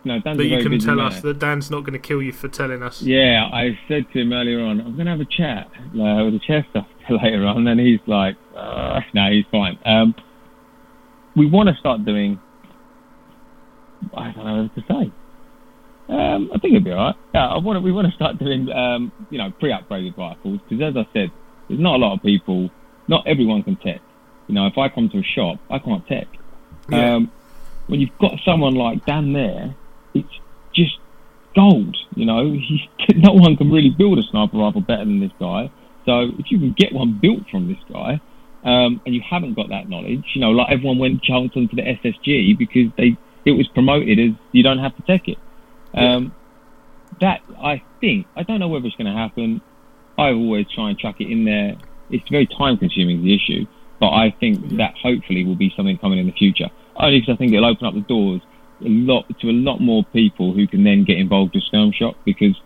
no, 0.05 0.19
Dan's 0.21 0.41
a 0.41 0.45
you 0.47 0.63
can 0.63 0.79
tell 0.79 0.95
man. 0.97 1.07
us 1.07 1.21
that 1.21 1.39
Dan's 1.39 1.71
not 1.71 1.81
going 1.81 1.93
to 1.93 1.99
kill 1.99 2.23
you 2.23 2.33
for 2.33 2.49
telling 2.49 2.83
us. 2.83 3.03
Yeah, 3.03 3.49
I 3.53 3.79
said 3.89 4.07
to 4.13 4.21
him 4.21 4.33
earlier 4.33 4.61
on, 4.61 4.81
I'm 4.81 4.95
going 4.95 5.05
to 5.05 5.11
have 5.13 5.21
a 5.21 5.27
chat 5.27 5.67
uh, 5.77 6.25
with 6.25 6.33
the 6.35 6.41
Chairsofter 6.49 6.87
later 7.23 7.45
on, 7.45 7.67
and 7.67 7.79
he's 7.79 8.01
like, 8.07 8.37
uh, 8.57 9.01
no, 9.13 9.31
he's 9.31 9.45
fine. 9.53 9.79
Um, 9.85 10.15
we 11.37 11.45
want 11.47 11.69
to 11.69 11.75
start 11.77 12.05
doing, 12.07 12.41
I 14.17 14.33
don't 14.33 14.45
know 14.47 14.63
what 14.63 14.75
to 14.75 14.83
say. 14.89 15.13
Um, 16.11 16.51
I 16.53 16.59
think 16.59 16.75
it'll 16.75 16.85
be 16.85 16.91
alright. 16.91 17.15
Yeah, 17.35 17.47
I 17.47 17.59
want 17.59 17.77
to, 17.77 17.81
we 17.81 17.93
want 17.93 18.09
to 18.09 18.15
start 18.15 18.39
doing, 18.39 18.71
um, 18.73 19.13
you 19.31 19.39
know, 19.39 19.53
pre-upgraded 19.61 20.17
rifles, 20.17 20.59
because 20.69 20.83
as 20.83 20.97
I 20.97 21.07
said, 21.13 21.31
there's 21.69 21.81
not 21.81 21.95
a 21.95 21.99
lot 21.99 22.15
of 22.15 22.23
people, 22.23 22.69
not 23.07 23.27
everyone 23.29 23.63
can 23.63 23.77
tech. 23.77 24.01
You 24.49 24.55
know, 24.57 24.67
if 24.67 24.77
I 24.77 24.89
come 24.89 25.09
to 25.11 25.19
a 25.19 25.23
shop, 25.23 25.61
I 25.71 25.79
can't 25.79 26.05
tech. 26.09 26.27
Yeah. 26.89 27.15
Um, 27.15 27.33
when 27.87 28.01
you've 28.01 28.17
got 28.21 28.41
someone 28.45 28.75
like 28.75 29.07
Dan 29.07 29.33
there, 29.33 29.77
it's 30.13 30.29
just 30.75 30.99
gold. 31.55 31.97
You 32.17 32.27
know, 32.27 32.53
He's, 32.69 32.81
no 33.15 33.33
one 33.33 33.57
can 33.57 33.71
really 33.71 33.91
build 33.91 34.19
a 34.19 34.23
sniper 34.23 34.57
rifle 34.59 34.81
better 34.81 35.05
than 35.05 35.21
this 35.21 35.33
guy. 35.39 35.71
So 36.07 36.31
if 36.39 36.51
you 36.51 36.59
can 36.59 36.73
get 36.73 36.93
one 36.93 37.21
built 37.23 37.49
from 37.51 37.69
this 37.69 37.79
guy, 37.93 38.21
um, 38.65 39.01
and 39.07 39.15
you 39.15 39.23
haven't 39.29 39.55
got 39.55 39.69
that 39.69 39.89
knowledge, 39.89 40.25
you 40.35 40.41
know, 40.41 40.51
like 40.51 40.73
everyone 40.73 40.99
went 40.99 41.23
jumped 41.23 41.57
onto 41.57 41.77
the 41.77 41.83
SSG 41.83 42.59
because 42.59 42.91
they 42.97 43.17
it 43.45 43.53
was 43.53 43.67
promoted 43.69 44.19
as 44.19 44.31
you 44.53 44.63
don't 44.63 44.79
have 44.79 44.95
to 44.97 45.03
tech 45.03 45.29
it. 45.29 45.39
Um, 45.95 46.35
that 47.21 47.41
I 47.63 47.83
think 48.01 48.27
I 48.37 48.43
don't 48.43 48.61
know 48.61 48.69
whether 48.69 48.87
it's 48.87 48.97
going 48.97 49.13
to 49.13 49.19
happen. 49.19 49.61
I 50.19 50.33
always 50.33 50.67
try 50.75 50.91
and 50.91 50.99
chuck 50.99 51.17
it 51.21 51.31
in 51.31 51.45
there. 51.45 51.77
It's 52.11 52.29
very 52.29 52.47
time 52.47 52.77
consuming 52.77 53.23
the 53.23 53.35
issue, 53.35 53.67
but 53.99 54.11
I 54.11 54.35
think 54.39 54.77
that 54.77 54.95
hopefully 55.01 55.45
will 55.45 55.57
be 55.57 55.73
something 55.77 55.97
coming 55.99 56.19
in 56.19 56.27
the 56.27 56.33
future. 56.33 56.69
Only 56.97 57.21
because 57.21 57.35
I 57.35 57.37
think 57.37 57.53
it'll 57.53 57.67
open 57.67 57.87
up 57.87 57.95
the 57.95 58.01
doors 58.01 58.43
a 58.83 58.89
lot 58.89 59.27
to 59.41 59.51
a 59.51 59.53
lot 59.53 59.81
more 59.81 60.05
people 60.13 60.53
who 60.53 60.67
can 60.67 60.85
then 60.85 61.05
get 61.05 61.19
involved 61.19 61.55
with 61.55 61.65
Skirm 61.71 61.95
Shop 61.95 62.17
because 62.25 62.59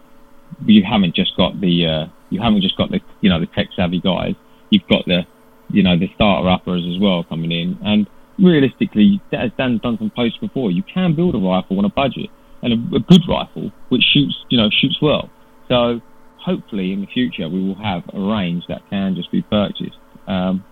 you 0.64 0.82
haven't 0.84 1.14
just 1.14 1.36
got 1.36 1.60
the 1.60 1.86
uh, 1.86 2.06
you 2.30 2.40
haven't 2.40 2.62
just 2.62 2.76
got 2.76 2.90
the 2.90 3.00
you 3.20 3.30
know 3.30 3.40
the 3.40 3.46
tech 3.46 3.68
savvy 3.76 4.00
guys. 4.00 4.34
You've 4.70 4.86
got 4.88 5.04
the 5.06 5.26
you 5.70 5.82
know 5.82 5.98
the 5.98 6.10
starter 6.14 6.48
uppers 6.48 6.84
as 6.86 7.00
well 7.00 7.24
coming 7.24 7.52
in. 7.52 7.78
And 7.84 8.08
realistically, 8.38 9.20
as 9.32 9.50
Dan's 9.56 9.80
done 9.80 9.98
some 9.98 10.10
posts 10.10 10.38
before, 10.38 10.70
you 10.70 10.82
can 10.82 11.14
build 11.14 11.34
a 11.34 11.38
rifle 11.38 11.78
on 11.78 11.84
a 11.84 11.88
budget 11.88 12.30
and 12.64 12.72
a, 12.72 12.96
a 12.96 13.00
good 13.00 13.22
rifle 13.28 13.70
which 13.90 14.02
shoots 14.02 14.34
you 14.48 14.58
know 14.58 14.68
shoots 14.70 14.98
well. 15.00 15.30
So 15.68 16.00
hopefully 16.38 16.92
in 16.92 17.00
the 17.00 17.06
future 17.06 17.48
we 17.48 17.62
will 17.62 17.76
have 17.76 18.02
a 18.12 18.20
range 18.20 18.64
that 18.68 18.82
can 18.90 19.14
just 19.14 19.30
be 19.30 19.42
purchased. 19.42 19.96
Um, 20.26 20.64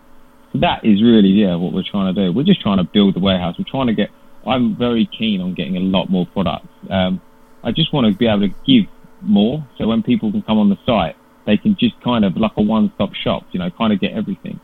so 0.52 0.58
that 0.58 0.84
is 0.84 1.02
really 1.02 1.28
yeah 1.28 1.54
what 1.56 1.72
we're 1.72 1.84
trying 1.88 2.14
to 2.14 2.26
do. 2.26 2.32
We're 2.32 2.44
just 2.44 2.60
trying 2.60 2.78
to 2.78 2.84
build 2.84 3.14
the 3.14 3.20
warehouse. 3.20 3.54
We're 3.58 3.70
trying 3.70 3.86
to 3.86 3.94
get. 3.94 4.10
I'm 4.44 4.76
very 4.76 5.06
keen 5.06 5.40
on 5.40 5.54
getting 5.54 5.76
a 5.76 5.80
lot 5.80 6.10
more 6.10 6.26
products. 6.26 6.66
Um, 6.90 7.20
I 7.62 7.70
just 7.70 7.92
want 7.92 8.10
to 8.10 8.18
be 8.18 8.26
able 8.26 8.40
to 8.40 8.54
give 8.66 8.90
more, 9.20 9.64
so 9.78 9.86
when 9.86 10.02
people 10.02 10.32
can 10.32 10.42
come 10.42 10.58
on 10.58 10.68
the 10.68 10.76
site, 10.84 11.14
they 11.46 11.56
can 11.56 11.76
just 11.78 11.94
kind 12.02 12.24
of 12.24 12.36
like 12.36 12.50
a 12.56 12.62
one-stop 12.62 13.14
shop. 13.14 13.44
You 13.52 13.60
know, 13.60 13.70
kind 13.70 13.92
of 13.92 14.00
get 14.00 14.12
everything. 14.12 14.58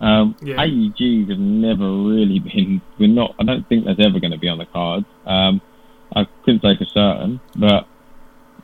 Um, 0.00 0.36
Yeah. 0.42 0.56
AEGs 0.56 1.30
have 1.30 1.38
never 1.38 1.90
really 1.90 2.38
been. 2.52 2.82
We're 2.98 3.08
not. 3.08 3.34
I 3.38 3.44
don't 3.44 3.66
think 3.68 3.86
that's 3.86 4.00
ever 4.00 4.20
going 4.20 4.32
to 4.32 4.38
be 4.38 4.48
on 4.48 4.58
the 4.58 4.66
cards. 4.66 5.06
Um, 5.24 5.62
I 6.14 6.26
couldn't 6.44 6.62
say 6.62 6.76
for 6.76 6.84
certain, 6.84 7.40
but 7.56 7.86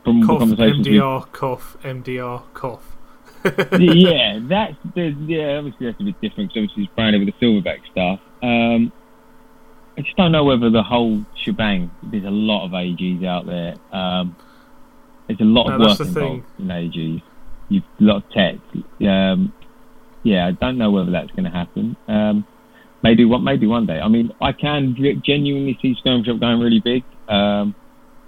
from 0.03 0.21
the 0.21 0.27
conversations 0.27 0.87
MDR, 0.87 1.31
cough, 1.31 1.77
MDR, 1.83 2.43
cough. 2.53 2.95
yeah, 3.79 4.39
that's 4.43 4.75
there's, 4.95 5.15
yeah. 5.17 5.57
Obviously, 5.57 5.87
that's 5.87 5.99
a 5.99 6.03
bit 6.03 6.21
different. 6.21 6.49
Because 6.49 6.63
obviously, 6.63 6.83
it's 6.83 6.93
branded 6.93 7.25
with 7.25 7.33
the 7.33 7.45
Silverback 7.45 7.79
stuff. 7.91 8.19
Um, 8.41 8.91
I 9.97 10.01
just 10.01 10.15
don't 10.15 10.31
know 10.31 10.45
whether 10.45 10.69
the 10.69 10.83
whole 10.83 11.25
shebang. 11.43 11.91
There's 12.03 12.23
a 12.23 12.29
lot 12.29 12.65
of 12.65 12.71
AGs 12.71 13.25
out 13.25 13.45
there. 13.45 13.75
Um, 13.91 14.35
there's 15.27 15.41
a 15.41 15.43
lot 15.43 15.67
No, 15.67 15.75
of 15.75 15.79
work 15.81 15.97
the 15.97 16.05
involved 16.05 16.45
in 16.57 16.67
AGs. 16.67 17.21
You've 17.69 17.83
a 17.99 18.03
lot 18.03 18.17
of 18.17 18.29
tech. 18.31 18.55
Um, 19.07 19.53
yeah, 20.23 20.47
I 20.47 20.51
don't 20.51 20.77
know 20.77 20.91
whether 20.91 21.11
that's 21.11 21.31
going 21.31 21.43
to 21.43 21.51
happen. 21.51 21.95
Um, 22.07 22.47
maybe 23.03 23.25
one, 23.25 23.43
maybe 23.43 23.67
one 23.67 23.85
day. 23.85 23.99
I 23.99 24.07
mean, 24.07 24.31
I 24.41 24.53
can 24.53 24.95
genuinely 25.23 25.77
see 25.81 25.95
Skirm 26.03 26.25
Shop 26.25 26.39
going 26.39 26.59
really 26.59 26.79
big 26.79 27.03
um, 27.29 27.75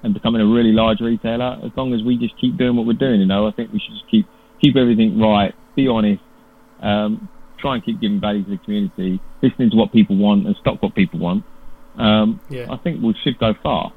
and 0.04 0.14
becoming 0.14 0.42
a 0.42 0.46
really 0.46 0.72
large 0.72 1.00
retailer. 1.02 1.60
As 1.64 1.72
long 1.76 1.94
as 1.94 2.02
we 2.04 2.18
just 2.18 2.40
keep 2.40 2.58
doing 2.58 2.76
what 2.76 2.86
we're 2.86 2.94
doing, 2.94 3.20
you 3.20 3.26
know, 3.26 3.48
I 3.48 3.52
think 3.52 3.72
we 3.74 3.80
should 3.80 3.94
just 3.94 4.10
keep 4.10 4.28
keep 4.62 4.76
everything 4.76 5.20
right, 5.20 5.54
be 5.76 5.88
honest, 5.88 6.22
um, 6.82 7.28
try 7.58 7.76
and 7.76 7.86
keep 7.86 8.00
giving 8.00 8.20
value 8.20 8.44
to 8.44 8.52
the 8.52 8.58
community, 8.58 9.20
listening 9.42 9.72
to 9.72 9.76
what 9.76 9.92
people 9.92 10.16
want 10.16 10.46
and 10.46 10.56
stock 10.58 10.82
what 10.82 10.94
people 10.96 11.20
want. 11.20 11.44
Um, 11.98 12.40
Yeah. 12.50 12.68
I 12.72 12.78
think 12.78 13.02
we 13.02 13.16
should 13.24 13.38
go 13.40 13.54
far. 13.62 13.92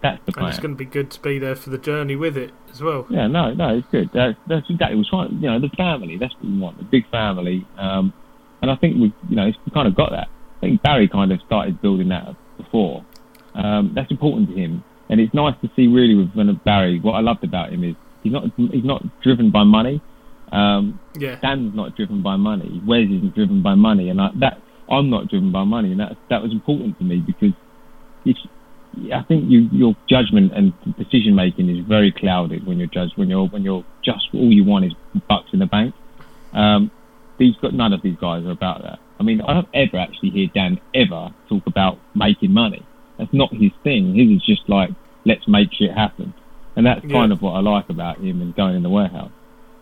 That's 0.00 0.18
the 0.24 0.28
And 0.28 0.34
plan. 0.36 0.48
it's 0.50 0.58
going 0.58 0.74
to 0.74 0.78
be 0.78 0.84
good 0.84 1.10
to 1.10 1.20
be 1.20 1.38
there 1.38 1.56
for 1.56 1.70
the 1.70 1.78
journey 1.78 2.14
with 2.16 2.36
it 2.36 2.52
as 2.70 2.80
well. 2.80 3.06
Yeah, 3.10 3.26
no, 3.26 3.52
no, 3.52 3.76
it's 3.78 3.86
good. 3.90 4.10
That's 4.14 4.38
that's 4.46 4.70
exactly 4.70 4.96
we're 4.96 5.04
trying. 5.08 5.32
You 5.40 5.50
know, 5.50 5.58
the 5.58 5.70
family. 5.70 6.16
That's 6.16 6.34
what 6.34 6.44
we 6.44 6.56
want. 6.58 6.78
The 6.78 6.84
big 6.84 7.08
family. 7.10 7.66
Um, 7.76 8.12
and 8.62 8.70
I 8.70 8.76
think 8.76 8.96
we, 8.96 9.12
you 9.28 9.36
know, 9.36 9.46
we 9.46 9.72
kind 9.72 9.88
of 9.88 9.94
got 9.96 10.10
that. 10.10 10.28
I 10.56 10.60
think 10.60 10.82
Barry 10.82 11.08
kind 11.08 11.32
of 11.32 11.40
started 11.46 11.80
building 11.82 12.08
that 12.08 12.34
before. 12.56 13.04
Um, 13.58 13.92
that's 13.94 14.10
important 14.10 14.48
to 14.50 14.54
him, 14.54 14.84
and 15.10 15.20
it's 15.20 15.34
nice 15.34 15.54
to 15.62 15.70
see 15.74 15.88
really 15.88 16.14
with 16.14 16.30
Barry. 16.64 17.00
What 17.00 17.12
I 17.12 17.20
loved 17.20 17.42
about 17.42 17.72
him 17.72 17.82
is 17.82 17.96
he's 18.22 18.32
not 18.32 18.44
he's 18.56 18.84
not 18.84 19.02
driven 19.22 19.50
by 19.50 19.64
money. 19.64 20.00
Um, 20.52 21.00
Yeah. 21.18 21.38
Dan's 21.40 21.74
not 21.74 21.96
driven 21.96 22.22
by 22.22 22.36
money. 22.36 22.80
Wes 22.86 23.04
isn't 23.04 23.34
driven 23.34 23.60
by 23.62 23.74
money, 23.74 24.10
and 24.10 24.20
I, 24.20 24.30
that 24.36 24.62
I'm 24.88 25.10
not 25.10 25.28
driven 25.28 25.50
by 25.50 25.64
money, 25.64 25.90
and 25.90 26.00
that 26.00 26.16
that 26.30 26.40
was 26.42 26.52
important 26.52 26.98
to 26.98 27.04
me 27.04 27.18
because 27.18 27.52
it's. 28.24 28.40
I 29.12 29.22
think 29.22 29.44
you, 29.48 29.68
your 29.70 29.94
judgment 30.08 30.52
and 30.54 30.72
decision 30.96 31.34
making 31.34 31.68
is 31.68 31.84
very 31.86 32.10
clouded 32.10 32.66
when 32.66 32.78
you're 32.78 32.88
judged 32.88 33.12
when 33.16 33.28
you're 33.28 33.46
when 33.46 33.62
you're 33.62 33.84
just 34.02 34.28
all 34.32 34.50
you 34.50 34.64
want 34.64 34.86
is 34.86 34.94
bucks 35.28 35.50
in 35.52 35.58
the 35.58 35.66
bank. 35.66 35.94
Um, 36.52 36.90
these 37.38 37.54
got 37.56 37.74
none 37.74 37.92
of 37.92 38.02
these 38.02 38.16
guys 38.16 38.44
are 38.44 38.50
about 38.50 38.82
that. 38.82 38.98
I 39.20 39.24
mean, 39.24 39.40
I 39.42 39.52
don't 39.52 39.68
ever 39.74 39.98
actually 39.98 40.30
hear 40.30 40.48
Dan 40.54 40.80
ever 40.94 41.34
talk 41.48 41.66
about 41.66 41.98
making 42.14 42.52
money. 42.52 42.84
That's 43.18 43.32
not 43.32 43.52
his 43.52 43.72
thing. 43.82 44.14
His 44.14 44.30
is 44.36 44.42
just 44.46 44.68
like 44.68 44.90
let's 45.24 45.46
make 45.48 45.72
shit 45.72 45.92
happen, 45.92 46.32
and 46.76 46.86
that's 46.86 47.04
Yeah. 47.04 47.12
kind 47.12 47.32
of 47.32 47.42
what 47.42 47.52
I 47.52 47.60
like 47.60 47.90
about 47.90 48.18
him 48.18 48.40
and 48.40 48.54
going 48.54 48.76
in 48.76 48.82
the 48.82 48.88
warehouse. 48.88 49.30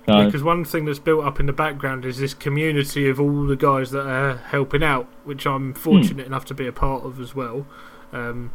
So 0.07 0.25
Because 0.25 0.43
one 0.43 0.65
thing 0.65 0.85
that's 0.85 0.99
built 1.01 1.25
up 1.25 1.41
in 1.41 1.47
the 1.47 1.53
background 1.53 2.05
is 2.05 2.19
this 2.19 2.33
community 2.33 3.09
of 3.09 3.21
all 3.21 3.45
the 3.45 3.57
guys 3.57 3.91
that 3.91 4.07
are 4.07 4.37
helping 4.37 4.83
out, 4.85 5.09
which 5.25 5.47
I'm 5.47 5.75
fortunate 5.75 6.27
enough 6.27 6.45
to 6.47 6.55
be 6.55 6.67
a 6.67 6.73
part 6.73 7.05
of 7.05 7.21
as 7.21 7.35
well. 7.35 7.67
Um, 8.13 8.53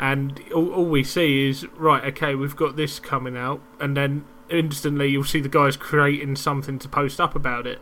and 0.00 0.40
all, 0.54 0.72
all 0.72 0.84
we 0.86 1.04
see 1.04 1.48
is 1.48 1.64
right, 1.76 2.04
okay, 2.06 2.34
we've 2.34 2.56
got 2.56 2.74
this 2.76 2.98
coming 2.98 3.36
out, 3.36 3.60
and 3.78 3.96
then 3.96 4.24
instantly 4.50 5.08
you'll 5.08 5.22
see 5.22 5.40
the 5.40 5.48
guys 5.48 5.76
creating 5.76 6.34
something 6.36 6.78
to 6.80 6.88
post 6.88 7.20
up 7.20 7.36
about 7.36 7.66
it. 7.68 7.78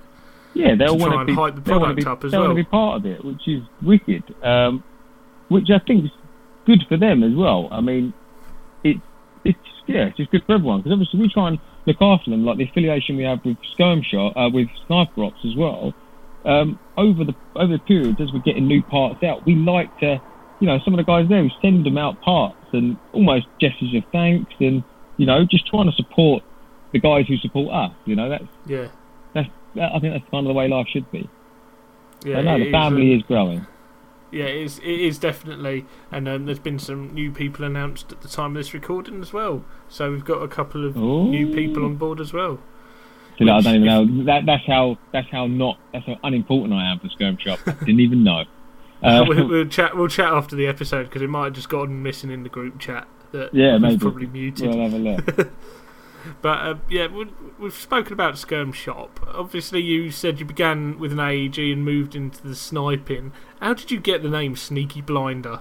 Yeah, 0.52 0.74
they'll 0.74 0.98
want 0.98 1.12
to 1.14 1.18
and 1.20 1.26
be, 1.28 1.34
hype 1.34 1.54
the 1.54 1.60
product 1.62 1.96
be, 2.00 2.04
up 2.06 2.24
as 2.24 2.32
they 2.32 2.38
well. 2.38 2.48
want 2.48 2.58
to 2.58 2.62
be 2.64 2.68
part 2.68 2.96
of 2.98 3.06
it, 3.06 3.24
which 3.24 3.46
is 3.48 3.62
wicked. 3.82 4.22
Um, 4.44 4.82
which 5.48 5.70
I 5.70 5.78
think 5.78 6.04
is 6.04 6.10
good 6.68 6.84
for 6.86 6.98
them 6.98 7.24
as 7.24 7.34
well. 7.34 7.68
I 7.72 7.80
mean, 7.80 8.12
it's 8.84 9.00
it's 9.42 9.58
yeah, 9.86 10.06
it's 10.06 10.18
just 10.18 10.30
good 10.30 10.44
for 10.46 10.54
everyone 10.54 10.80
because 10.80 10.92
obviously 10.92 11.18
we 11.18 11.32
try 11.32 11.48
and 11.48 11.58
look 11.86 11.96
after 12.00 12.30
them, 12.30 12.44
like 12.44 12.58
the 12.58 12.68
affiliation 12.68 13.16
we 13.16 13.24
have 13.24 13.38
with 13.44 13.56
Skirm 13.74 14.04
Shop, 14.04 14.36
uh, 14.36 14.50
with 14.52 14.68
Sniper 14.86 15.24
Ops 15.24 15.40
as 15.44 15.56
well. 15.56 15.94
Um, 16.44 16.78
over 16.96 17.24
the 17.24 17.34
over 17.56 17.72
the 17.72 17.78
periods 17.80 18.20
as 18.20 18.32
we're 18.32 18.44
getting 18.44 18.68
new 18.68 18.82
parts 18.82 19.22
out, 19.22 19.46
we 19.46 19.56
like 19.56 19.90
to, 20.00 20.20
you 20.60 20.66
know, 20.68 20.78
some 20.84 20.94
of 20.94 20.98
the 20.98 21.04
guys 21.04 21.28
there 21.28 21.42
we 21.42 21.52
send 21.62 21.86
them 21.86 21.96
out 21.96 22.20
parts 22.20 22.60
and 22.72 22.98
almost 23.12 23.46
gestures 23.60 23.94
of 23.96 24.04
thanks 24.12 24.52
and 24.60 24.84
you 25.16 25.24
know 25.24 25.44
just 25.50 25.66
trying 25.66 25.90
to 25.90 25.96
support 25.96 26.44
the 26.92 27.00
guys 27.00 27.26
who 27.26 27.38
support 27.38 27.74
us. 27.74 27.96
You 28.04 28.14
know, 28.14 28.28
that's 28.28 28.44
Yeah, 28.66 28.88
that's 29.32 29.48
that, 29.74 29.92
I 29.94 30.00
think 30.00 30.12
that's 30.12 30.30
kind 30.30 30.46
of 30.46 30.50
the 30.50 30.58
way 30.58 30.68
life 30.68 30.86
should 30.92 31.10
be. 31.10 31.28
yeah. 32.24 32.42
No, 32.42 32.58
the 32.58 32.70
family 32.70 33.14
um, 33.14 33.18
is 33.18 33.22
growing. 33.22 33.66
Yeah, 34.30 34.44
it 34.44 34.56
is, 34.62 34.78
it 34.80 34.84
is 35.00 35.18
definitely, 35.18 35.86
and 36.12 36.28
um, 36.28 36.44
there's 36.44 36.58
been 36.58 36.78
some 36.78 37.14
new 37.14 37.30
people 37.32 37.64
announced 37.64 38.12
at 38.12 38.20
the 38.20 38.28
time 38.28 38.56
of 38.56 38.60
this 38.62 38.74
recording 38.74 39.22
as 39.22 39.32
well. 39.32 39.64
So 39.88 40.10
we've 40.12 40.24
got 40.24 40.42
a 40.42 40.48
couple 40.48 40.86
of 40.86 40.96
new 40.96 41.54
people 41.54 41.84
on 41.84 41.96
board 41.96 42.20
as 42.20 42.32
well. 42.32 42.58
So 43.38 43.44
that 43.46 43.52
I 43.52 43.60
don't 43.60 43.74
even 43.76 43.86
know. 43.86 44.24
That, 44.24 44.46
that's 44.46 44.66
how 44.66 44.98
that's 45.12 45.28
how 45.30 45.46
not 45.46 45.78
that's 45.92 46.04
how 46.06 46.18
unimportant 46.24 46.74
I 46.74 46.90
am 46.90 46.98
for 46.98 47.06
Skirm 47.08 47.38
Shop. 47.40 47.60
Didn't 47.64 48.00
even 48.00 48.24
know. 48.24 48.44
Uh, 49.00 49.24
we'll, 49.28 49.46
we'll 49.46 49.64
chat. 49.64 49.96
We'll 49.96 50.08
chat 50.08 50.26
after 50.32 50.56
the 50.56 50.66
episode 50.66 51.04
because 51.04 51.22
it 51.22 51.28
might 51.28 51.44
have 51.44 51.52
just 51.52 51.68
gotten 51.68 52.02
missing 52.02 52.32
in 52.32 52.42
the 52.42 52.48
group 52.48 52.80
chat. 52.80 53.06
That 53.30 53.54
Yeah, 53.54 53.78
maybe. 53.78 53.96
probably 53.96 54.26
muted. 54.26 54.66
we'll 54.66 54.80
have 54.82 54.92
a 54.92 54.98
look. 54.98 55.52
But 56.42 56.58
uh, 56.58 56.74
yeah, 56.90 57.06
we, 57.08 57.26
we've 57.58 57.74
spoken 57.74 58.12
about 58.12 58.34
Skirm 58.34 58.72
Shop. 58.74 59.20
Obviously, 59.26 59.80
you 59.80 60.10
said 60.10 60.38
you 60.38 60.44
began 60.44 60.98
with 60.98 61.12
an 61.12 61.20
AEG 61.20 61.58
and 61.58 61.84
moved 61.84 62.14
into 62.14 62.46
the 62.46 62.54
sniping. 62.54 63.32
How 63.60 63.74
did 63.74 63.90
you 63.90 64.00
get 64.00 64.22
the 64.22 64.28
name 64.28 64.56
Sneaky 64.56 65.00
Blinder? 65.00 65.60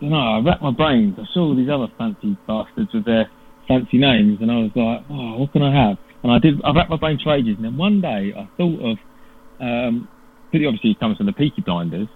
don't 0.00 0.10
know. 0.10 0.16
I 0.16 0.38
racked 0.40 0.62
my 0.62 0.70
brains. 0.70 1.16
I 1.18 1.24
saw 1.32 1.40
all 1.40 1.56
these 1.56 1.68
other 1.68 1.88
fancy 1.98 2.36
bastards 2.46 2.92
with 2.92 3.04
their 3.04 3.30
fancy 3.68 3.98
names, 3.98 4.38
and 4.40 4.50
I 4.50 4.56
was 4.56 4.70
like, 4.74 5.04
oh, 5.10 5.38
what 5.38 5.52
can 5.52 5.62
I 5.62 5.88
have? 5.88 5.98
And 6.22 6.32
I 6.32 6.38
did. 6.38 6.60
I 6.64 6.72
racked 6.72 6.90
my 6.90 6.96
brains 6.96 7.22
for 7.22 7.34
ages, 7.34 7.56
and 7.56 7.64
then 7.64 7.76
one 7.76 8.00
day 8.00 8.32
I 8.36 8.48
thought 8.56 8.80
of, 8.80 8.98
um, 9.60 10.08
because 10.50 10.66
obviously 10.66 10.90
it 10.90 11.00
comes 11.00 11.16
from 11.16 11.26
the 11.26 11.32
Peaky 11.32 11.62
Blinders, 11.62 12.08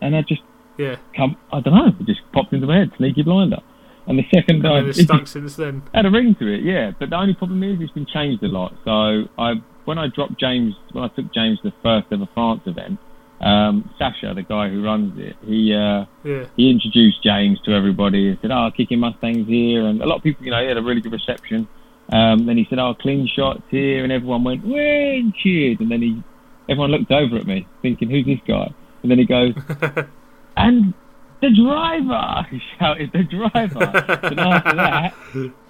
and 0.00 0.16
I 0.16 0.22
just 0.22 0.42
Yeah. 0.76 0.96
come. 1.16 1.36
I 1.52 1.60
don't 1.60 1.74
know. 1.74 1.92
It 2.00 2.06
just 2.06 2.20
popped 2.32 2.52
into 2.52 2.66
my 2.66 2.78
head, 2.78 2.92
Sneaky 2.96 3.22
Blinder. 3.22 3.60
And 4.06 4.18
the 4.18 4.24
second 4.34 4.64
And 4.64 4.94
stuck 4.94 5.26
since 5.26 5.56
then. 5.56 5.82
had 5.94 6.04
a 6.06 6.10
ring 6.10 6.34
to 6.36 6.46
it, 6.46 6.62
yeah. 6.62 6.90
But 6.98 7.10
the 7.10 7.16
only 7.16 7.34
problem 7.34 7.62
is 7.62 7.80
it's 7.80 7.92
been 7.92 8.06
changed 8.06 8.42
a 8.42 8.48
lot. 8.48 8.74
So 8.84 9.24
I, 9.38 9.54
when 9.86 9.98
I 9.98 10.08
dropped 10.08 10.38
James, 10.38 10.74
when 10.92 11.04
I 11.04 11.08
took 11.08 11.32
James 11.32 11.58
to 11.60 11.70
the 11.70 11.76
first 11.82 12.08
ever 12.12 12.28
France 12.34 12.60
event, 12.66 12.98
um, 13.40 13.90
Sasha, 13.98 14.32
the 14.34 14.42
guy 14.42 14.68
who 14.68 14.82
runs 14.84 15.18
it, 15.18 15.36
he 15.44 15.74
uh, 15.74 16.04
Yeah. 16.22 16.44
he 16.56 16.70
introduced 16.70 17.22
James 17.22 17.60
to 17.62 17.72
everybody 17.72 18.28
and 18.28 18.38
said, 18.40 18.50
"Oh, 18.50 18.70
kicking 18.74 19.00
Mustangs 19.00 19.46
here," 19.48 19.86
and 19.86 20.00
a 20.02 20.06
lot 20.06 20.16
of 20.18 20.22
people, 20.22 20.44
you 20.44 20.50
know, 20.50 20.60
he 20.62 20.68
had 20.68 20.76
a 20.78 20.82
really 20.82 21.00
good 21.00 21.12
reception. 21.12 21.66
Um, 22.12 22.46
then 22.46 22.56
he 22.56 22.66
said, 22.70 22.78
"Oh, 22.78 22.94
clean 22.94 23.26
shots 23.26 23.62
here," 23.70 24.02
and 24.04 24.12
everyone 24.12 24.44
went, 24.44 24.64
"Way!" 24.66 25.18
and 25.18 25.34
cheered. 25.34 25.80
And 25.80 25.90
then 25.90 26.00
he, 26.02 26.22
everyone 26.68 26.90
looked 26.90 27.10
over 27.10 27.36
at 27.36 27.46
me, 27.46 27.66
thinking, 27.82 28.08
"Who's 28.08 28.24
this 28.24 28.40
guy?" 28.46 28.72
And 29.02 29.10
then 29.10 29.18
he 29.18 29.24
goes, 29.26 29.54
"And 30.56 30.94
the 31.40 31.50
driver!" 31.50 32.46
He 32.50 32.60
shouted, 32.78 33.10
"The 33.12 33.22
driver!" 33.24 34.26
and 34.26 34.40
after 34.40 34.76
that, 34.76 35.14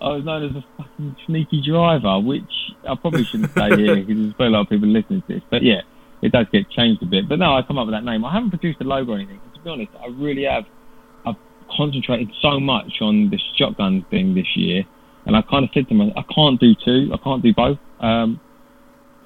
I 0.00 0.08
was 0.08 0.24
known 0.24 0.44
as 0.44 0.56
a 0.56 0.64
fucking 0.76 1.16
sneaky 1.26 1.62
driver, 1.66 2.20
which 2.20 2.42
I 2.88 2.94
probably 2.94 3.24
shouldn't 3.24 3.52
say 3.52 3.76
here 3.76 3.96
because 3.96 4.16
there's 4.16 4.34
probably 4.34 4.46
a 4.46 4.50
lot 4.50 4.60
of 4.62 4.68
people 4.68 4.88
listening 4.88 5.22
to 5.22 5.34
this. 5.34 5.42
But 5.50 5.62
yeah, 5.62 5.82
it 6.22 6.32
does 6.32 6.46
get 6.52 6.70
changed 6.70 7.02
a 7.02 7.06
bit. 7.06 7.28
But 7.28 7.38
no, 7.38 7.56
I 7.56 7.62
come 7.62 7.78
up 7.78 7.86
with 7.86 7.94
that 7.94 8.04
name. 8.04 8.24
I 8.24 8.32
haven't 8.32 8.50
produced 8.50 8.80
a 8.80 8.84
logo 8.84 9.12
or 9.12 9.16
anything. 9.16 9.40
To 9.54 9.60
be 9.60 9.70
honest, 9.70 9.92
I 10.00 10.06
really 10.08 10.44
have. 10.44 10.64
I've 11.26 11.36
concentrated 11.74 12.30
so 12.40 12.60
much 12.60 13.00
on 13.00 13.30
this 13.30 13.42
shotgun 13.56 14.04
thing 14.10 14.34
this 14.34 14.56
year, 14.56 14.84
and 15.26 15.36
I 15.36 15.42
kind 15.42 15.64
of 15.64 15.70
said 15.74 15.88
to 15.88 15.94
myself, 15.94 16.16
I 16.16 16.34
can't 16.34 16.60
do 16.60 16.74
two. 16.84 17.10
I 17.12 17.16
can't 17.18 17.42
do 17.42 17.52
both. 17.54 17.78
Um, 18.00 18.40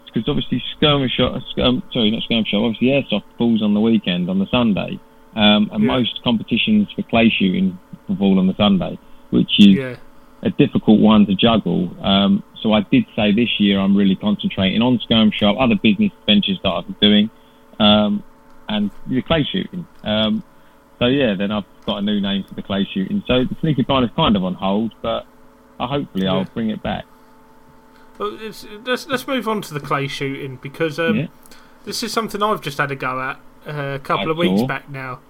because 0.06 0.28
obviously 0.28 0.62
skirmish 0.76 1.12
shot, 1.12 1.42
um, 1.58 1.82
sorry, 1.92 2.10
not 2.10 2.22
skirmish 2.22 2.48
shot. 2.48 2.64
Obviously 2.64 2.88
airsoft 2.88 3.24
falls 3.36 3.62
on 3.62 3.74
the 3.74 3.80
weekend 3.80 4.28
on 4.30 4.38
the 4.38 4.46
Sunday, 4.50 4.98
um, 5.36 5.70
and 5.72 5.82
Yeah. 5.84 5.88
most 5.98 6.22
competitions 6.22 6.88
for 6.92 7.02
clay 7.02 7.28
shooting 7.30 7.78
fall 8.18 8.38
on 8.38 8.46
the 8.46 8.54
Sunday, 8.54 8.98
which 9.30 9.58
is 9.58 9.76
Yeah. 9.76 9.96
a 10.42 10.50
difficult 10.50 11.00
one 11.00 11.26
to 11.26 11.34
juggle. 11.34 11.90
Um, 12.02 12.42
so 12.62 12.72
I 12.72 12.80
did 12.80 13.04
say 13.14 13.32
this 13.32 13.60
year 13.60 13.78
I'm 13.78 13.96
really 13.96 14.16
concentrating 14.16 14.82
on 14.82 14.98
Skirm 14.98 15.32
Shop, 15.32 15.56
other 15.58 15.76
business 15.76 16.12
ventures 16.26 16.58
that 16.62 16.70
I've 16.70 16.86
been 16.86 16.96
doing, 17.00 17.30
um, 17.78 18.22
and 18.68 18.90
the 19.06 19.22
clay 19.22 19.44
shooting. 19.44 19.86
Um, 20.04 20.42
so 20.98 21.06
yeah, 21.06 21.34
then 21.34 21.52
I've 21.52 21.64
got 21.86 21.98
a 21.98 22.02
new 22.02 22.20
name 22.20 22.44
for 22.44 22.54
the 22.54 22.62
clay 22.62 22.84
shooting. 22.92 23.22
So 23.26 23.44
the 23.44 23.54
sneaky 23.60 23.82
blind 23.82 24.04
is 24.06 24.10
kind 24.16 24.34
of 24.36 24.44
on 24.44 24.54
hold, 24.54 24.94
but 25.02 25.26
I 25.78 25.86
hopefully 25.86 26.26
I'll 26.26 26.44
bring 26.44 26.70
it 26.70 26.82
back. 26.82 27.04
Well, 28.18 28.36
it's, 28.40 28.66
let's 28.84 29.06
let's 29.06 29.26
move 29.28 29.46
on 29.46 29.62
to 29.62 29.74
the 29.74 29.80
clay 29.80 30.08
shooting 30.08 30.58
because 30.60 30.98
um, 30.98 31.16
Yeah. 31.16 31.26
this 31.84 32.02
is 32.02 32.12
something 32.12 32.42
I've 32.42 32.60
just 32.60 32.78
had 32.78 32.90
a 32.90 32.96
go 32.96 33.20
at 33.20 33.38
uh, 33.68 33.94
a 33.94 33.98
couple 33.98 34.28
I 34.28 34.30
of 34.32 34.36
weeks 34.38 34.60
saw. 34.60 34.66
back 34.66 34.88
now, 34.90 35.20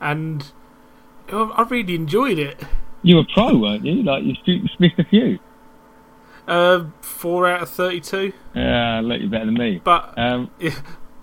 and 0.00 0.46
I 1.32 1.66
really 1.68 1.94
enjoyed 1.94 2.38
it. 2.38 2.60
You 3.02 3.16
were 3.16 3.24
pro, 3.32 3.56
weren't 3.56 3.84
you? 3.84 4.02
Like 4.02 4.24
you 4.24 4.34
missed 4.78 4.98
a 4.98 5.04
few. 5.04 5.38
Uh, 6.46 6.86
four 7.00 7.46
out 7.48 7.62
of 7.62 7.70
thirty-two, 7.70 8.32
Yeah, 8.54 9.00
look, 9.04 9.20
you're 9.20 9.30
better 9.30 9.44
than 9.46 9.54
me. 9.54 9.80
but 9.84 10.14
Um, 10.18 10.50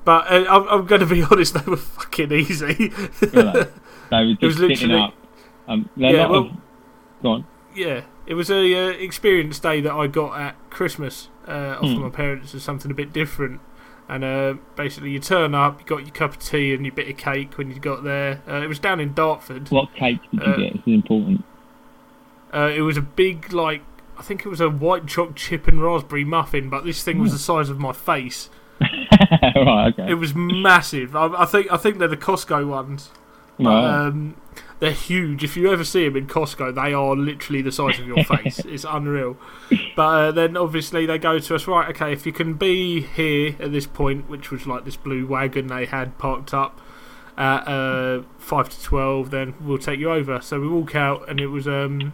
but 0.06 0.32
uh, 0.32 0.46
I'm, 0.50 0.68
I'm 0.70 0.86
going 0.86 1.02
to 1.02 1.08
be 1.08 1.22
honest, 1.32 1.54
they 1.54 1.70
were 1.70 1.76
fucking 1.76 2.32
easy. 2.32 2.74
they 3.20 3.28
were 3.44 3.70
It 4.12 4.42
was 4.42 4.56
just 4.56 4.58
sitting 4.82 4.92
up. 4.96 5.14
Um, 5.68 5.90
Yeah, 5.98 6.28
well- 6.28 6.36
of, 6.46 6.52
go 7.22 7.30
on. 7.32 7.46
yeah, 7.76 8.02
it 8.26 8.36
was 8.36 8.50
a 8.50 8.74
uh, 8.74 8.90
experience 8.92 9.60
day 9.60 9.82
that 9.82 9.92
I 9.92 10.08
got 10.08 10.40
at 10.40 10.56
Christmas 10.70 11.28
uh, 11.48 11.78
off 11.80 11.84
of 11.84 11.92
Hmm. 11.94 12.02
my 12.02 12.10
parents 12.10 12.54
as 12.56 12.64
something 12.64 12.92
a 12.92 12.94
bit 12.94 13.14
different. 13.14 13.62
And 14.10 14.24
uh, 14.24 14.54
basically, 14.78 15.12
you 15.12 15.20
turn 15.20 15.54
up, 15.54 15.82
you 15.82 15.86
got 15.86 15.98
your 16.06 16.12
cup 16.12 16.32
of 16.32 16.40
tea 16.40 16.74
and 16.74 16.86
your 16.86 16.96
bit 16.96 17.10
of 17.10 17.18
cake 17.18 17.58
when 17.58 17.70
you 17.72 17.80
got 17.80 18.04
there. 18.04 18.42
Uh, 18.48 18.62
it 18.62 18.68
was 18.68 18.80
down 18.80 19.00
in 19.02 19.14
Dartford. 19.14 19.70
What 19.70 19.94
cake 19.96 20.20
did 20.32 20.42
you 20.42 20.46
Uh, 20.54 20.58
get? 20.58 20.74
This 20.74 20.82
is 20.88 20.94
important. 20.94 21.44
Uh, 22.54 22.72
it 22.74 22.82
was 22.82 22.96
a 22.96 23.02
big, 23.02 23.52
like, 23.52 23.82
I 24.18 24.22
think 24.22 24.46
it 24.46 24.50
was 24.50 24.62
a 24.62 24.70
white 24.70 25.06
chocolate 25.08 25.36
chip 25.36 25.68
and 25.68 25.84
raspberry 25.84 26.24
muffin, 26.24 26.70
but 26.70 26.86
this 26.86 27.04
thing 27.04 27.20
was 27.20 27.32
Hmm. 27.32 27.36
the 27.36 27.40
size 27.40 27.70
of 27.70 27.80
my 27.80 27.92
face. 27.92 28.50
right, 28.80 29.94
okay. 29.94 30.10
It 30.12 30.16
was 30.16 30.34
massive. 30.36 31.16
I, 31.16 31.28
I 31.40 31.46
think 31.46 31.72
I 31.72 31.78
think 31.78 31.98
they're 31.98 32.08
the 32.08 32.16
Costco 32.18 32.68
ones. 32.68 33.10
But, 33.60 33.66
right. 33.66 34.06
um, 34.08 34.36
they're 34.80 34.92
huge. 34.92 35.44
If 35.44 35.58
you 35.58 35.72
ever 35.72 35.84
see 35.84 36.06
them 36.06 36.16
in 36.16 36.28
Costco, 36.28 36.76
they 36.76 36.94
are 36.94 37.16
literally 37.16 37.62
the 37.62 37.72
size 37.72 38.00
of 38.00 38.08
your 38.08 38.24
face. 38.26 38.60
it's 38.60 38.86
unreal. 38.88 39.38
But 39.96 40.02
uh, 40.02 40.32
then 40.32 40.56
obviously 40.58 41.06
they 41.06 41.18
go 41.18 41.40
to 41.40 41.56
us, 41.56 41.68
right, 41.68 41.90
okay, 41.90 42.14
if 42.14 42.26
you 42.26 42.32
can 42.32 42.54
be 42.54 43.02
here 43.02 43.56
at 43.60 43.72
this 43.72 43.88
point, 43.88 44.30
which 44.30 44.52
was 44.52 44.68
like 44.68 44.86
this 44.86 44.96
blue 44.98 45.26
wagon 45.26 45.68
they 45.68 45.86
had 45.86 46.18
parked 46.18 46.54
up 46.54 46.80
at 47.38 47.68
uh, 47.68 48.24
5 48.40 48.70
to 48.70 48.84
12, 48.84 49.30
then 49.32 49.54
we'll 49.62 49.78
take 49.78 50.00
you 50.00 50.12
over. 50.12 50.42
So 50.42 50.60
we 50.60 50.68
walk 50.68 50.96
out, 50.96 51.30
and 51.30 51.40
it 51.40 51.48
was 51.48 51.68
um, 51.68 52.14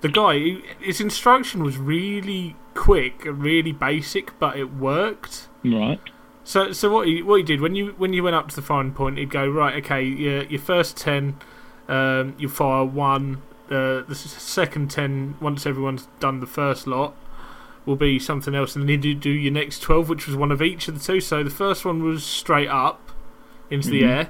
the 0.00 0.08
guy, 0.08 0.58
his 0.80 1.00
instruction 1.00 1.62
was 1.62 1.76
really 1.78 2.56
quick 2.74 3.24
and 3.24 3.42
really 3.42 3.72
basic, 3.72 4.38
but 4.38 4.56
it 4.56 4.74
worked. 4.74 5.48
right. 5.64 6.00
So, 6.46 6.72
so 6.72 6.90
what 6.92 7.06
he 7.08 7.22
what 7.22 7.36
he 7.36 7.42
did 7.42 7.62
when 7.62 7.74
you 7.74 7.94
when 7.96 8.12
you 8.12 8.22
went 8.22 8.36
up 8.36 8.48
to 8.48 8.56
the 8.56 8.60
firing 8.60 8.92
point, 8.92 9.16
he'd 9.16 9.30
go 9.30 9.48
right. 9.48 9.82
Okay, 9.82 10.02
your 10.02 10.42
your 10.42 10.60
first 10.60 10.94
ten, 10.94 11.38
um, 11.88 12.34
you 12.38 12.48
fire 12.48 12.84
one. 12.84 13.42
Uh, 13.70 14.02
the 14.02 14.14
second 14.14 14.90
ten, 14.90 15.36
once 15.40 15.64
everyone's 15.66 16.06
done 16.20 16.40
the 16.40 16.46
first 16.46 16.86
lot, 16.86 17.14
will 17.86 17.96
be 17.96 18.18
something 18.18 18.54
else, 18.54 18.76
and 18.76 18.88
then 18.88 19.02
you 19.02 19.14
do 19.14 19.30
your 19.30 19.52
next 19.52 19.80
twelve, 19.80 20.08
which 20.08 20.26
was 20.26 20.36
one 20.36 20.52
of 20.52 20.60
each 20.62 20.86
of 20.88 20.94
the 20.98 21.00
two. 21.04 21.20
So 21.20 21.42
the 21.42 21.50
first 21.50 21.84
one 21.84 22.02
was 22.02 22.24
straight 22.24 22.68
up 22.68 23.10
into 23.70 23.88
the 23.88 24.02
Mhm. 24.02 24.28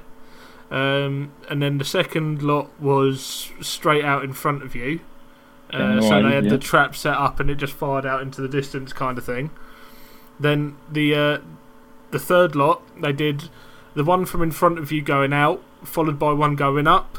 air, 0.71 1.05
um, 1.05 1.31
and 1.49 1.61
then 1.61 1.77
the 1.77 1.85
second 1.85 2.41
lot 2.41 2.69
was 2.79 3.51
straight 3.61 4.03
out 4.05 4.23
in 4.23 4.33
front 4.33 4.63
of 4.63 4.73
you. 4.75 5.01
Uh, 5.73 5.77
Okay, 5.77 5.99
so 6.07 6.13
alright, 6.15 6.23
they 6.29 6.35
had 6.35 6.49
the 6.49 6.57
trap 6.57 6.95
set 6.95 7.15
up, 7.17 7.39
and 7.39 7.49
it 7.49 7.55
just 7.55 7.73
fired 7.73 8.05
out 8.05 8.21
into 8.21 8.39
the 8.41 8.47
distance, 8.47 8.93
kind 8.93 9.17
of 9.17 9.25
thing. 9.25 9.49
Then 10.39 10.75
the 10.91 11.15
uh, 11.15 11.37
the 12.11 12.19
third 12.19 12.55
lot, 12.55 12.81
they 13.01 13.11
did 13.11 13.49
the 13.95 14.03
one 14.03 14.25
from 14.25 14.41
in 14.41 14.51
front 14.51 14.79
of 14.79 14.91
you 14.91 15.01
going 15.01 15.33
out, 15.33 15.61
followed 15.83 16.17
by 16.19 16.31
one 16.31 16.55
going 16.55 16.87
up. 16.87 17.17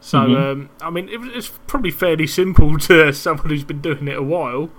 So, 0.00 0.18
Mhm. 0.20 0.52
um, 0.52 0.68
I 0.80 0.90
mean, 0.90 1.08
it, 1.08 1.20
was- 1.20 1.30
it's 1.34 1.52
probably 1.66 1.90
fairly 1.90 2.26
simple 2.26 2.78
to 2.88 3.12
someone 3.12 3.48
who's 3.50 3.64
been 3.64 3.80
doing 3.80 4.08
it 4.08 4.16
a 4.16 4.22
while. 4.22 4.70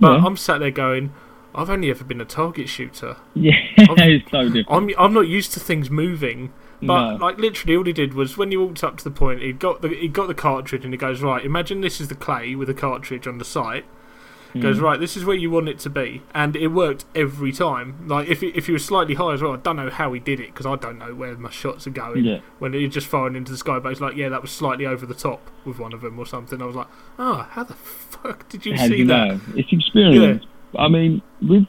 But 0.00 0.18
Yeah. 0.20 0.26
I'm 0.26 0.36
sat 0.36 0.60
there 0.60 0.70
going, 0.70 1.12
I've 1.54 1.68
only 1.70 1.90
ever 1.90 2.04
been 2.04 2.20
a 2.20 2.24
target 2.24 2.68
shooter. 2.68 3.16
Yeah, 3.34 3.52
it's 3.76 4.30
so 4.30 4.44
different. 4.48 4.66
I'm 4.70 4.90
I'm 4.98 5.12
not 5.12 5.28
used 5.28 5.52
to 5.52 5.60
things 5.60 5.90
moving. 5.90 6.52
But 6.80 7.12
no. 7.12 7.16
like 7.26 7.38
literally, 7.38 7.76
all 7.76 7.84
he 7.84 7.92
did 7.92 8.14
was 8.14 8.36
when 8.36 8.50
he 8.50 8.56
walked 8.56 8.82
up 8.82 8.96
to 8.98 9.04
the 9.04 9.10
point, 9.10 9.40
he 9.40 9.52
got 9.52 9.82
the 9.82 9.88
he 9.90 10.08
got 10.08 10.26
the 10.28 10.34
cartridge 10.34 10.84
and 10.84 10.92
he 10.92 10.98
goes 10.98 11.20
right. 11.22 11.44
Imagine 11.44 11.80
this 11.80 12.00
is 12.00 12.08
the 12.08 12.14
clay 12.16 12.54
with 12.56 12.68
a 12.70 12.74
cartridge 12.74 13.26
on 13.28 13.38
the 13.38 13.44
sight. 13.44 13.84
Goes 14.60 14.78
Mm. 14.78 14.82
right. 14.82 15.00
This 15.00 15.16
is 15.16 15.24
where 15.24 15.34
you 15.36 15.50
want 15.50 15.68
it 15.70 15.78
to 15.80 15.88
be, 15.90 16.20
and 16.34 16.54
it 16.56 16.68
worked 16.68 17.04
every 17.14 17.52
time. 17.52 17.94
Like 18.06 18.28
if 18.28 18.42
it, 18.42 18.54
if 18.54 18.68
you 18.68 18.74
were 18.74 18.78
slightly 18.78 19.14
high 19.14 19.32
as 19.32 19.40
well, 19.42 19.52
I 19.52 19.56
don't 19.56 19.76
know 19.76 19.88
how 19.88 20.12
he 20.12 20.20
did 20.20 20.40
it 20.40 20.48
because 20.48 20.66
I 20.66 20.76
don't 20.76 20.98
know 20.98 21.14
where 21.14 21.34
my 21.36 21.50
shots 21.50 21.86
are 21.86 21.90
going. 21.90 22.24
Yeah. 22.24 22.40
When 22.58 22.74
he's 22.74 22.92
just 22.92 23.06
firing 23.06 23.34
into 23.34 23.50
the 23.52 23.58
sky, 23.58 23.78
but 23.78 23.90
it's 23.92 24.00
like 24.00 24.14
yeah, 24.16 24.28
that 24.28 24.42
was 24.42 24.50
slightly 24.50 24.84
over 24.84 25.06
the 25.06 25.14
top 25.14 25.50
with 25.64 25.78
one 25.78 25.92
of 25.94 26.02
them 26.02 26.18
or 26.18 26.26
something. 26.26 26.60
I 26.60 26.66
was 26.66 26.76
like, 26.76 26.88
oh, 27.18 27.46
how 27.50 27.64
the 27.64 27.74
fuck 27.74 28.48
did 28.50 28.66
you 28.66 28.76
How 28.76 28.86
see 28.88 28.96
you 28.98 29.06
that? 29.06 29.28
know? 29.28 29.40
It's 29.56 29.72
experience. 29.72 30.44
I 30.78 30.88
mean, 30.88 31.22
with 31.40 31.64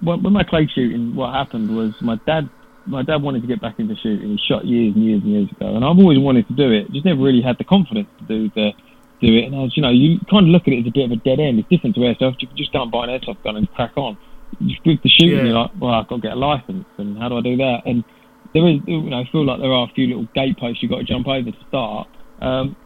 when, 0.00 0.22
when 0.22 0.32
my 0.32 0.42
clay 0.44 0.66
shooting, 0.74 1.14
what 1.14 1.34
happened 1.34 1.76
was 1.76 1.92
my 2.00 2.16
dad. 2.26 2.48
My 2.86 3.02
dad 3.02 3.22
wanted 3.22 3.42
to 3.42 3.46
get 3.46 3.60
back 3.60 3.78
into 3.78 3.94
shooting. 3.96 4.30
He 4.30 4.38
shot 4.48 4.64
years 4.64 4.94
and 4.94 5.04
years 5.04 5.22
and 5.22 5.30
years 5.32 5.50
ago, 5.52 5.76
and 5.76 5.84
I've 5.84 5.98
always 5.98 6.18
wanted 6.18 6.48
to 6.48 6.54
do 6.54 6.72
it. 6.72 6.90
Just 6.92 7.04
never 7.04 7.20
really 7.20 7.42
had 7.42 7.58
the 7.58 7.64
confidence 7.64 8.08
to 8.20 8.24
do 8.24 8.50
the 8.54 8.72
do 9.20 9.36
it. 9.36 9.44
And 9.44 9.54
I 9.54 9.60
was, 9.60 9.76
you 9.76 9.82
know, 9.82 9.90
you 9.90 10.18
kind 10.30 10.46
of 10.46 10.50
look 10.50 10.62
at 10.66 10.72
it 10.72 10.80
as 10.80 10.86
a 10.86 10.90
bit 10.90 11.04
of 11.04 11.12
a 11.12 11.16
dead 11.16 11.40
end. 11.40 11.58
It's 11.58 11.68
different 11.68 11.94
to 11.96 12.00
airsoft. 12.02 12.40
You 12.40 12.48
can 12.48 12.56
just 12.56 12.72
go 12.72 12.82
and 12.82 12.90
buy 12.90 13.04
an 13.04 13.10
airsoft 13.10 13.42
gun 13.44 13.56
and 13.56 13.70
crack 13.72 13.92
on. 13.96 14.16
With 14.60 15.02
the 15.02 15.08
shooting, 15.08 15.36
Yeah. 15.36 15.44
you're 15.44 15.58
like, 15.58 15.70
well, 15.78 15.92
I've 15.92 16.08
got 16.08 16.16
to 16.16 16.22
get 16.22 16.32
a 16.32 16.36
license, 16.36 16.86
and 16.98 17.16
how 17.18 17.28
do 17.28 17.38
I 17.38 17.40
do 17.40 17.56
that? 17.58 17.82
And 17.86 18.04
there 18.52 18.66
is, 18.66 18.80
you 18.86 19.00
know, 19.02 19.20
I 19.20 19.28
feel 19.30 19.44
like 19.46 19.60
there 19.60 19.70
are 19.72 19.86
a 19.88 19.92
few 19.94 20.08
little 20.08 20.26
gateposts 20.34 20.82
you've 20.82 20.90
got 20.90 20.98
to 20.98 21.04
jump 21.04 21.28
over 21.28 21.50
to 21.50 21.58
start. 21.68 22.08
Um, 22.40 22.76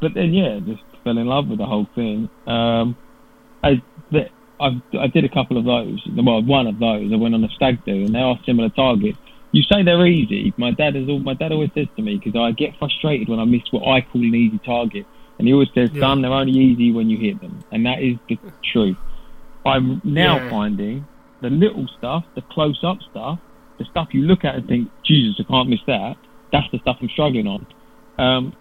but 0.00 0.12
then, 0.14 0.34
yeah, 0.34 0.60
just 0.60 0.82
fell 1.04 1.16
in 1.16 1.26
love 1.26 1.48
with 1.48 1.58
the 1.58 1.64
whole 1.66 1.86
thing. 1.94 2.28
Um, 2.46 2.96
I, 3.64 3.80
I've, 4.60 4.80
I 4.98 5.06
did 5.06 5.24
a 5.24 5.28
couple 5.28 5.56
of 5.58 5.64
those. 5.64 6.06
Well, 6.14 6.42
one 6.42 6.66
of 6.66 6.78
those. 6.78 7.12
I 7.12 7.16
went 7.16 7.34
on 7.34 7.44
a 7.44 7.48
stag 7.50 7.84
do, 7.84 8.04
and 8.04 8.14
they 8.14 8.20
are 8.20 8.38
similar 8.44 8.68
targets. 8.68 9.18
You 9.52 9.62
say 9.62 9.82
they're 9.82 10.06
easy. 10.06 10.52
My 10.58 10.72
dad 10.72 10.96
is 10.96 11.08
all. 11.08 11.20
My 11.20 11.34
dad 11.34 11.52
always 11.52 11.70
says 11.74 11.86
to 11.96 12.02
me 12.02 12.20
because 12.22 12.38
I 12.38 12.52
get 12.52 12.76
frustrated 12.78 13.28
when 13.28 13.38
I 13.38 13.44
miss 13.44 13.62
what 13.70 13.88
I 13.88 14.02
call 14.02 14.20
an 14.22 14.34
easy 14.34 14.58
target, 14.58 15.06
and 15.38 15.46
he 15.46 15.52
always 15.52 15.68
says, 15.74 15.90
Yeah. 15.92 16.00
"Son, 16.00 16.22
they're 16.22 16.32
only 16.32 16.52
easy 16.52 16.92
when 16.92 17.10
you 17.10 17.18
hit 17.18 17.40
them," 17.40 17.64
and 17.70 17.84
that 17.86 18.02
is 18.02 18.18
the 18.28 18.38
truth. 18.64 18.96
I'm 19.64 20.00
now 20.04 20.40
Yeah. 20.40 20.50
finding 20.50 21.08
the 21.40 21.50
little 21.50 21.86
stuff, 21.88 22.24
the 22.34 22.42
close-up 22.50 22.98
stuff, 23.02 23.40
the 23.78 23.84
stuff 23.84 24.14
you 24.14 24.26
look 24.26 24.44
at 24.44 24.54
and 24.54 24.66
think, 24.66 24.90
"Jesus, 25.04 25.38
I 25.40 25.44
can't 25.44 25.68
miss 25.68 25.84
that." 25.86 26.16
That's 26.52 26.70
the 26.70 26.78
stuff 26.78 26.98
I'm 27.00 27.08
struggling 27.08 27.46
on. 27.46 27.66
Um, 28.18 28.52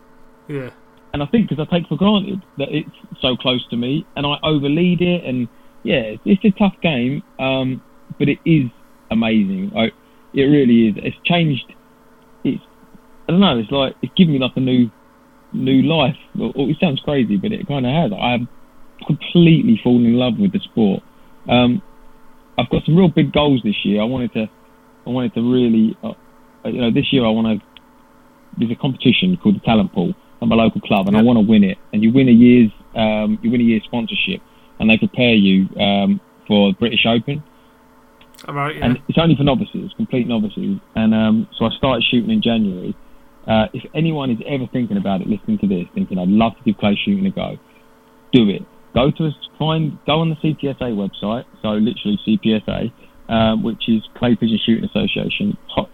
Yeah. 0.47 0.71
and 1.13 1.23
I 1.23 1.27
think 1.27 1.47
because 1.47 1.65
I 1.65 1.73
take 1.73 1.87
for 1.87 1.95
granted 1.97 2.45
that 2.57 2.69
it's 2.75 2.95
so 3.19 3.37
close 3.37 3.65
to 3.67 3.77
me, 3.77 4.05
and 4.15 4.25
I 4.25 4.37
overlead 4.43 5.01
it, 5.01 5.23
and 5.23 5.47
yeah, 5.83 6.15
it's 6.25 6.43
a 6.43 6.51
tough 6.51 6.75
game, 6.81 7.23
um, 7.39 7.81
but 8.19 8.27
it 8.27 8.39
is 8.43 8.69
amazing. 9.11 9.71
I, 9.75 9.91
it 10.33 10.43
really 10.43 10.87
is. 10.87 10.95
It's 10.97 11.17
changed. 11.23 11.73
It's 12.43 12.63
I 13.27 13.31
don't 13.31 13.39
know. 13.39 13.57
It's 13.57 13.71
like 13.71 13.95
it's 14.01 14.13
given 14.15 14.33
me 14.33 14.39
like 14.39 14.55
a 14.55 14.59
new 14.59 14.91
new 15.55 15.81
life. 15.83 16.17
It 16.35 16.77
sounds 16.79 16.99
crazy, 17.01 17.37
but 17.37 17.51
it 17.51 17.67
kind 17.67 17.85
of 17.85 17.91
has. 17.91 18.11
I 18.11 18.47
completely 19.05 19.79
fallen 19.83 20.05
in 20.05 20.13
love 20.13 20.37
with 20.39 20.51
the 20.51 20.59
sport. 20.59 21.03
Um, 21.49 21.81
I've 22.57 22.69
got 22.69 22.83
some 22.85 22.95
real 22.95 23.09
big 23.09 23.31
goals 23.33 23.61
this 23.63 23.83
year. 23.83 24.01
I 24.01 24.05
wanted 24.05 24.33
to, 24.33 24.49
I 25.05 25.09
wanted 25.09 25.33
to 25.35 25.41
really, 25.41 25.97
uh, 26.03 26.13
you 26.65 26.81
know, 26.81 26.91
this 26.91 27.11
year 27.11 27.25
I 27.25 27.29
want 27.29 27.59
to. 27.59 27.65
There's 28.57 28.71
a 28.71 28.75
competition 28.75 29.37
called 29.37 29.55
the 29.55 29.59
Talent 29.59 29.93
Pool 29.93 30.13
at 30.41 30.47
my 30.47 30.55
local 30.55 30.79
club, 30.79 31.07
and 31.07 31.17
I 31.17 31.21
want 31.21 31.37
to 31.37 31.41
win 31.41 31.63
it. 31.63 31.77
And 31.91 32.01
you 32.01 32.13
win 32.13 32.29
a 32.29 32.31
year's, 32.31 32.71
um, 32.95 33.37
you 33.41 33.51
win 33.51 33.59
a 33.59 33.63
year's 33.63 33.83
sponsorship, 33.83 34.41
and 34.79 34.89
they 34.89 34.97
prepare 34.97 35.33
you 35.33 35.67
um, 35.77 36.21
for 36.47 36.71
the 36.71 36.77
British 36.77 37.05
Open. 37.05 37.43
All 38.47 38.53
right. 38.53 38.75
Yeah. 38.75 38.85
And 38.85 39.01
it's 39.09 39.17
only 39.17 39.35
for 39.35 39.43
novices, 39.43 39.91
complete 39.97 40.27
novices. 40.27 40.79
And 40.95 41.13
um, 41.13 41.47
so 41.57 41.65
I 41.65 41.69
started 41.77 42.05
shooting 42.09 42.29
in 42.29 42.41
January. 42.41 42.95
Uh, 43.47 43.67
if 43.73 43.83
anyone 43.93 44.31
is 44.31 44.39
ever 44.47 44.65
thinking 44.71 44.97
about 44.97 45.21
it, 45.21 45.27
listening 45.27 45.59
to 45.59 45.67
this, 45.67 45.85
thinking 45.93 46.17
I'd 46.17 46.27
love 46.29 46.57
to 46.57 46.63
give 46.63 46.77
clay 46.77 46.95
shooting 47.03 47.25
a 47.25 47.31
go, 47.31 47.57
do 48.31 48.49
it. 48.49 48.65
Go 48.95 49.11
to 49.11 49.27
us, 49.27 49.33
find, 49.59 49.99
go 50.05 50.19
on 50.21 50.29
the 50.29 50.35
CPSA 50.37 50.95
website. 50.95 51.45
So 51.61 51.69
literally 51.69 52.19
CPSA, 52.27 52.91
um, 53.29 53.63
which 53.63 53.87
is 53.87 54.01
Clay 54.17 54.35
Pigeon 54.35 54.59
Shooting 54.65 54.85
Association. 54.85 55.57
Top, 55.73 55.91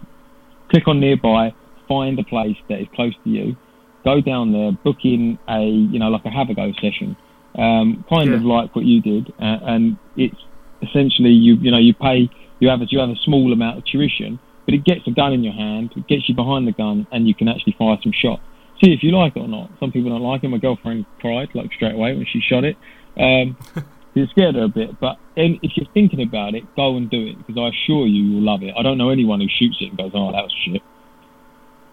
click 0.70 0.86
on 0.88 1.00
nearby, 1.00 1.54
find 1.88 2.18
a 2.18 2.24
place 2.24 2.56
that 2.68 2.80
is 2.80 2.86
close 2.94 3.14
to 3.24 3.28
you. 3.30 3.56
Go 4.04 4.20
down 4.20 4.52
there, 4.52 4.72
book 4.72 4.98
in 5.04 5.38
a, 5.48 5.62
you 5.62 5.98
know, 5.98 6.08
like 6.08 6.24
a 6.24 6.30
have 6.30 6.48
a 6.48 6.54
go 6.54 6.72
session, 6.80 7.16
um, 7.58 8.04
kind 8.08 8.30
Yeah. 8.30 8.36
of 8.36 8.44
like 8.44 8.74
what 8.74 8.84
you 8.84 9.00
did, 9.00 9.32
uh, 9.38 9.58
and 9.62 9.96
it's 10.16 10.38
essentially 10.80 11.30
you, 11.30 11.54
you 11.56 11.70
know, 11.70 11.78
you 11.78 11.94
pay, 11.94 12.28
you 12.60 12.68
have 12.68 12.80
a, 12.80 12.86
you 12.88 12.98
have 12.98 13.10
a 13.10 13.16
small 13.16 13.52
amount 13.52 13.78
of 13.78 13.84
tuition, 13.84 14.40
but 14.64 14.74
it 14.74 14.84
gets 14.84 15.06
a 15.06 15.10
gun 15.10 15.32
in 15.32 15.42
your 15.42 15.52
hand, 15.54 15.92
it 15.96 16.06
gets 16.08 16.28
you 16.28 16.34
behind 16.34 16.66
the 16.66 16.72
gun, 16.72 17.06
and 17.12 17.26
you 17.28 17.34
can 17.34 17.48
actually 17.48 17.74
fire 17.78 17.98
some 18.02 18.12
shots. 18.12 18.42
See 18.82 18.92
if 18.92 19.02
you 19.02 19.10
like 19.16 19.36
it 19.36 19.40
or 19.40 19.48
not. 19.48 19.70
Some 19.78 19.92
people 19.92 20.10
don't 20.10 20.22
like 20.22 20.42
it. 20.44 20.48
My 20.48 20.58
girlfriend 20.58 21.06
cried 21.20 21.48
like 21.54 21.72
straight 21.72 21.94
away 21.94 22.14
when 22.16 22.26
she 22.26 22.40
shot 22.40 22.64
it. 22.64 22.76
Um, 23.16 23.56
it 24.14 24.28
scared 24.30 24.54
her 24.56 24.64
a 24.64 24.68
bit, 24.68 24.98
but 25.00 25.18
if 25.36 25.72
you're 25.76 25.86
thinking 25.94 26.20
about 26.22 26.54
it, 26.54 26.64
go 26.76 26.96
and 26.96 27.08
do 27.08 27.26
it 27.28 27.38
because 27.38 27.56
I 27.58 27.68
assure 27.68 28.06
you, 28.06 28.22
you'll 28.24 28.42
love 28.42 28.62
it. 28.62 28.74
I 28.76 28.82
don't 28.82 28.98
know 28.98 29.10
anyone 29.10 29.40
who 29.40 29.48
shoots 29.48 29.78
it 29.80 29.86
and 29.90 29.98
goes, 29.98 30.10
"Oh, 30.14 30.32
that 30.32 30.42
was 30.44 30.54
shit." 30.64 30.82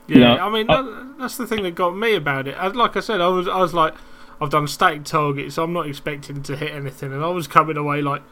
Yeah, 0.08 0.16
You 0.16 0.22
know, 0.24 0.38
I 0.38 0.50
mean 0.50 0.70
I- 0.70 0.82
that, 0.82 1.16
that's 1.20 1.38
the 1.38 1.46
thing 1.48 1.64
that 1.64 1.76
got 1.76 1.96
me 1.96 2.16
about 2.16 2.48
it. 2.48 2.56
As, 2.58 2.76
like 2.76 2.98
I 2.98 3.00
said, 3.02 3.22
I 3.22 3.28
was 3.28 3.48
I 3.48 3.58
was 3.58 3.74
like, 3.74 3.94
I've 4.42 4.50
done 4.50 4.68
static 4.68 5.04
targets, 5.04 5.56
so 5.56 5.64
I'm 5.64 5.74
not 5.74 5.86
expecting 5.88 6.42
to 6.44 6.56
hit 6.56 6.72
anything, 6.72 7.14
and 7.14 7.24
I 7.24 7.28
was 7.30 7.48
coming 7.48 7.78
away 7.78 8.02
like, 8.02 8.24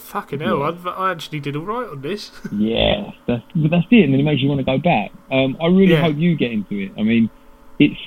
fucking 0.00 0.40
hell, 0.40 0.58
Yeah. 0.58 0.90
I, 0.90 1.08
I 1.08 1.10
actually 1.12 1.40
did 1.40 1.56
all 1.56 1.64
right 1.64 1.88
on 1.88 2.00
this. 2.02 2.30
Yeah, 2.52 3.10
that's 3.26 3.42
but 3.54 3.70
that's 3.70 3.86
it, 3.90 4.04
and 4.04 4.12
then 4.12 4.20
it 4.20 4.24
makes 4.24 4.42
you 4.42 4.48
want 4.48 4.58
to 4.60 4.64
go 4.64 4.78
back. 4.78 5.12
Um, 5.30 5.56
I 5.62 5.66
really 5.66 5.92
Yeah. 5.92 6.02
hope 6.02 6.16
you 6.16 6.36
get 6.36 6.50
into 6.52 6.76
it. 6.78 6.92
I 6.98 7.02
mean, 7.02 7.30
it's 7.78 8.00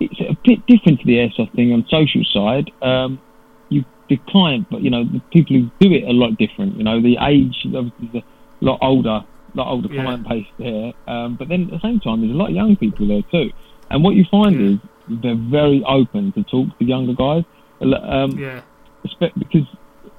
it's 0.00 0.18
a 0.20 0.36
bit 0.44 0.64
different 0.66 1.00
to 1.00 1.06
the 1.06 1.16
airsoft 1.16 1.52
thing 1.54 1.72
on 1.72 1.84
social 1.88 2.24
side. 2.32 2.70
Um, 2.82 3.20
you 3.68 3.84
the 4.08 4.16
client, 4.28 4.66
but 4.70 4.80
you 4.82 4.90
know 4.90 5.04
the 5.04 5.20
people 5.32 5.56
who 5.56 5.70
do 5.80 5.94
it 5.94 6.04
are 6.04 6.08
a 6.08 6.12
lot 6.12 6.36
different. 6.38 6.76
You 6.76 6.84
know, 6.84 7.00
the 7.00 7.16
age 7.20 7.56
obviously 7.66 8.08
is 8.12 8.14
a 8.22 8.64
lot 8.64 8.78
older, 8.82 9.10
a 9.20 9.26
lot 9.54 9.68
older 9.68 9.88
Yeah. 9.92 10.02
client 10.02 10.28
base 10.28 10.46
there. 10.58 10.92
Um, 11.06 11.36
but 11.36 11.48
then 11.48 11.64
at 11.64 11.70
the 11.70 11.80
same 11.80 12.00
time, 12.00 12.20
there's 12.20 12.32
a 12.32 12.36
lot 12.36 12.50
of 12.50 12.54
young 12.56 12.76
people 12.76 13.06
there 13.06 13.22
too. 13.30 13.50
And 13.90 14.02
what 14.04 14.14
you 14.14 14.24
find 14.30 14.60
Yeah. 14.60 14.66
is 14.74 14.78
they're 15.22 15.34
very 15.34 15.82
open 15.84 16.32
to 16.32 16.42
talk 16.44 16.78
to 16.78 16.84
younger 16.84 17.14
guys. 17.14 17.44
Um, 17.82 18.38
yeah, 18.38 18.60
because 19.38 19.66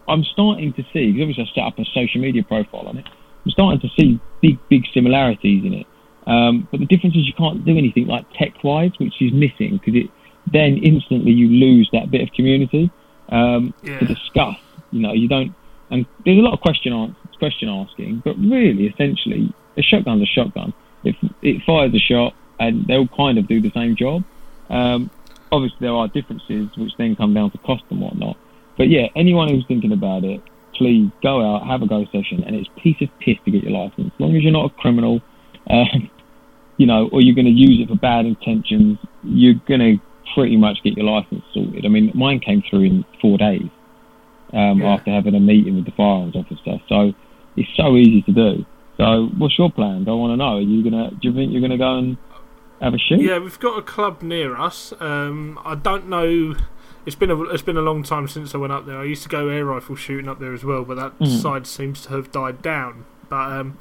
I'm 0.07 0.23
starting 0.23 0.73
to 0.73 0.83
see, 0.93 1.11
because 1.11 1.21
obviously 1.21 1.43
I 1.43 1.55
set 1.55 1.67
up 1.67 1.79
a 1.79 1.85
social 1.93 2.21
media 2.21 2.43
profile 2.43 2.87
on 2.87 2.97
it, 2.97 3.05
I'm 3.45 3.51
starting 3.51 3.79
to 3.81 3.89
see 3.97 4.19
big, 4.41 4.59
big 4.69 4.83
similarities 4.93 5.63
in 5.65 5.73
it. 5.73 5.87
Um, 6.27 6.67
but 6.69 6.79
the 6.79 6.85
difference 6.85 7.15
is 7.15 7.25
you 7.25 7.33
can't 7.33 7.65
do 7.65 7.77
anything 7.77 8.07
like 8.07 8.25
tech-wise, 8.33 8.91
which 8.99 9.21
is 9.21 9.31
missing, 9.33 9.79
because 9.79 9.95
it 9.95 10.09
then 10.51 10.77
instantly 10.77 11.31
you 11.31 11.47
lose 11.47 11.89
that 11.93 12.11
bit 12.11 12.21
of 12.21 12.31
community 12.33 12.91
um, 13.29 13.73
yeah, 13.81 13.99
to 13.99 14.05
discuss. 14.05 14.55
You 14.91 15.01
know, 15.01 15.13
you 15.13 15.27
don't, 15.27 15.53
and 15.89 16.05
there's 16.25 16.37
a 16.37 16.41
lot 16.41 16.53
of 16.53 16.59
question 16.61 16.93
ans- 16.93 17.15
question 17.39 17.69
asking, 17.69 18.21
but 18.23 18.37
really, 18.37 18.87
essentially, 18.87 19.53
a 19.77 19.81
shotgun's 19.81 20.21
a 20.21 20.25
shotgun. 20.25 20.73
It, 21.03 21.15
it 21.41 21.63
fires 21.65 21.93
a 21.93 21.99
shot, 21.99 22.33
and 22.59 22.85
they'll 22.87 23.07
kind 23.07 23.37
of 23.37 23.47
do 23.47 23.61
the 23.61 23.71
same 23.73 23.95
job. 23.95 24.23
Um, 24.69 25.09
obviously, 25.51 25.77
there 25.79 25.93
are 25.93 26.07
differences, 26.07 26.69
which 26.77 26.91
then 26.97 27.15
come 27.15 27.33
down 27.33 27.51
to 27.51 27.57
cost 27.59 27.83
and 27.89 27.99
whatnot. 27.99 28.37
But 28.77 28.89
yeah, 28.89 29.07
anyone 29.15 29.49
who's 29.49 29.65
thinking 29.67 29.91
about 29.91 30.23
it, 30.23 30.41
please 30.75 31.09
go 31.21 31.41
out, 31.55 31.67
have 31.67 31.81
a 31.81 31.87
go 31.87 32.05
session, 32.05 32.43
and 32.45 32.55
it's 32.55 32.69
piece 32.81 32.97
of 33.01 33.09
piss 33.19 33.37
to 33.45 33.51
get 33.51 33.63
your 33.63 33.71
license. 33.73 34.11
As 34.13 34.19
long 34.19 34.35
as 34.35 34.41
you're 34.43 34.51
not 34.51 34.65
a 34.71 34.75
criminal, 34.75 35.21
um, 35.69 36.09
you 36.77 36.87
know, 36.87 37.09
or 37.11 37.21
you're 37.21 37.35
going 37.35 37.45
to 37.45 37.51
use 37.51 37.79
it 37.81 37.89
for 37.89 37.95
bad 37.95 38.25
intentions, 38.25 38.97
you're 39.23 39.55
going 39.67 39.79
to 39.81 39.97
pretty 40.33 40.57
much 40.57 40.77
get 40.83 40.95
your 40.97 41.05
license 41.05 41.43
sorted. 41.53 41.85
I 41.85 41.89
mean, 41.89 42.11
mine 42.15 42.39
came 42.39 42.63
through 42.67 42.83
in 42.83 43.05
four 43.21 43.37
days 43.37 43.69
um, 44.53 44.81
Yeah. 44.81 44.93
after 44.93 45.11
having 45.11 45.35
a 45.35 45.39
meeting 45.39 45.75
with 45.75 45.85
the 45.85 45.91
firearms 45.91 46.35
officer. 46.35 46.81
So 46.89 47.13
it's 47.57 47.69
so 47.75 47.95
easy 47.97 48.21
to 48.23 48.31
do. 48.31 48.65
So 48.97 49.27
what's 49.37 49.57
your 49.57 49.71
plans? 49.71 50.07
I 50.07 50.11
want 50.11 50.31
to 50.31 50.37
know. 50.37 50.57
Are 50.57 50.61
you 50.61 50.83
gonna? 50.83 51.11
Do 51.11 51.27
you 51.29 51.33
think 51.33 51.51
you're 51.51 51.61
gonna 51.61 51.77
go 51.77 51.97
and 51.97 52.17
have 52.81 52.93
a 52.93 52.97
shoot? 52.97 53.21
yeah. 53.21 53.39
We've 53.39 53.59
got 53.59 53.77
a 53.77 53.81
club 53.81 54.21
near 54.21 54.55
us. 54.57 54.93
Um, 54.99 55.59
I 55.65 55.75
don't 55.75 56.07
know. 56.07 56.55
It's 57.05 57.15
been 57.15 57.31
a 57.31 57.41
it's 57.45 57.63
been 57.63 57.77
a 57.77 57.81
long 57.81 58.03
time 58.03 58.27
since 58.27 58.53
I 58.53 58.57
went 58.59 58.71
up 58.73 58.85
there. 58.85 58.97
I 58.99 59.03
used 59.05 59.23
to 59.23 59.29
go 59.29 59.47
air 59.49 59.65
rifle 59.65 59.95
shooting 59.95 60.27
up 60.29 60.39
there 60.39 60.53
as 60.53 60.63
well, 60.63 60.83
but 60.83 60.95
that 60.97 61.17
Mhm. 61.19 61.41
side 61.41 61.67
seems 61.67 62.01
to 62.03 62.09
have 62.09 62.31
died 62.31 62.61
down. 62.61 63.05
But 63.29 63.51
um, 63.51 63.77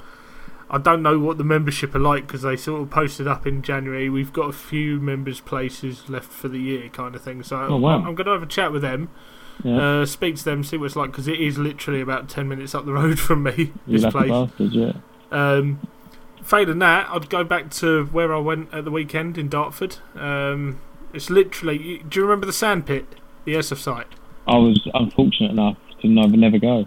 I 0.70 0.78
don't 0.78 1.02
know 1.02 1.18
what 1.18 1.36
the 1.36 1.44
membership 1.44 1.94
are 1.94 1.98
like 2.00 2.26
because 2.26 2.42
they 2.42 2.56
sort 2.56 2.80
of 2.82 2.90
posted 2.90 3.26
up 3.26 3.46
in 3.46 3.60
January. 3.62 4.08
We've 4.08 4.32
got 4.32 4.48
a 4.48 4.52
few 4.52 5.00
members' 5.00 5.40
places 5.40 6.08
left 6.08 6.30
for 6.32 6.48
the 6.48 6.58
year, 6.60 6.88
kind 6.88 7.14
of 7.14 7.20
thing. 7.22 7.42
So 7.42 7.56
Oh, 7.58 7.76
wow. 7.76 7.96
I'm, 7.98 8.06
I'm 8.06 8.14
going 8.14 8.26
to 8.26 8.32
have 8.32 8.42
a 8.42 8.46
chat 8.46 8.70
with 8.72 8.82
them, 8.82 9.08
Yeah. 9.64 10.00
uh, 10.00 10.06
speak 10.06 10.36
to 10.36 10.44
them, 10.44 10.62
see 10.64 10.76
what 10.78 10.86
it's 10.86 10.96
like 10.96 11.10
because 11.10 11.28
it 11.28 11.40
is 11.40 11.58
literally 11.58 12.00
about 12.00 12.28
ten 12.28 12.48
minutes 12.48 12.74
up 12.74 12.86
the 12.86 12.92
road 13.00 13.18
from 13.18 13.42
me. 13.42 13.72
this 13.86 14.06
place. 14.06 14.30
bastards, 14.30 14.74
yeah. 14.74 14.92
Um, 15.32 15.80
failing 16.42 16.78
that, 16.78 17.08
I'd 17.10 17.28
go 17.28 17.44
back 17.44 17.70
to 17.72 18.04
where 18.06 18.34
I 18.34 18.38
went 18.38 18.72
at 18.72 18.84
the 18.84 18.90
weekend 18.90 19.36
in 19.36 19.48
Dartford. 19.50 19.96
Um, 20.16 20.78
it's 21.12 21.30
literally. 21.30 22.02
Do 22.08 22.20
you 22.20 22.24
remember 22.24 22.46
the 22.46 22.52
sandpit, 22.52 23.06
the 23.44 23.54
airsoft 23.54 23.78
site? 23.78 24.06
I 24.46 24.56
was 24.56 24.88
unfortunate 24.94 25.50
enough 25.50 25.76
to 26.02 26.08
never, 26.08 26.36
never 26.36 26.58
go. 26.58 26.86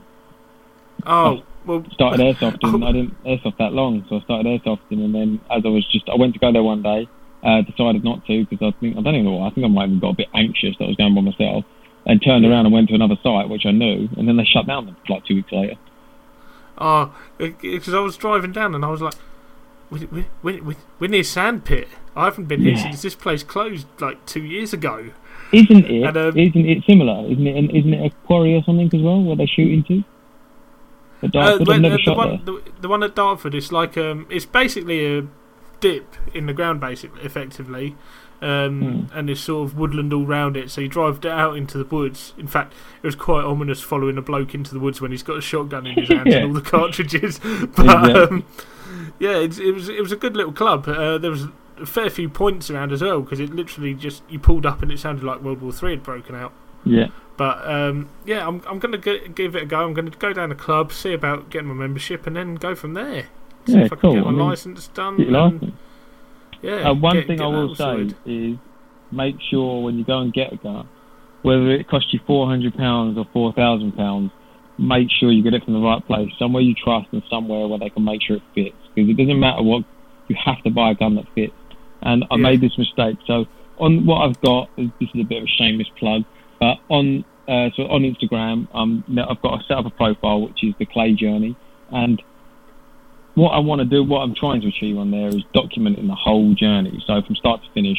Oh, 1.05 1.43
well, 1.65 1.85
Started 1.91 2.19
airsofting. 2.37 2.85
I 2.85 2.91
didn't 2.91 3.23
airsoft 3.23 3.57
that 3.57 3.73
long, 3.73 4.05
so 4.09 4.17
I 4.17 4.21
started 4.21 4.45
airsofting, 4.47 5.03
and 5.03 5.13
then 5.13 5.41
as 5.51 5.63
I 5.65 5.69
was 5.69 5.85
just, 5.91 6.09
I 6.09 6.15
went 6.15 6.33
to 6.33 6.39
go 6.39 6.51
there 6.51 6.63
one 6.63 6.81
day. 6.81 7.07
Uh, 7.43 7.61
decided 7.61 8.05
not 8.05 8.25
to 8.25 8.45
because 8.45 8.73
I 8.73 8.79
think 8.79 8.95
I 8.97 9.01
don't 9.01 9.15
even 9.15 9.25
know 9.25 9.33
why. 9.33 9.47
I 9.47 9.49
think 9.51 9.65
I 9.65 9.67
might 9.67 9.89
have 9.89 9.99
got 9.99 10.11
a 10.11 10.15
bit 10.15 10.29
anxious 10.33 10.77
that 10.79 10.85
I 10.85 10.87
was 10.87 10.95
going 10.95 11.13
by 11.13 11.21
myself, 11.21 11.65
and 12.05 12.21
turned 12.23 12.45
around 12.45 12.65
and 12.65 12.73
went 12.73 12.87
to 12.89 12.95
another 12.95 13.17
site 13.21 13.49
which 13.49 13.65
I 13.65 13.71
knew, 13.71 14.07
and 14.17 14.27
then 14.27 14.37
they 14.37 14.45
shut 14.45 14.65
down 14.65 14.85
them 14.85 14.95
like 15.09 15.25
two 15.25 15.35
weeks 15.35 15.51
later. 15.51 15.75
oh, 16.77 17.13
because 17.37 17.93
I 17.93 17.99
was 17.99 18.15
driving 18.15 18.53
down 18.53 18.73
and 18.75 18.85
I 18.85 18.89
was 18.89 19.01
like, 19.01 19.15
we, 19.89 20.05
we, 20.05 20.25
we, 20.41 20.61
we, 20.61 20.75
we're 20.99 21.09
near 21.09 21.23
sandpit. 21.23 21.89
I 22.15 22.25
haven't 22.25 22.45
been 22.45 22.61
here 22.61 22.71
Yeah. 22.73 22.83
since 22.83 23.01
this 23.01 23.15
place 23.15 23.43
closed 23.43 23.87
like 23.99 24.25
two 24.25 24.43
years 24.43 24.73
ago. 24.73 25.05
Isn't 25.51 25.85
it? 25.85 26.03
And, 26.03 26.17
um, 26.17 26.37
not 26.37 26.65
it 26.65 26.83
similar? 26.85 27.25
Isn't 27.31 27.45
it? 27.47 27.55
And 27.55 27.71
isn't 27.71 27.93
it 27.93 28.11
a 28.11 28.27
quarry 28.27 28.55
or 28.55 28.63
something 28.63 28.89
as 28.93 29.01
well 29.01 29.21
where 29.23 29.35
they 29.35 29.45
shoot 29.45 29.71
into? 29.71 30.03
The 31.21 31.27
Uh, 31.27 31.29
Dartford, 31.31 31.67
when- 31.67 31.75
I've 31.77 31.81
never 31.91 31.97
the, 31.97 32.03
the 32.05 32.13
one, 32.13 32.41
the, 32.45 32.61
the 32.81 32.87
one 32.89 33.03
at 33.03 33.15
Dartford, 33.15 33.55
is 33.55 33.71
like 33.71 33.97
um, 33.97 34.25
it's 34.29 34.45
basically 34.45 35.17
a 35.17 35.23
dip 35.79 36.15
in 36.33 36.45
the 36.47 36.53
ground, 36.53 36.79
basically, 36.79 37.21
effectively, 37.21 37.95
um, 38.41 38.81
Hmm. 39.09 39.17
and 39.17 39.27
there's 39.29 39.39
sort 39.39 39.65
of 39.69 39.77
woodland 39.77 40.11
all 40.13 40.25
round 40.25 40.57
it. 40.57 40.69
So 40.71 40.81
you 40.81 40.87
drive 40.87 41.23
out 41.25 41.55
into 41.55 41.77
the 41.77 41.85
woods. 41.85 42.33
In 42.37 42.47
fact, 42.47 42.73
it 43.01 43.05
was 43.05 43.15
quite 43.15 43.43
ominous 43.45 43.79
following 43.81 44.17
a 44.17 44.21
bloke 44.21 44.53
into 44.55 44.73
the 44.73 44.79
woods 44.79 45.01
when 45.01 45.11
he's 45.11 45.23
got 45.23 45.37
a 45.37 45.41
shotgun 45.41 45.85
in 45.87 45.95
his 45.99 46.09
hands 46.17 46.27
Yeah. 46.27 46.37
and 46.37 46.47
all 46.47 46.53
the 46.53 46.61
cartridges. 46.61 47.39
But 47.75 47.85
Exactly. 47.85 48.13
um, 48.13 48.43
yeah, 49.19 49.37
it's, 49.37 49.59
it 49.59 49.71
was 49.73 49.87
it 49.89 50.01
was 50.01 50.11
a 50.11 50.17
good 50.17 50.35
little 50.35 50.51
club. 50.53 50.87
Uh, 50.87 51.17
there 51.17 51.31
was 51.31 51.47
a 51.81 51.85
fair 51.85 52.09
few 52.09 52.29
points 52.29 52.69
around 52.69 52.91
as 52.91 53.01
well 53.01 53.21
because 53.21 53.39
it 53.39 53.53
literally 53.53 53.93
just 53.93 54.23
you 54.29 54.39
pulled 54.39 54.65
up 54.65 54.81
and 54.81 54.91
it 54.91 54.99
sounded 54.99 55.23
like 55.23 55.41
World 55.41 55.61
War 55.61 55.71
Three 55.71 55.91
had 55.91 56.03
broken 56.03 56.35
out. 56.35 56.53
Yeah. 56.85 57.07
But 57.37 57.65
um, 57.67 58.09
yeah, 58.25 58.47
I'm 58.47 58.61
I'm 58.67 58.79
gonna 58.79 58.97
g- 58.97 59.27
give 59.33 59.55
it 59.55 59.63
a 59.63 59.65
go. 59.65 59.83
I'm 59.85 59.93
gonna 59.93 60.11
go 60.11 60.33
down 60.33 60.49
the 60.49 60.55
club, 60.55 60.91
see 60.93 61.13
about 61.13 61.49
getting 61.49 61.67
my 61.69 61.73
membership, 61.73 62.27
and 62.27 62.35
then 62.35 62.55
go 62.55 62.75
from 62.75 62.93
there. 62.93 63.27
See 63.65 63.73
Yeah, 63.73 63.85
if 63.85 63.93
I 63.93 63.95
can 63.95 63.99
cool. 63.99 64.13
get 64.15 64.23
my 64.23 64.29
I 64.29 64.31
mean, 64.33 64.39
license 64.47 64.87
done. 64.89 65.17
Get 65.17 65.29
your 65.29 65.39
and- 65.41 65.53
license. 65.61 65.75
yeah. 66.61 66.89
Uh, 66.89 66.93
one 66.93 67.15
get- 67.15 67.27
thing 67.27 67.37
get 67.37 67.45
I 67.45 67.47
will 67.47 67.75
say 67.75 68.09
is 68.25 68.57
make 69.11 69.35
sure 69.49 69.81
when 69.83 69.97
you 69.97 70.03
go 70.03 70.19
and 70.19 70.31
get 70.33 70.53
a 70.53 70.57
gun, 70.57 70.87
whether 71.41 71.71
it 71.71 71.87
costs 71.87 72.13
you 72.13 72.19
four 72.27 72.47
hundred 72.47 72.75
pounds 72.75 73.17
or 73.17 73.25
four 73.33 73.51
thousand 73.53 73.93
pounds, 73.93 74.31
make 74.77 75.07
sure 75.09 75.31
you 75.31 75.41
get 75.41 75.53
it 75.53 75.63
from 75.63 75.73
the 75.73 75.79
right 75.79 76.05
place, 76.05 76.29
somewhere 76.37 76.61
you 76.61 76.75
trust, 76.75 77.07
and 77.13 77.23
somewhere 77.29 77.67
where 77.67 77.79
they 77.79 77.89
can 77.89 78.03
make 78.03 78.21
sure 78.21 78.35
it 78.35 78.43
fits. 78.53 78.75
Because 78.93 79.09
it 79.09 79.17
doesn't 79.17 79.39
matter 79.39 79.63
what 79.63 79.83
you 80.27 80.35
have 80.45 80.61
to 80.63 80.69
buy 80.69 80.91
a 80.91 80.95
gun 80.95 81.15
that 81.15 81.25
fits. 81.33 81.53
And 82.03 82.23
I 82.31 82.35
Yeah. 82.35 82.41
made 82.43 82.61
this 82.61 82.77
mistake. 82.77 83.17
So 83.25 83.45
on 83.77 84.05
what 84.05 84.21
I've 84.29 84.39
got, 84.41 84.69
this 84.77 84.91
is 85.01 85.21
a 85.21 85.23
bit 85.23 85.39
of 85.39 85.43
a 85.45 85.47
shameless 85.47 85.89
plug, 85.97 86.23
but 86.59 86.77
on 86.89 87.25
uh, 87.47 87.69
so 87.75 87.83
on 87.87 88.03
Instagram, 88.03 88.67
um, 88.73 89.03
I've 89.09 89.41
got 89.41 89.57
to 89.57 89.63
set 89.65 89.77
up 89.77 89.85
a 89.85 89.89
profile 89.89 90.41
which 90.41 90.63
is 90.63 90.73
the 90.79 90.85
clay 90.85 91.13
journey, 91.13 91.57
and 91.89 92.21
what 93.35 93.49
I 93.49 93.59
want 93.59 93.79
to 93.79 93.85
do, 93.85 94.03
what 94.03 94.19
I'm 94.19 94.35
trying 94.35 94.61
to 94.61 94.67
achieve 94.67 94.97
on 94.97 95.11
there 95.11 95.27
is 95.29 95.43
documenting 95.55 96.07
the 96.07 96.15
whole 96.15 96.53
journey. 96.53 97.03
So 97.05 97.21
from 97.25 97.35
start 97.35 97.61
to 97.63 97.67
finish, 97.73 97.97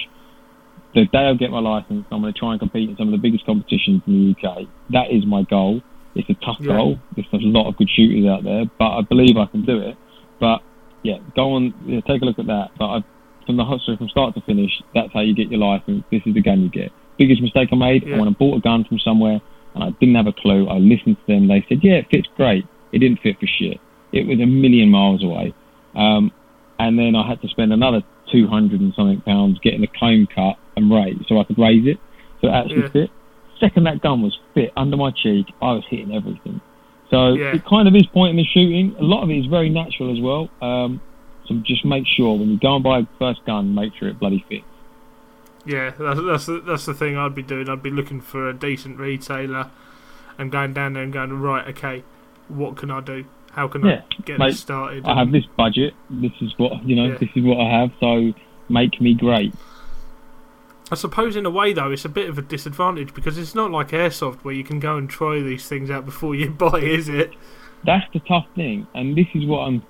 the 0.94 1.06
day 1.06 1.26
I 1.26 1.34
get 1.34 1.50
my 1.50 1.58
license, 1.58 2.06
I'm 2.10 2.20
going 2.20 2.32
to 2.32 2.38
try 2.38 2.52
and 2.52 2.60
compete 2.60 2.88
in 2.88 2.96
some 2.96 3.08
of 3.08 3.12
the 3.12 3.18
biggest 3.18 3.44
competitions 3.44 4.02
in 4.06 4.34
the 4.42 4.48
UK. 4.48 4.68
That 4.90 5.10
is 5.10 5.26
my 5.26 5.42
goal. 5.42 5.82
It's 6.14 6.30
a 6.30 6.34
tough 6.34 6.58
Yeah. 6.60 6.68
goal. 6.68 6.98
There's 7.16 7.26
a 7.32 7.36
lot 7.38 7.66
of 7.68 7.76
good 7.76 7.90
shooters 7.90 8.26
out 8.26 8.44
there, 8.44 8.64
but 8.78 8.96
I 8.96 9.00
believe 9.02 9.36
I 9.36 9.46
can 9.46 9.62
do 9.64 9.78
it. 9.80 9.98
But 10.38 10.62
yeah, 11.02 11.18
go 11.34 11.54
on, 11.54 11.74
yeah, 11.84 12.00
take 12.06 12.22
a 12.22 12.24
look 12.24 12.38
at 12.38 12.46
that. 12.46 12.70
But 12.78 12.86
I, 12.86 13.04
from 13.46 13.56
the 13.56 13.78
so 13.84 13.96
from 13.96 14.08
start 14.08 14.34
to 14.34 14.40
finish, 14.42 14.70
that's 14.94 15.12
how 15.12 15.20
you 15.20 15.34
get 15.34 15.48
your 15.50 15.60
license. 15.60 16.04
This 16.10 16.22
is 16.26 16.34
the 16.34 16.42
gun 16.42 16.62
you 16.62 16.68
get. 16.68 16.90
Biggest 17.18 17.40
mistake 17.42 17.68
I 17.72 17.76
made. 17.76 18.02
Yeah. 18.04 18.14
I 18.14 18.18
went 18.18 18.28
and 18.28 18.38
bought 18.38 18.56
a 18.56 18.60
gun 18.60 18.84
from 18.84 18.98
somewhere, 18.98 19.40
and 19.74 19.84
I 19.84 19.90
didn't 20.00 20.14
have 20.16 20.26
a 20.26 20.32
clue. 20.32 20.68
I 20.68 20.78
listened 20.78 21.16
to 21.16 21.26
them. 21.26 21.48
They 21.48 21.64
said, 21.68 21.80
"Yeah, 21.82 21.94
it 21.94 22.06
fits 22.10 22.28
great." 22.36 22.66
It 22.92 22.98
didn't 22.98 23.20
fit 23.20 23.38
for 23.40 23.46
shit. 23.46 23.80
It 24.12 24.26
was 24.26 24.38
a 24.40 24.46
million 24.46 24.90
miles 24.90 25.22
away. 25.24 25.52
Um, 25.96 26.30
and 26.78 26.98
then 26.98 27.14
I 27.16 27.26
had 27.26 27.40
to 27.42 27.48
spend 27.48 27.72
another 27.72 28.02
two 28.30 28.46
hundred 28.46 28.80
and 28.80 28.92
something 28.94 29.20
pounds 29.20 29.58
getting 29.60 29.80
the 29.80 29.86
comb 29.88 30.26
cut 30.34 30.56
and 30.76 30.90
raised 30.92 31.26
so 31.28 31.38
I 31.38 31.44
could 31.44 31.58
raise 31.58 31.86
it. 31.86 31.98
So 32.40 32.48
it 32.48 32.52
actually 32.52 32.82
Yeah. 32.82 32.88
fit. 32.88 33.10
Second 33.60 33.84
that 33.84 34.00
gun 34.00 34.22
was 34.22 34.36
fit 34.54 34.72
under 34.76 34.96
my 34.96 35.10
cheek, 35.10 35.46
I 35.62 35.72
was 35.72 35.84
hitting 35.88 36.12
everything. 36.12 36.60
So 37.10 37.34
Yeah. 37.34 37.54
it 37.54 37.64
kind 37.64 37.86
of 37.86 37.94
is 37.94 38.06
pointing 38.06 38.36
the 38.36 38.44
shooting. 38.44 38.94
A 38.98 39.04
lot 39.04 39.22
of 39.22 39.30
it 39.30 39.36
is 39.38 39.46
very 39.46 39.68
natural 39.68 40.10
as 40.12 40.20
well. 40.20 40.48
Um, 40.60 41.00
so 41.46 41.56
just 41.64 41.84
make 41.84 42.06
sure 42.06 42.38
when 42.38 42.50
you 42.50 42.58
go 42.58 42.74
and 42.76 42.84
buy 42.84 43.00
a 43.00 43.06
first 43.18 43.44
gun, 43.46 43.74
make 43.74 43.94
sure 43.96 44.08
it 44.08 44.18
bloody 44.18 44.44
fits. 44.48 44.64
Yeah, 45.66 45.90
that's 45.98 46.20
that's 46.20 46.46
the, 46.46 46.60
that's 46.60 46.84
the 46.86 46.94
thing 46.94 47.16
I'd 47.16 47.34
be 47.34 47.42
doing. 47.42 47.68
I'd 47.68 47.82
be 47.82 47.90
looking 47.90 48.20
for 48.20 48.48
a 48.48 48.52
decent 48.54 48.98
retailer 48.98 49.70
and 50.38 50.52
going 50.52 50.74
down 50.74 50.94
there 50.94 51.02
and 51.04 51.12
going 51.12 51.40
right. 51.40 51.66
Okay, 51.68 52.04
what 52.48 52.76
can 52.76 52.90
I 52.90 53.00
do? 53.00 53.24
How 53.52 53.68
can 53.68 53.84
Yeah, 53.84 54.02
I 54.18 54.22
get 54.24 54.38
mate, 54.38 54.44
this 54.44 54.58
started? 54.58 55.04
I 55.04 55.18
have 55.18 55.30
this 55.32 55.44
budget. 55.56 55.94
This 56.10 56.32
is 56.40 56.52
what 56.56 56.84
you 56.84 56.96
know. 56.96 57.10
Yeah. 57.10 57.18
This 57.20 57.30
is 57.36 57.44
what 57.44 57.58
I 57.60 57.80
have. 57.80 57.90
So 58.00 58.32
make 58.68 59.00
me 59.00 59.14
great. 59.14 59.54
I 60.90 60.94
suppose 60.94 61.36
in 61.36 61.44
a 61.46 61.50
way 61.50 61.72
though, 61.74 61.90
it's 61.90 62.04
a 62.06 62.08
bit 62.08 62.28
of 62.28 62.38
a 62.38 62.42
disadvantage 62.42 63.12
because 63.14 63.36
it's 63.38 63.54
not 63.54 63.70
like 63.70 63.88
airsoft 63.88 64.44
where 64.44 64.54
you 64.54 64.64
can 64.64 64.80
go 64.80 64.96
and 64.96 65.08
try 65.10 65.40
these 65.40 65.68
things 65.68 65.90
out 65.90 66.04
before 66.06 66.34
you 66.34 66.50
buy, 66.52 66.78
is 66.80 67.08
it? 67.08 67.34
That's 67.84 68.06
the 68.12 68.20
tough 68.20 68.46
thing, 68.56 68.88
and 68.94 69.16
this 69.16 69.26
is 69.34 69.46
what 69.46 69.60
I'm. 69.66 69.86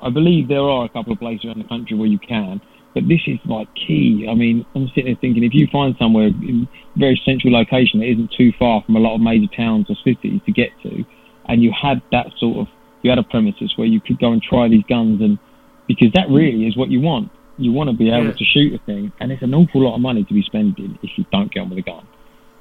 I 0.00 0.10
believe 0.10 0.48
there 0.48 0.60
are 0.68 0.84
a 0.84 0.88
couple 0.88 1.12
of 1.12 1.18
places 1.18 1.46
around 1.46 1.58
the 1.58 1.68
country 1.68 1.96
where 1.96 2.08
you 2.08 2.18
can, 2.18 2.60
but 2.94 3.08
this 3.08 3.20
is 3.26 3.38
like 3.44 3.68
key. 3.74 4.26
I 4.30 4.34
mean, 4.34 4.64
I'm 4.74 4.88
sitting 4.88 5.06
there 5.06 5.16
thinking 5.20 5.44
if 5.44 5.54
you 5.54 5.66
find 5.72 5.94
somewhere 5.98 6.28
in 6.28 6.68
a 6.96 6.98
very 6.98 7.20
central 7.24 7.52
location 7.52 8.00
that 8.00 8.06
isn't 8.06 8.32
too 8.36 8.52
far 8.58 8.82
from 8.84 8.96
a 8.96 9.00
lot 9.00 9.14
of 9.14 9.20
major 9.20 9.52
towns 9.54 9.86
or 9.88 9.96
cities 10.04 10.40
to 10.46 10.52
get 10.52 10.70
to, 10.82 11.04
and 11.48 11.62
you 11.62 11.72
had 11.72 12.02
that 12.12 12.26
sort 12.38 12.58
of 12.58 12.66
you 13.02 13.10
had 13.10 13.18
a 13.18 13.22
premises 13.22 13.72
where 13.76 13.86
you 13.86 14.00
could 14.00 14.18
go 14.18 14.32
and 14.32 14.42
try 14.42 14.68
these 14.68 14.84
guns, 14.88 15.20
and 15.20 15.38
because 15.86 16.12
that 16.14 16.28
really 16.30 16.66
is 16.66 16.76
what 16.76 16.90
you 16.90 17.00
want. 17.00 17.30
You 17.56 17.72
want 17.72 17.90
to 17.90 17.96
be 17.96 18.08
able 18.10 18.26
Yeah. 18.26 18.32
to 18.32 18.44
shoot 18.44 18.74
a 18.74 18.78
thing, 18.78 19.12
and 19.20 19.32
it's 19.32 19.42
an 19.42 19.54
awful 19.54 19.82
lot 19.82 19.94
of 19.96 20.00
money 20.00 20.24
to 20.24 20.34
be 20.34 20.42
spending 20.42 20.98
if 21.02 21.10
you 21.18 21.24
don't 21.32 21.52
get 21.52 21.60
on 21.60 21.70
with 21.70 21.78
a 21.78 21.82
gun. 21.82 22.06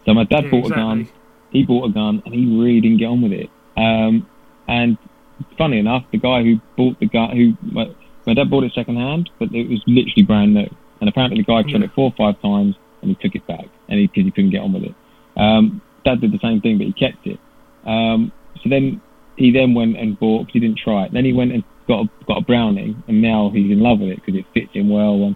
So 0.05 0.13
my 0.13 0.23
dad 0.23 0.45
Yeah, 0.45 0.49
bought 0.49 0.71
a 0.71 0.75
gun 0.75 1.07
he 1.51 1.63
bought 1.63 1.89
a 1.89 1.93
gun 1.93 2.21
and 2.25 2.33
he 2.33 2.45
really 2.45 2.81
didn't 2.81 2.97
get 2.97 3.05
on 3.05 3.21
with 3.21 3.31
it. 3.31 3.49
Um, 3.75 4.27
and 4.67 4.97
funny 5.57 5.79
enough, 5.79 6.03
the 6.11 6.17
guy 6.17 6.43
who 6.43 6.59
bought 6.75 6.99
the 6.99 7.07
gun, 7.07 7.35
who 7.35 7.57
my, 7.61 7.85
my 8.25 8.33
dad 8.33 8.49
bought 8.49 8.63
it 8.63 8.73
second 8.73 8.97
hand, 8.97 9.29
but 9.39 9.53
it 9.53 9.69
was 9.69 9.81
literally 9.87 10.23
brand 10.23 10.53
new. 10.53 10.69
And 10.99 11.09
apparently, 11.09 11.41
the 11.41 11.45
guy 11.45 11.61
tried 11.63 11.83
it 11.83 11.91
four 11.93 12.11
or 12.11 12.15
five 12.17 12.41
times 12.41 12.75
and 13.01 13.09
he 13.09 13.15
took 13.15 13.35
it 13.35 13.45
back, 13.47 13.67
and 13.87 14.01
because 14.01 14.25
he, 14.25 14.31
couldn't 14.31 14.49
get 14.49 14.61
on 14.61 14.73
with 14.73 14.83
it. 14.83 14.95
Um, 15.35 15.81
dad 16.03 16.21
did 16.21 16.31
the 16.31 16.39
same 16.39 16.61
thing, 16.61 16.77
but 16.77 16.87
he 16.87 16.93
kept 16.93 17.27
it. 17.27 17.39
Um, 17.85 18.31
so 18.63 18.69
then 18.69 19.01
he 19.35 19.51
then 19.51 19.73
went 19.75 19.97
and 19.97 20.19
bought 20.19 20.47
because 20.47 20.53
he 20.53 20.59
didn't 20.59 20.79
try 20.79 21.05
it. 21.05 21.13
Then 21.13 21.25
he 21.25 21.33
went 21.33 21.51
and 21.51 21.63
got 21.87 22.05
a, 22.05 22.25
got 22.25 22.37
a 22.39 22.41
Browning, 22.41 23.03
and 23.07 23.21
now 23.21 23.51
he's 23.53 23.71
in 23.71 23.79
love 23.79 23.99
with 23.99 24.09
it 24.09 24.15
because 24.17 24.39
it 24.39 24.45
fits 24.53 24.73
him 24.73 24.89
well. 24.89 25.23
And 25.23 25.35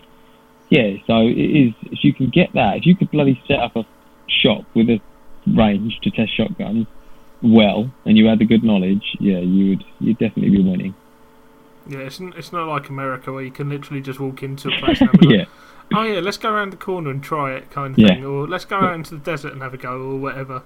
yeah, 0.70 0.95
so 1.06 1.20
it 1.20 1.38
is. 1.38 1.74
If 1.84 2.04
you 2.04 2.14
can 2.14 2.30
get 2.30 2.54
that, 2.54 2.78
if 2.78 2.86
you 2.86 2.95
could 2.95 3.12
bloody 3.12 3.41
set 3.47 3.60
up 3.60 3.76
a 3.76 3.86
shop 4.28 4.66
with 4.74 4.89
a 4.89 4.99
range 5.47 5.99
to 6.02 6.12
test 6.12 6.36
shotguns 6.36 6.88
well, 7.41 7.91
and 8.05 8.17
you 8.17 8.27
had 8.27 8.39
the 8.39 8.45
good 8.45 8.63
knowledge, 8.63 9.15
yeah, 9.19 9.39
you 9.39 9.69
would 9.69 9.83
you'd 9.99 10.17
definitely 10.17 10.51
be 10.57 10.63
winning. 10.63 10.95
Yeah, 11.87 11.99
it's 11.99 12.21
n- 12.21 12.33
it's 12.37 12.51
not 12.51 12.67
like 12.67 12.89
America 12.89 13.31
where 13.31 13.43
you 13.43 13.51
can 13.51 13.69
literally 13.69 14.01
just 14.01 14.19
walk 14.19 14.43
into 14.43 14.69
a 14.69 14.71
place 14.79 14.99
and 15.01 15.07
have 15.09 15.17
a 15.19 15.21
go. 15.21 15.29
yeah, 15.29 15.45
Oh 15.93 16.03
yeah, 16.03 16.19
let's 16.21 16.37
go 16.37 16.51
around 16.51 16.71
the 16.71 16.77
corner 16.77 17.09
and 17.09 17.23
try 17.23 17.53
it, 17.53 17.69
kind 17.71 17.95
of 17.95 17.99
Yeah. 17.99 18.07
thing, 18.07 18.23
or 18.23 18.47
let's 18.47 18.65
go 18.65 18.77
out 18.81 18.95
into 18.95 19.15
the 19.15 19.21
desert 19.21 19.53
and 19.53 19.61
have 19.61 19.73
a 19.73 19.77
go, 19.77 19.99
or 19.99 20.17
whatever. 20.19 20.63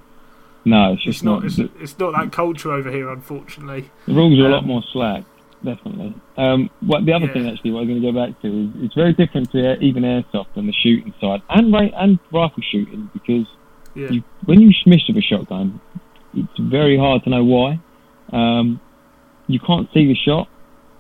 no, 0.65 0.93
it's 0.93 1.03
just 1.03 1.17
It's 1.17 1.23
not 1.23 1.43
not. 1.43 1.45
it's, 1.45 1.57
it's 1.79 1.97
not 1.99 2.11
that 2.13 2.31
culture 2.31 2.71
over 2.71 2.91
here, 2.91 3.09
unfortunately. 3.09 3.89
the 4.07 4.13
rules 4.13 4.39
are 4.39 4.45
a 4.45 4.49
lot 4.49 4.63
um, 4.63 4.67
more 4.67 4.83
slack, 4.91 5.23
definitely. 5.63 6.13
Um, 6.37 6.69
what 6.81 7.05
the 7.05 7.13
other 7.13 7.27
Yeah. 7.27 7.33
thing 7.33 7.49
actually, 7.49 7.71
what 7.71 7.81
I'm 7.81 7.87
going 7.87 8.01
to 8.01 8.11
go 8.11 8.25
back 8.27 8.39
to 8.41 8.47
is 8.47 8.69
it's 8.85 8.95
very 8.95 9.13
different 9.13 9.51
to 9.51 9.59
air, 9.59 9.77
even 9.81 10.03
airsoft 10.03 10.55
on 10.55 10.67
the 10.67 10.73
shooting 10.73 11.13
side 11.19 11.41
and 11.49 11.73
and 11.75 12.19
rifle 12.31 12.63
shooting 12.71 13.09
because 13.13 13.47
Yeah, 13.95 14.07
you, 14.09 14.23
when 14.45 14.61
you 14.61 14.71
miss 14.85 15.01
with 15.07 15.17
a 15.17 15.21
shotgun, 15.21 15.81
it's 16.35 16.59
very 16.59 16.97
hard 16.97 17.23
to 17.23 17.29
know 17.29 17.43
why. 17.43 17.79
Um, 18.31 18.79
you 19.47 19.59
can't 19.59 19.87
see 19.93 20.07
the 20.07 20.15
shot, 20.15 20.47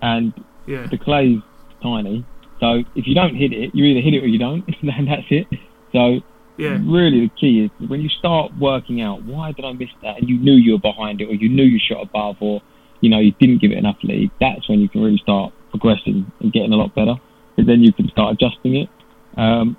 and 0.01 0.33
yeah, 0.65 0.87
the 0.87 0.97
clay's 0.97 1.39
tiny. 1.81 2.25
So 2.59 2.83
if 2.95 3.07
you 3.07 3.15
don't 3.15 3.35
hit 3.35 3.51
it, 3.51 3.73
you 3.73 3.83
either 3.85 4.01
hit 4.01 4.13
it 4.13 4.23
or 4.23 4.27
you 4.27 4.39
don't, 4.39 4.63
and 4.81 5.07
that's 5.07 5.27
it. 5.29 5.47
So 5.91 6.19
yeah, 6.57 6.77
really 6.83 7.21
the 7.21 7.31
key 7.39 7.65
is 7.65 7.89
when 7.89 8.01
you 8.01 8.09
start 8.09 8.51
working 8.59 9.01
out 9.01 9.23
why 9.23 9.51
did 9.51 9.65
I 9.65 9.73
miss 9.73 9.89
that, 10.01 10.19
and 10.19 10.29
you 10.29 10.37
knew 10.37 10.53
you 10.53 10.73
were 10.73 10.79
behind 10.79 11.21
it, 11.21 11.25
or 11.25 11.33
you 11.33 11.49
knew 11.49 11.63
you 11.63 11.79
shot 11.79 12.01
above, 12.01 12.37
or 12.39 12.61
you 13.01 13.09
know 13.09 13.19
you 13.19 13.31
didn't 13.39 13.61
give 13.61 13.71
it 13.71 13.77
enough 13.77 13.97
lead. 14.03 14.31
That's 14.39 14.67
when 14.69 14.79
you 14.79 14.89
can 14.89 15.01
really 15.01 15.19
start 15.21 15.53
progressing 15.71 16.31
and 16.39 16.53
getting 16.53 16.71
a 16.71 16.77
lot 16.77 16.95
better. 16.95 17.15
Because 17.55 17.67
then 17.67 17.81
you 17.81 17.93
can 17.93 18.09
start 18.09 18.33
adjusting 18.33 18.75
it. 18.75 18.89
Um, 19.37 19.77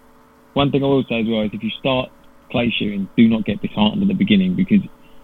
one 0.55 0.71
thing 0.71 0.83
I 0.83 0.87
will 0.87 1.05
say 1.09 1.21
as 1.21 1.27
well 1.29 1.43
is 1.43 1.51
if 1.53 1.63
you 1.63 1.71
start 1.79 2.09
clay 2.51 2.73
shooting, 2.77 3.09
do 3.17 3.29
not 3.29 3.45
get 3.45 3.61
disheartened 3.61 4.03
at 4.03 4.09
the 4.09 4.15
beginning 4.15 4.55
because 4.55 4.81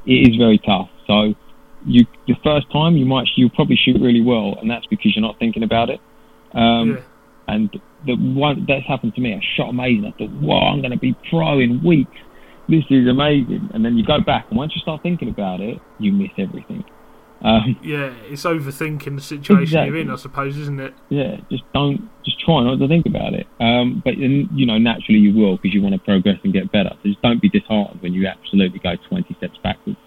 it 0.07 0.31
is 0.31 0.37
very 0.37 0.59
tough. 0.59 0.89
So 1.07 1.35
you 1.85 2.07
the 2.27 2.37
first 2.45 2.71
time 2.73 2.97
you 2.97 3.07
might 3.07 3.27
you'll 3.37 3.51
probably 3.51 3.77
shoot 3.77 4.01
really 4.01 4.23
well, 4.23 4.57
and 4.61 4.71
that's 4.71 4.87
because 4.87 5.15
you're 5.15 5.23
not 5.23 5.39
thinking 5.39 5.63
about 5.63 5.91
it. 5.91 6.01
Um, 6.55 6.91
yeah, 6.91 7.03
and 7.49 7.71
the 8.07 8.17
one 8.17 8.65
that's 8.67 8.87
happened 8.87 9.15
to 9.15 9.21
me, 9.21 9.35
I 9.35 9.41
shot 9.57 9.71
amazing. 9.71 10.07
I 10.07 10.19
thought, 10.19 10.31
wow, 10.41 10.73
I'm 10.73 10.81
going 10.81 10.93
to 10.93 10.99
be 10.99 11.15
pro 11.31 11.61
in 11.61 11.83
weeks. 11.83 12.17
This 12.69 12.85
is 12.91 13.09
amazing. 13.09 13.71
And 13.75 13.85
then 13.85 13.97
you 13.97 14.05
go 14.05 14.21
back, 14.21 14.47
and 14.51 14.57
once 14.57 14.73
you 14.75 14.81
start 14.81 15.03
thinking 15.03 15.29
about 15.29 15.61
it, 15.61 15.79
you 15.99 16.13
miss 16.13 16.31
everything. 16.39 16.85
Um, 17.43 17.79
yeah. 17.83 18.15
It's 18.31 18.45
overthinking 18.45 19.17
the 19.17 19.23
situation 19.23 19.87
you're 19.87 19.97
in, 19.97 20.11
I 20.11 20.17
suppose, 20.17 20.57
isn't 20.57 20.81
it? 20.81 20.95
yeah, 21.09 21.37
just 21.51 21.65
don't, 21.75 22.09
just 22.25 22.39
try 22.41 22.63
not 22.63 22.79
to 22.79 22.89
think 22.89 23.07
about 23.07 23.35
it. 23.35 23.47
Um, 23.61 24.01
but 24.05 24.15
then, 24.19 24.49
you 24.55 24.65
know, 24.65 24.79
naturally 24.79 25.19
you 25.21 25.35
will 25.35 25.57
because 25.57 25.75
you 25.75 25.83
want 25.83 25.95
to 25.95 26.01
progress 26.01 26.39
and 26.45 26.53
get 26.53 26.71
better. 26.71 26.91
So 27.03 27.09
just 27.09 27.23
don't 27.23 27.43
be 27.43 27.49
disheartened 27.49 28.01
when 28.01 28.13
you 28.13 28.27
absolutely 28.27 28.79
go 28.79 28.95
20 29.09 29.35
steps 29.35 29.59
backwards. 29.63 29.99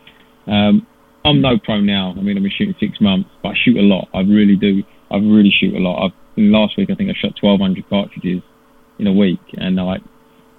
Um, 0.48 0.88
I'm 1.26 1.42
no 1.42 1.58
pro 1.58 1.82
now. 1.82 2.14
I 2.16 2.22
mean, 2.22 2.38
I've 2.38 2.44
been 2.44 2.52
shooting 2.56 2.76
six 2.80 3.02
months, 3.02 3.30
but 3.42 3.50
I 3.50 3.54
shoot 3.64 3.78
a 3.78 3.82
lot. 3.82 4.08
I 4.14 4.20
really 4.22 4.56
do. 4.56 4.84
I 5.10 5.18
really 5.18 5.52
shoot 5.52 5.76
a 5.76 5.80
lot. 5.80 6.06
I've, 6.06 6.14
last 6.38 6.78
week, 6.78 6.90
I 6.92 6.96
think 6.96 7.10
I 7.10 7.14
shot 7.14 7.34
1,200 7.42 7.90
cartridges 7.90 8.44
in 9.00 9.08
a 9.08 9.14
week, 9.14 9.42
and 9.58 9.76
like 9.76 10.02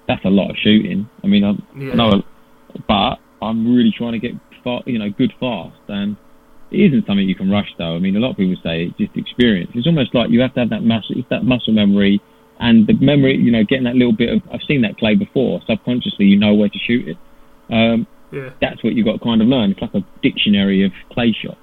that's 0.07 0.23
a 0.25 0.29
lot 0.29 0.49
of 0.49 0.57
shooting. 0.57 1.09
I 1.23 1.27
mean, 1.27 1.43
I, 1.43 1.53
Yeah, 1.77 1.93
I 1.93 1.95
know, 1.95 2.23
but 2.87 3.17
I'm 3.41 3.73
really 3.75 3.93
trying 3.97 4.13
to 4.13 4.19
get 4.19 4.33
far, 4.63 4.83
you 4.85 4.99
know, 4.99 5.09
good 5.09 5.33
fast, 5.39 5.79
and 5.87 6.17
it 6.71 6.77
isn't 6.77 7.05
something 7.05 7.27
you 7.27 7.35
can 7.35 7.49
rush 7.49 7.73
though. 7.77 7.95
I 7.95 7.99
mean, 7.99 8.15
a 8.15 8.19
lot 8.19 8.31
of 8.31 8.37
people 8.37 8.55
say 8.63 8.85
it's 8.85 8.97
just 8.97 9.15
experience. 9.15 9.71
It's 9.73 9.87
almost 9.87 10.13
like 10.13 10.29
you 10.29 10.41
have 10.41 10.53
to 10.55 10.61
have 10.61 10.69
that 10.69 10.83
muscle, 10.83 11.15
it's 11.17 11.29
that 11.29 11.43
muscle 11.43 11.73
memory, 11.73 12.21
and 12.59 12.87
the 12.87 12.93
memory, 12.93 13.37
you 13.37 13.51
know, 13.51 13.63
getting 13.63 13.85
that 13.85 13.95
little 13.95 14.13
bit 14.13 14.29
of. 14.33 14.41
I've 14.51 14.63
seen 14.67 14.81
that 14.81 14.97
clay 14.97 15.15
before. 15.15 15.61
Subconsciously, 15.67 16.25
you 16.25 16.37
know 16.37 16.53
where 16.53 16.69
to 16.69 16.79
shoot 16.79 17.07
it. 17.07 17.17
Um, 17.69 18.07
yeah, 18.31 18.49
that's 18.59 18.83
what 18.83 18.93
you've 18.93 19.05
got 19.05 19.13
to 19.13 19.19
kind 19.19 19.41
of 19.41 19.47
learn. 19.47 19.71
It's 19.71 19.81
like 19.81 19.93
a 19.93 20.05
dictionary 20.21 20.83
of 20.83 20.91
clay 21.11 21.33
shots. 21.33 21.57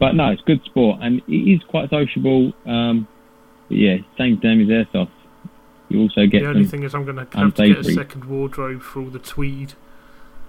But 0.00 0.14
no, 0.16 0.30
it's 0.30 0.42
good 0.42 0.64
sport, 0.64 0.98
and 1.00 1.22
it 1.28 1.32
is 1.32 1.60
quite 1.68 1.90
sociable. 1.90 2.52
Um, 2.66 3.06
but 3.68 3.76
yeah, 3.78 3.98
same 4.18 4.38
thing 4.40 4.62
as 4.62 4.68
airsoft. 4.68 5.10
You 5.88 6.00
also 6.00 6.26
get 6.26 6.42
the 6.42 6.48
only 6.48 6.64
thing 6.64 6.82
is 6.82 6.94
I'm 6.94 7.04
going 7.04 7.16
to 7.16 7.38
have 7.38 7.54
to 7.54 7.68
get 7.68 7.78
a 7.78 7.84
second 7.84 8.24
wardrobe 8.24 8.80
for 8.80 9.00
all 9.00 9.10
the 9.10 9.18
tweed. 9.18 9.74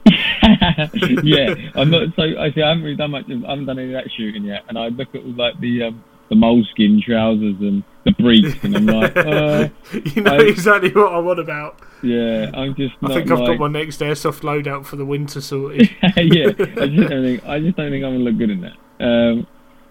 yeah, 1.23 1.55
I'm 1.75 1.89
not. 1.89 2.15
So 2.15 2.23
I 2.23 2.51
see. 2.51 2.61
I 2.61 2.69
haven't 2.69 2.83
really 2.83 2.95
done 2.95 3.11
much. 3.11 3.29
Of, 3.29 3.45
I 3.45 3.49
haven't 3.51 3.65
done 3.65 3.79
any 3.79 3.93
of 3.93 4.03
that 4.03 4.11
shooting 4.11 4.43
yet. 4.43 4.63
And 4.67 4.77
I 4.77 4.87
look 4.87 5.13
at 5.15 5.25
like 5.25 5.59
the 5.59 5.83
um, 5.83 6.03
the 6.29 6.35
moleskin 6.35 7.01
trousers 7.01 7.55
and 7.59 7.83
the 8.05 8.11
briefs, 8.11 8.61
and 8.63 8.75
I'm 8.75 8.85
like, 8.85 9.15
uh, 9.15 9.69
you 9.93 10.21
know 10.21 10.33
I- 10.33 10.43
exactly 10.43 10.91
what 10.91 11.13
I 11.13 11.19
want 11.19 11.39
about. 11.39 11.79
yeah, 12.01 12.51
I'm 12.53 12.75
just. 12.75 12.95
I 13.03 13.13
think 13.13 13.31
I've 13.31 13.39
like, 13.39 13.59
got 13.59 13.71
my 13.71 13.79
next 13.79 13.99
airsoft 13.99 14.41
loadout 14.41 14.85
for 14.85 14.95
the 14.95 15.05
winter 15.05 15.41
sorted. 15.41 15.89
yeah, 16.01 16.47
I 16.47 16.87
just 16.87 17.09
don't 17.09 17.23
think. 17.23 17.45
I 17.45 17.59
just 17.59 17.77
don't 17.77 17.91
think 17.91 18.03
I'm 18.03 18.13
gonna 18.13 18.17
look 18.19 18.37
good 18.37 18.49
in 18.49 18.61
that. 18.61 19.05
Um, 19.05 19.47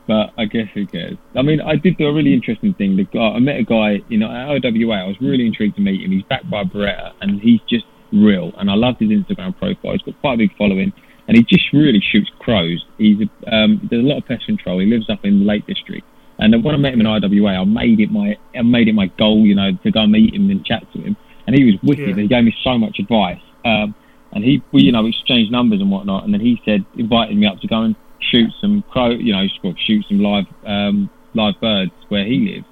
but 0.07 0.33
I 0.37 0.47
guess 0.47 0.67
who 0.75 0.87
cares? 0.87 1.17
I 1.37 1.43
mean, 1.43 1.61
I 1.61 1.77
did 1.77 1.97
do 1.97 2.07
a 2.07 2.13
really 2.13 2.35
interesting 2.35 2.75
thing. 2.75 2.97
The 2.97 3.05
guy, 3.05 3.21
I 3.21 3.39
met 3.39 3.57
a 3.59 3.63
guy, 3.63 4.03
you 4.09 4.19
know, 4.19 4.31
at 4.31 4.65
IWA. 4.65 4.97
I 4.97 5.07
was 5.07 5.17
really 5.21 5.47
intrigued 5.47 5.77
to 5.77 5.81
meet 5.81 6.03
him. 6.03 6.11
He's 6.11 6.25
backed 6.25 6.51
by 6.51 6.65
Beretta, 6.65 7.13
and 7.21 7.41
he's 7.41 7.61
just 7.69 7.85
real. 8.13 8.53
And 8.59 8.71
I 8.71 8.75
loved 8.75 9.01
his 9.01 9.11
Instagram 9.11 9.57
profile. 9.59 9.93
He's 9.93 10.03
got 10.03 10.21
quite 10.21 10.35
a 10.35 10.39
big 10.39 10.57
following, 10.57 10.93
and 11.29 11.37
he 11.37 11.43
just 11.43 11.73
really 11.73 12.01
shoots 12.01 12.31
crows. 12.39 12.85
He's 12.99 13.19
a, 13.21 13.55
um, 13.55 13.87
there's 13.91 14.05
a 14.05 14.07
lot 14.07 14.19
of 14.19 14.27
pest 14.27 14.47
control. 14.47 14.79
He 14.79 14.87
lives 14.87 15.09
up 15.11 15.25
in 15.25 15.41
the 15.41 15.45
Lake 15.45 15.67
District. 15.67 16.07
And 16.39 16.65
when 16.65 16.75
I 16.75 16.79
met 16.79 16.95
him 16.95 17.01
in 17.01 17.07
IWA, 17.07 17.51
I 17.51 17.65
made 17.65 18.01
it 18.01 18.11
my 18.11 18.37
I 18.55 18.63
made 18.63 18.89
it 18.89 18.95
my 18.95 19.07
goal, 19.19 19.47
you 19.47 19.55
know, 19.55 19.71
to 19.85 19.91
go 19.91 20.01
and 20.01 20.13
meet 20.13 20.35
him 20.35 20.51
and 20.51 20.65
chat 20.65 20.83
to 20.93 21.01
him. 21.01 21.17
And 21.47 21.57
he 21.57 21.65
was 21.65 21.75
wicked. 21.83 22.17
Yeah. 22.17 22.23
He 22.23 22.29
gave 22.29 22.45
me 22.45 22.55
so 22.65 22.79
much 22.79 22.99
advice. 22.99 23.41
Um, 23.65 23.95
and 24.33 24.43
he, 24.43 24.63
we, 24.73 24.83
you 24.83 24.93
know, 24.93 25.07
exchanged 25.07 25.53
numbers 25.53 25.81
and 25.81 25.91
whatnot. 25.91 26.25
And 26.25 26.33
then 26.33 26.41
he 26.41 26.61
said, 26.65 26.85
invited 26.97 27.37
me 27.37 27.47
up 27.47 27.61
to 27.61 27.69
go 27.69 27.83
and 27.83 27.95
shoot 28.19 28.51
some 28.61 28.83
crow, 28.91 29.11
you 29.11 29.33
know, 29.33 29.47
shoot 29.87 30.05
some 30.09 30.21
live 30.21 30.47
um, 30.67 31.11
live 31.35 31.55
birds 31.61 31.93
where 32.09 32.25
he 32.25 32.55
lives. 32.55 32.67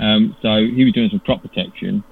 Um, 0.00 0.36
so 0.42 0.64
he 0.64 0.84
was 0.84 0.92
doing 0.92 1.10
some 1.10 1.20
crop 1.20 1.42
protection, 1.42 2.02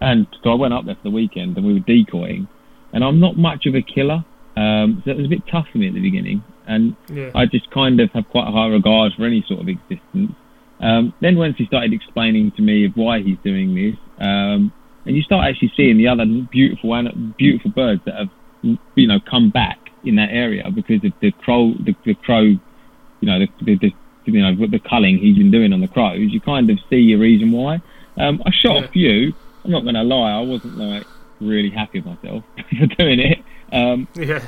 and 0.00 0.26
so 0.42 0.50
I 0.50 0.54
went 0.54 0.74
up 0.74 0.84
there 0.86 0.94
for 0.94 1.02
the 1.04 1.10
weekend 1.10 1.56
and 1.56 1.66
we 1.66 1.72
were 1.74 1.80
decoying. 1.80 2.48
And 2.92 3.04
I'm 3.04 3.20
not 3.20 3.36
much 3.36 3.66
of 3.66 3.74
a 3.74 3.82
killer, 3.82 4.24
um, 4.56 5.02
so 5.04 5.10
it 5.10 5.16
was 5.16 5.26
a 5.26 5.28
bit 5.28 5.42
tough 5.50 5.66
for 5.70 5.78
me 5.78 5.88
at 5.88 5.94
the 5.94 6.00
beginning. 6.00 6.42
And 6.66 6.96
Yeah. 7.12 7.30
I 7.34 7.46
just 7.46 7.70
kind 7.70 8.00
of 8.00 8.10
have 8.12 8.28
quite 8.30 8.48
a 8.48 8.50
high 8.50 8.68
regard 8.68 9.12
for 9.14 9.24
any 9.26 9.42
sort 9.46 9.60
of 9.60 9.68
existence. 9.68 10.32
Um, 10.80 11.12
then 11.20 11.36
once 11.36 11.56
he 11.58 11.66
started 11.66 11.92
explaining 11.92 12.52
to 12.52 12.62
me 12.62 12.84
of 12.84 12.96
why 12.96 13.20
he's 13.20 13.38
doing 13.44 13.74
this, 13.74 13.96
um, 14.20 14.72
and 15.04 15.16
you 15.16 15.22
start 15.22 15.48
actually 15.48 15.72
seeing 15.76 15.96
the 15.96 16.08
other 16.08 16.24
beautiful 16.50 16.90
beautiful 17.36 17.70
birds 17.70 18.02
that 18.04 18.14
have 18.14 18.28
you 18.94 19.06
know 19.06 19.18
come 19.20 19.50
back 19.50 19.78
in 20.04 20.16
that 20.16 20.30
area 20.30 20.70
because 20.70 21.02
of 21.04 21.12
the 21.20 21.30
crow 21.32 21.72
the, 21.80 21.94
the 22.04 22.14
crow 22.14 22.42
you 22.42 22.58
know 23.22 23.38
the, 23.38 23.48
the, 23.62 23.74
the 23.76 23.92
you 24.26 24.40
know 24.42 24.66
the 24.66 24.78
culling 24.78 25.18
he's 25.18 25.36
been 25.36 25.50
doing 25.50 25.72
on 25.72 25.80
the 25.80 25.88
crows 25.88 26.18
you 26.32 26.40
kind 26.40 26.68
of 26.70 26.78
see 26.90 27.12
a 27.12 27.18
reason 27.18 27.50
why 27.52 27.80
um, 28.16 28.42
I 28.44 28.50
shot 28.50 28.76
Yeah. 28.76 28.84
a 28.84 28.88
few 28.88 29.32
I'm 29.68 29.72
not 29.72 29.82
going 29.82 29.94
to 29.96 30.02
lie 30.02 30.32
I 30.32 30.40
wasn't 30.40 30.78
like 30.78 31.06
really 31.40 31.68
happy 31.70 32.00
with 32.00 32.06
myself 32.22 32.42
for 32.78 32.86
doing 32.86 33.20
it 33.20 33.38
um, 33.72 34.08
Yeah. 34.14 34.42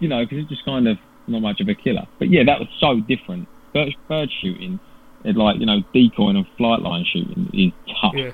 you 0.00 0.08
know, 0.08 0.24
because 0.24 0.38
it's 0.38 0.48
just 0.48 0.64
kind 0.64 0.88
of 0.88 0.98
not 1.28 1.40
much 1.40 1.60
of 1.60 1.68
a 1.68 1.74
killer. 1.74 2.06
But 2.18 2.30
yeah, 2.30 2.42
that 2.44 2.58
was 2.58 2.68
so 2.80 3.00
different. 3.00 3.48
Bird, 3.72 3.94
bird 4.08 4.28
shooting, 4.42 4.80
it 5.24 5.36
like 5.36 5.58
you 5.60 5.66
know, 5.66 5.82
decoying 5.94 6.36
and 6.36 6.46
flight 6.58 6.80
line 6.82 7.04
shooting 7.04 7.48
is 7.54 7.72
tough, 8.00 8.14
Yeah. 8.16 8.32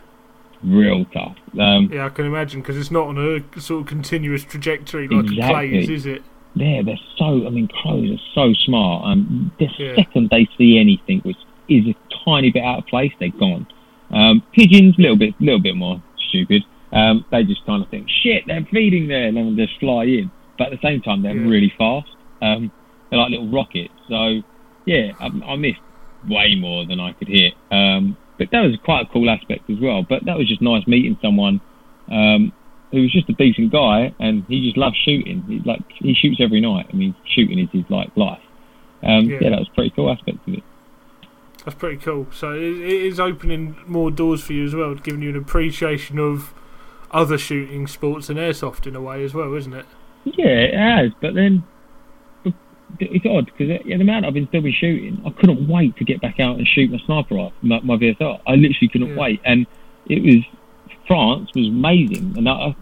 real 0.65 1.05
tough. 1.07 1.37
Um, 1.59 1.91
Yeah, 1.93 2.07
I 2.07 2.09
can 2.09 2.25
imagine 2.27 2.61
because 2.63 2.77
it's 2.79 2.91
not 2.91 3.09
on 3.09 3.19
a 3.19 3.61
sort 3.61 3.83
of 3.83 3.87
continuous 3.89 4.43
trajectory 4.45 5.07
like 5.09 5.27
a 5.27 5.33
Exactly. 5.33 5.69
clay 5.69 5.79
is, 5.83 5.89
is 5.91 6.07
it? 6.07 6.23
yeah, 6.55 6.81
they're 6.83 6.99
so. 7.19 7.47
I 7.47 7.51
mean, 7.51 7.69
crows 7.69 8.11
are 8.11 8.23
so 8.35 8.55
smart. 8.65 9.05
Um, 9.07 9.53
the 9.59 9.69
Yeah. 9.79 9.97
second 9.97 10.31
they 10.31 10.49
see 10.59 10.79
anything 10.79 11.21
which 11.25 11.39
is 11.69 11.87
a 11.89 11.95
tiny 12.25 12.51
bit 12.51 12.63
out 12.65 12.79
of 12.79 12.87
place, 12.87 13.13
they're 13.21 13.29
gone. 13.31 13.67
Um, 14.11 14.43
pigeons, 14.53 14.99
a 14.99 15.03
little 15.03 15.17
bit, 15.17 15.35
little 15.41 15.61
bit 15.61 15.77
more 15.77 16.03
stupid. 16.33 16.65
Um, 16.93 17.25
they 17.31 17.45
just 17.45 17.65
kind 17.67 17.83
of 17.83 17.89
think, 17.91 18.07
shit, 18.23 18.45
they're 18.47 18.67
feeding 18.71 19.09
there, 19.09 19.27
and 19.29 19.37
then 19.37 19.57
just 19.57 19.79
fly 19.81 20.05
in. 20.05 20.31
But 20.59 20.73
at 20.73 20.81
the 20.81 20.87
same 20.89 21.01
time, 21.01 21.23
they're 21.23 21.37
Yeah. 21.37 21.49
really 21.49 21.73
fast. 21.79 22.09
Um, 22.41 22.71
they're 23.09 23.19
like 23.21 23.31
little 23.31 23.49
rockets. 23.49 23.93
So, 24.09 24.43
yeah, 24.85 25.13
I, 25.21 25.27
I 25.53 25.57
missed 25.57 25.81
way 26.29 26.55
more 26.57 26.85
than 26.87 27.01
I 27.01 27.13
could 27.13 27.29
hit. 27.29 27.55
Um, 27.71 28.17
but 28.39 28.49
that 28.53 28.61
was 28.61 28.77
quite 28.85 29.07
a 29.07 29.13
cool 29.13 29.29
aspect 29.31 29.69
as 29.71 29.79
well. 29.81 30.05
But 30.09 30.25
that 30.27 30.37
was 30.37 30.49
just 30.49 30.61
nice 30.63 30.87
meeting 30.87 31.17
someone 31.23 31.61
um, 32.11 32.53
who 32.91 33.01
was 33.03 33.13
just 33.13 33.29
a 33.31 33.33
decent 33.35 33.73
guy, 33.73 34.15
and 34.21 34.45
he 34.49 34.63
just 34.65 34.77
loves 34.77 34.97
shooting. 35.05 35.43
He 35.49 35.61
like 35.65 35.81
he 35.99 36.15
shoots 36.15 36.41
every 36.41 36.61
night. 36.61 36.87
I 36.93 36.97
mean, 36.97 37.15
shooting 37.35 37.59
is 37.59 37.69
his 37.73 37.85
like 37.89 38.11
life. 38.17 38.41
Um, 39.03 39.27
Yeah. 39.31 39.39
yeah. 39.43 39.51
that 39.51 39.59
was 39.61 39.69
a 39.73 39.75
pretty 39.75 39.91
cool 39.97 40.11
aspect 40.11 40.39
of 40.47 40.55
it. 40.55 40.63
That's 41.65 41.77
pretty 41.77 41.99
cool. 41.99 42.27
So 42.33 42.53
it, 42.53 42.63
it 42.63 43.03
is 43.07 43.21
opening 43.21 43.77
more 43.87 44.11
doors 44.11 44.43
for 44.43 44.53
you 44.53 44.65
as 44.65 44.75
well, 44.75 44.95
giving 44.95 45.23
you 45.23 45.31
an 45.31 45.37
appreciation 45.37 46.19
of 46.19 46.53
other 47.11 47.39
shooting 47.39 47.87
sports 47.87 48.29
and 48.29 48.39
airsoft 48.39 48.87
in 48.87 48.97
a 48.97 49.01
way 49.01 49.23
as 49.25 49.33
well, 49.35 49.55
isn't 49.55 49.73
it? 49.75 49.87
Yeah, 50.25 50.47
it 50.47 50.75
has. 50.75 51.13
But 51.21 51.35
then 51.35 51.63
it's 52.99 53.25
odd 53.27 53.47
because 53.47 53.81
the 53.85 53.93
amount 53.93 54.27
I've 54.27 54.35
been 54.35 54.49
still 54.49 54.61
been 54.63 54.73
shooting, 54.73 55.23
I 55.25 55.31
couldn't 55.31 55.67
wait 55.69 55.97
to 55.97 56.05
get 56.05 56.21
back 56.21 56.41
out 56.41 56.59
and 56.59 56.67
shoot 56.67 56.91
my 56.91 56.99
sniper 57.07 57.35
rifle, 57.37 57.53
my, 57.63 57.81
my 57.81 57.97
VSR. 57.97 58.41
I 58.47 58.55
literally 58.55 58.89
couldn't 58.93 59.09
Yeah. 59.11 59.17
wait, 59.21 59.41
and 59.45 59.67
it 60.07 60.23
was 60.23 60.45
France 61.07 61.51
was 61.55 61.69
amazing. 61.69 62.35
And 62.37 62.49
I, 62.49 62.75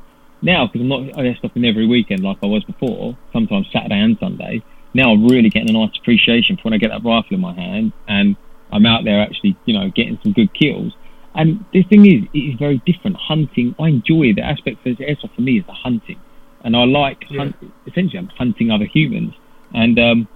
now 0.42 0.66
because 0.66 0.80
I'm 0.80 0.88
not 0.88 1.00
airsoffing 1.16 1.66
every 1.68 1.86
weekend 1.86 2.22
like 2.22 2.38
I 2.42 2.46
was 2.46 2.64
before, 2.64 3.16
sometimes 3.32 3.66
Saturday 3.72 3.98
and 4.00 4.16
Sunday. 4.18 4.62
Now 4.94 5.12
I'm 5.12 5.26
really 5.28 5.50
getting 5.50 5.70
a 5.74 5.78
nice 5.86 5.96
appreciation 6.00 6.56
for 6.56 6.62
when 6.64 6.74
I 6.74 6.78
get 6.78 6.88
that 6.90 7.04
rifle 7.04 7.34
in 7.34 7.40
my 7.40 7.52
hand, 7.54 7.92
and 8.08 8.36
I'm 8.72 8.86
out 8.86 9.04
there 9.04 9.20
actually, 9.20 9.56
you 9.64 9.74
know, 9.74 9.90
getting 9.94 10.18
some 10.22 10.32
good 10.32 10.52
kills. 10.54 10.94
And 11.34 11.64
the 11.72 11.82
thing 11.84 12.06
is, 12.06 12.28
it 12.32 12.38
is 12.38 12.58
very 12.58 12.82
different. 12.86 13.16
Hunting, 13.16 13.74
I 13.78 13.88
enjoy 13.88 14.34
the 14.34 14.42
aspect 14.42 14.84
of 14.86 14.96
airsoft 14.98 15.34
for 15.34 15.42
me 15.42 15.58
is 15.58 15.66
the 15.66 15.72
hunting, 15.72 16.20
and 16.64 16.76
I 16.76 16.84
like 16.84 17.24
Yeah. 17.30 17.38
hunt, 17.38 17.56
essentially 17.86 18.18
I'm 18.18 18.28
hunting 18.36 18.70
other 18.70 18.86
humans, 18.86 19.32
and 19.72 19.98
um, 19.98 20.28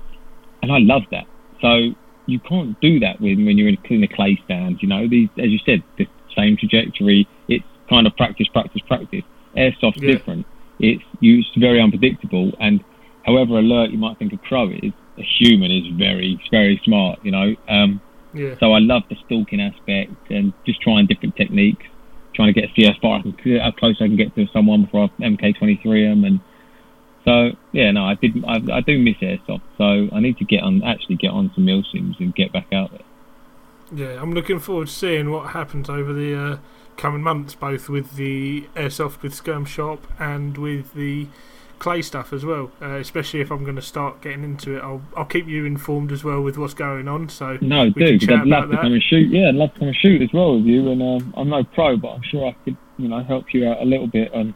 and 0.63 0.71
I 0.73 0.79
love 0.79 1.03
that. 1.11 1.27
So 1.61 1.91
you 2.27 2.39
can't 2.41 2.79
do 2.81 3.01
that 3.01 3.21
when 3.21 3.45
when 3.45 3.59
you're 3.59 3.69
in, 3.69 3.79
in 3.91 4.05
a 4.05 4.09
clay 4.09 4.39
stand. 4.45 4.81
You 4.83 4.89
know, 4.89 5.09
these 5.09 5.29
as 5.37 5.51
you 5.51 5.59
said, 5.67 5.83
the 5.99 6.07
same 6.37 6.57
trajectory. 6.57 7.27
It's 7.49 7.65
kind 7.91 8.07
of 8.07 8.17
practice, 8.17 8.49
practice, 8.49 8.83
practice. 8.87 9.25
Airsoft's 9.57 10.01
Yeah. 10.01 10.15
different. 10.15 10.47
It's 10.79 11.05
it's 11.21 11.49
very 11.57 11.81
unpredictable, 11.81 12.53
and 12.61 12.85
however 13.23 13.59
alert 13.59 13.91
you 13.91 13.99
might 13.99 14.17
think 14.19 14.33
a 14.33 14.39
crow 14.39 14.71
is, 14.71 14.93
a 15.19 15.23
human 15.39 15.73
is 15.73 15.87
very, 15.99 16.41
very 16.53 16.81
smart. 16.85 17.19
You 17.23 17.33
know. 17.33 17.57
Um, 17.69 18.01
Yeah. 18.35 18.57
so 18.59 18.73
I 18.73 18.81
love 18.81 19.03
the 19.09 19.17
stalking 19.27 19.61
aspect 19.61 20.13
and 20.31 20.53
just 20.67 20.81
trying 20.81 21.07
different 21.07 21.37
techniques, 21.37 21.87
trying 22.35 22.53
to 22.53 22.61
get 22.61 22.71
see 22.75 22.85
how 22.85 22.95
far 23.01 23.19
I 23.19 23.23
can, 23.23 23.59
how 23.61 23.71
close 23.71 23.97
I 24.01 24.07
can 24.07 24.17
get 24.17 24.35
to 24.35 24.47
someone 24.53 24.85
before 24.85 25.11
I 25.19 25.23
MK23 25.23 26.11
them. 26.11 26.25
And 26.25 26.41
so 27.25 27.57
yeah, 27.73 27.91
no, 27.91 28.05
I 28.05 28.15
did. 28.15 28.45
I, 28.45 28.61
I 28.73 28.81
do 28.81 28.99
miss 28.99 29.17
airsoft. 29.17 29.63
So 29.79 30.09
I 30.13 30.21
need 30.21 30.39
to 30.39 30.45
get 30.45 30.63
on, 30.63 30.83
actually 30.83 31.17
get 31.17 31.31
on 31.31 31.51
some 31.55 31.65
milsims 31.65 32.19
and 32.21 32.35
get 32.35 32.53
back 32.53 32.73
out 32.73 32.91
there. 32.91 33.01
Yeah, 33.93 34.21
I'm 34.21 34.33
looking 34.33 34.59
forward 34.59 34.89
to 34.89 34.93
seeing 34.93 35.31
what 35.31 35.51
happens 35.51 35.89
over 35.89 36.13
the 36.13 36.35
uh, 36.35 36.57
coming 36.97 37.23
months, 37.23 37.55
both 37.55 37.89
with 37.89 38.17
the 38.17 38.63
airsoft 38.75 39.23
with 39.23 39.35
Skirm 39.35 39.67
Shop 39.67 40.07
and 40.19 40.57
with 40.59 40.95
the 40.95 41.29
clay 41.79 42.03
stuff 42.03 42.33
as 42.33 42.45
well. 42.45 42.71
Uh, 42.81 42.97
especially 42.97 43.41
if 43.41 43.51
I'm 43.51 43.65
going 43.65 43.77
to 43.77 43.83
start 43.83 44.21
getting 44.23 44.45
into 44.45 44.77
it, 44.77 44.83
I'll 44.83 45.03
I'll 45.17 45.25
keep 45.25 45.47
you 45.47 45.65
informed 45.65 46.13
as 46.13 46.25
well 46.25 46.41
with 46.41 46.57
what's 46.59 46.75
going 46.75 47.09
on. 47.09 47.29
So 47.29 47.59
No, 47.61 47.85
We 47.85 47.91
do 47.93 48.07
can 48.07 48.19
because 48.19 48.41
I'd 48.41 48.47
love 48.47 48.65
to 48.65 48.69
that. 48.77 48.81
come 48.83 48.93
and 48.93 49.03
shoot. 49.03 49.31
Yeah, 49.31 49.49
I'd 49.49 49.55
love 49.55 49.73
to 49.75 49.79
come 49.81 49.89
and 49.89 49.97
shoot 49.97 50.23
as 50.23 50.33
well 50.33 50.57
with 50.57 50.65
you. 50.67 50.91
And 50.91 51.03
um, 51.03 51.35
I'm 51.37 51.49
no 51.49 51.65
pro, 51.65 51.97
but 51.97 52.09
I'm 52.13 52.23
sure 52.23 52.49
I 52.49 52.57
could, 52.65 52.77
you 52.99 53.09
know, 53.09 53.23
help 53.23 53.53
you 53.53 53.69
out 53.69 53.81
a 53.83 53.85
little 53.85 54.07
bit 54.07 54.33
on 54.35 54.55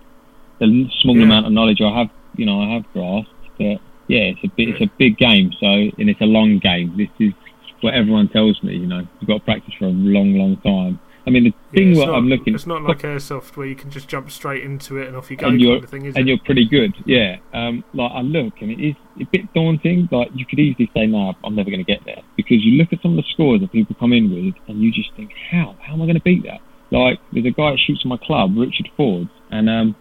the 0.60 0.88
small 1.02 1.16
Yeah. 1.16 1.24
amount 1.24 1.46
of 1.46 1.52
knowledge 1.52 1.80
I 1.80 1.96
have, 1.98 2.10
you 2.36 2.46
know, 2.46 2.60
I 2.62 2.74
have 2.74 2.84
grasped. 2.92 3.32
But 3.58 3.78
yeah, 4.08 4.30
it's 4.32 4.40
a 4.44 4.48
big, 4.48 4.68
it's 4.70 4.80
a 4.80 4.90
big 4.98 5.16
game. 5.18 5.52
So 5.60 5.66
and 5.66 6.08
it's 6.10 6.20
a 6.20 6.24
long 6.26 6.58
game. 6.58 6.96
This 6.96 7.08
is 7.18 7.32
what 7.80 7.94
everyone 7.94 8.28
tells 8.28 8.62
me. 8.62 8.74
You 8.76 8.86
know, 8.86 9.06
you've 9.20 9.28
got 9.28 9.38
to 9.38 9.44
practice 9.44 9.74
for 9.78 9.86
a 9.86 9.88
long, 9.90 10.34
long 10.34 10.56
time. 10.58 10.98
I 11.28 11.30
mean, 11.30 11.44
the 11.44 11.50
yeah, 11.72 11.76
thing 11.76 11.90
it's 11.90 11.98
what 11.98 12.06
not, 12.06 12.14
I'm 12.16 12.28
looking 12.28 12.54
It's 12.54 12.66
not 12.66 12.82
like 12.82 13.00
airsoft 13.00 13.54
where 13.58 13.66
you 13.66 13.76
can 13.76 13.90
just 13.90 14.08
jump 14.08 14.30
straight 14.30 14.64
into 14.64 14.96
it 14.96 15.08
and 15.08 15.14
off 15.14 15.30
you 15.30 15.36
go. 15.36 15.46
And 15.46 15.60
you're- 15.60 15.76
of 15.76 15.90
thing, 15.90 16.06
is 16.06 16.16
and 16.16 16.26
it? 16.26 16.28
you're 16.30 16.38
pretty 16.44 16.64
good. 16.66 16.94
Yeah. 17.04 17.36
Um, 17.52 17.84
like 17.92 18.10
I 18.12 18.22
look, 18.22 18.54
and 18.62 18.70
it 18.70 18.80
is 18.82 18.94
a 19.20 19.24
bit 19.24 19.52
daunting. 19.52 20.08
Like 20.10 20.30
you 20.34 20.46
could 20.46 20.58
easily 20.58 20.90
say, 20.94 21.06
"No, 21.06 21.34
I'm 21.44 21.54
never 21.54 21.68
going 21.70 21.84
to 21.84 21.92
get 21.92 22.02
there," 22.06 22.22
because 22.36 22.64
you 22.64 22.78
look 22.78 22.94
at 22.94 23.02
some 23.02 23.10
of 23.12 23.16
the 23.18 23.30
scores 23.30 23.60
that 23.60 23.70
people 23.70 23.94
come 24.00 24.14
in 24.14 24.30
with, 24.30 24.54
and 24.68 24.80
you 24.80 24.90
just 24.90 25.12
think, 25.16 25.30
"How? 25.50 25.76
How 25.82 25.92
am 25.92 26.00
I 26.00 26.06
going 26.06 26.16
to 26.16 26.22
beat 26.22 26.44
that?" 26.44 26.60
Like 26.90 27.20
there's 27.32 27.44
a 27.44 27.50
guy 27.50 27.72
that 27.72 27.78
shoots 27.78 28.02
in 28.04 28.08
my 28.08 28.16
club, 28.16 28.56
Richard 28.56 28.88
Ford, 28.96 29.28
and 29.50 29.68
um, 29.68 29.96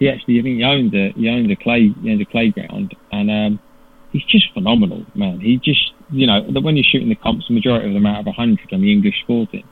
he 0.00 0.08
actually, 0.08 0.40
I 0.40 0.42
think 0.42 0.56
he 0.56 0.64
owns 0.64 0.92
a 0.94 1.12
he 1.12 1.28
owns 1.28 1.48
a 1.50 1.56
clay 1.56 1.94
he 2.02 2.10
owns 2.10 2.20
a 2.20 2.24
clay 2.24 2.50
ground, 2.50 2.96
and 3.12 3.30
um, 3.30 3.60
he's 4.12 4.24
just 4.24 4.52
phenomenal, 4.52 5.06
man. 5.14 5.38
He 5.38 5.58
just, 5.58 5.92
you 6.10 6.26
know, 6.26 6.42
when 6.42 6.76
you're 6.76 6.84
shooting 6.90 7.08
the 7.08 7.14
comps, 7.14 7.46
the 7.46 7.54
majority 7.54 7.86
of 7.86 7.94
them 7.94 8.06
out 8.06 8.20
of 8.20 8.26
100 8.26 8.72
on 8.72 8.80
the 8.80 8.92
English 8.92 9.20
sporting, 9.22 9.64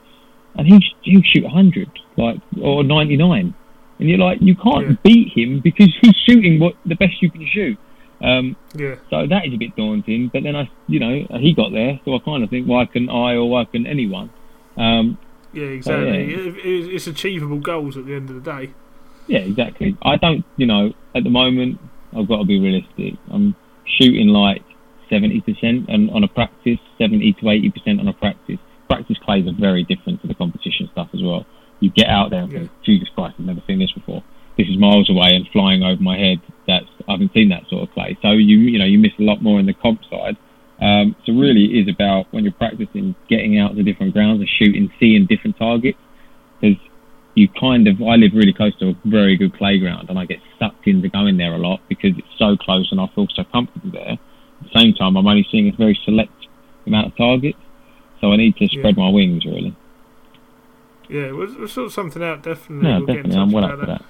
and 0.55 0.67
he's 0.67 0.83
he'll 1.01 1.21
shoot 1.23 1.43
100, 1.43 1.89
like 2.17 2.37
or 2.61 2.83
99, 2.83 3.53
and 3.99 4.09
you're 4.09 4.17
like, 4.17 4.39
you 4.41 4.55
can't 4.55 4.89
Yeah. 4.89 4.95
beat 5.03 5.37
him 5.37 5.59
because 5.59 5.95
he's 6.01 6.15
shooting 6.25 6.59
what 6.59 6.75
the 6.85 6.95
best 6.95 7.21
you 7.21 7.29
can 7.31 7.45
shoot. 7.47 7.77
Um, 8.21 8.55
yeah, 8.75 8.95
so 9.09 9.25
that 9.25 9.45
is 9.47 9.53
a 9.53 9.57
bit 9.57 9.75
daunting. 9.75 10.29
But 10.31 10.43
then 10.43 10.55
I, 10.55 10.69
you 10.87 10.99
know, 10.99 11.25
he 11.39 11.53
got 11.53 11.71
there, 11.71 11.99
so 12.05 12.15
I 12.15 12.19
kind 12.19 12.43
of 12.43 12.49
think, 12.51 12.67
why 12.67 12.85
can 12.85 13.09
I 13.09 13.33
or 13.35 13.49
why 13.49 13.65
can 13.65 13.87
anyone? 13.87 14.29
Um, 14.77 15.17
yeah, 15.53 15.65
exactly. 15.65 16.31
yeah. 16.31 16.37
It, 16.37 16.55
it, 16.57 16.93
it's 16.95 17.07
achievable 17.07 17.57
goals 17.59 17.97
at 17.97 18.05
the 18.05 18.13
end 18.13 18.29
of 18.29 18.35
the 18.43 18.51
day. 18.51 18.71
Yeah, 19.27 19.39
exactly. 19.39 19.97
I 20.03 20.17
don't, 20.17 20.45
you 20.57 20.65
know, 20.67 20.93
at 21.15 21.23
the 21.23 21.29
moment, 21.29 21.79
I've 22.15 22.27
got 22.27 22.37
to 22.37 22.45
be 22.45 22.59
realistic. 22.59 23.15
I'm 23.31 23.55
shooting 23.85 24.27
like 24.27 24.63
70% 25.09 25.89
on, 25.89 26.09
on 26.11 26.23
a 26.23 26.27
practice, 26.27 26.79
70 26.97 27.33
to 27.33 27.41
80% 27.41 27.99
on 27.99 28.07
a 28.07 28.13
practice. 28.13 28.59
Practice 28.91 29.17
clays 29.19 29.47
are 29.47 29.53
very 29.53 29.83
different 29.83 30.21
to 30.21 30.27
the 30.27 30.33
competition 30.35 30.89
stuff 30.91 31.09
as 31.13 31.21
well. 31.23 31.45
You 31.79 31.89
get 31.89 32.07
out 32.07 32.29
there 32.29 32.43
and 32.43 32.51
Yeah. 32.51 32.59
think, 32.59 32.71
Jesus 32.83 33.09
Christ, 33.15 33.35
I've 33.39 33.45
never 33.45 33.61
seen 33.67 33.79
this 33.79 33.91
before. 33.91 34.21
This 34.57 34.67
is 34.67 34.77
miles 34.77 35.09
away 35.09 35.33
and 35.33 35.47
flying 35.49 35.81
over 35.81 36.01
my 36.01 36.17
head. 36.17 36.41
That's 36.67 36.85
I 37.07 37.13
haven't 37.13 37.33
seen 37.33 37.49
that 37.49 37.67
sort 37.69 37.83
of 37.83 37.93
clay. 37.93 38.17
So 38.21 38.31
you, 38.31 38.57
you 38.59 38.77
know, 38.79 38.85
you 38.85 38.99
miss 38.99 39.13
a 39.17 39.23
lot 39.23 39.41
more 39.41 39.59
in 39.59 39.65
the 39.65 39.73
comp 39.73 40.01
side. 40.09 40.35
Um, 40.81 41.15
So 41.25 41.33
really, 41.33 41.65
it 41.65 41.87
is 41.87 41.87
about 41.95 42.27
when 42.31 42.43
you're 42.43 42.53
practicing, 42.53 43.15
getting 43.29 43.57
out 43.57 43.75
to 43.75 43.83
different 43.83 44.13
grounds 44.13 44.41
and 44.41 44.49
shooting, 44.49 44.91
seeing 44.99 45.25
different 45.25 45.57
targets. 45.57 45.97
Because 46.59 46.77
you 47.35 47.47
kind 47.47 47.87
of, 47.87 48.01
I 48.01 48.15
live 48.17 48.33
really 48.33 48.53
close 48.53 48.75
to 48.79 48.89
a 48.89 48.95
very 49.05 49.37
good 49.37 49.53
clay 49.57 49.79
ground, 49.79 50.09
and 50.09 50.19
I 50.19 50.25
get 50.25 50.39
sucked 50.59 50.85
into 50.85 51.07
going 51.07 51.37
there 51.37 51.53
a 51.53 51.57
lot 51.57 51.79
because 51.87 52.11
it's 52.17 52.35
so 52.37 52.57
close 52.57 52.91
and 52.91 52.99
I 52.99 53.07
feel 53.15 53.27
so 53.33 53.43
comfortable 53.45 53.91
there. 53.91 54.11
At 54.11 54.63
the 54.67 54.79
same 54.79 54.93
time, 54.93 55.15
I'm 55.15 55.27
only 55.27 55.47
seeing 55.49 55.69
a 55.69 55.71
very 55.71 55.97
select 56.03 56.33
amount 56.85 57.07
of 57.07 57.15
targets, 57.15 57.57
so 58.21 58.31
I 58.31 58.37
need 58.37 58.55
to 58.57 58.67
spread 58.67 58.95
Yeah. 58.97 59.03
my 59.03 59.09
wings 59.09 59.45
really. 59.45 59.75
Yeah, 61.09 61.31
we'll, 61.31 61.53
we'll 61.59 61.67
sort 61.67 61.91
something 61.91 62.23
out. 62.23 62.43
Definitely. 62.43 62.87
No, 62.89 62.97
we'll 62.99 63.07
get 63.07 63.15
definitely, 63.17 63.37
I'm 63.41 63.51
well 63.51 63.65
up 63.65 63.79
for 63.79 63.85
that. 63.85 64.05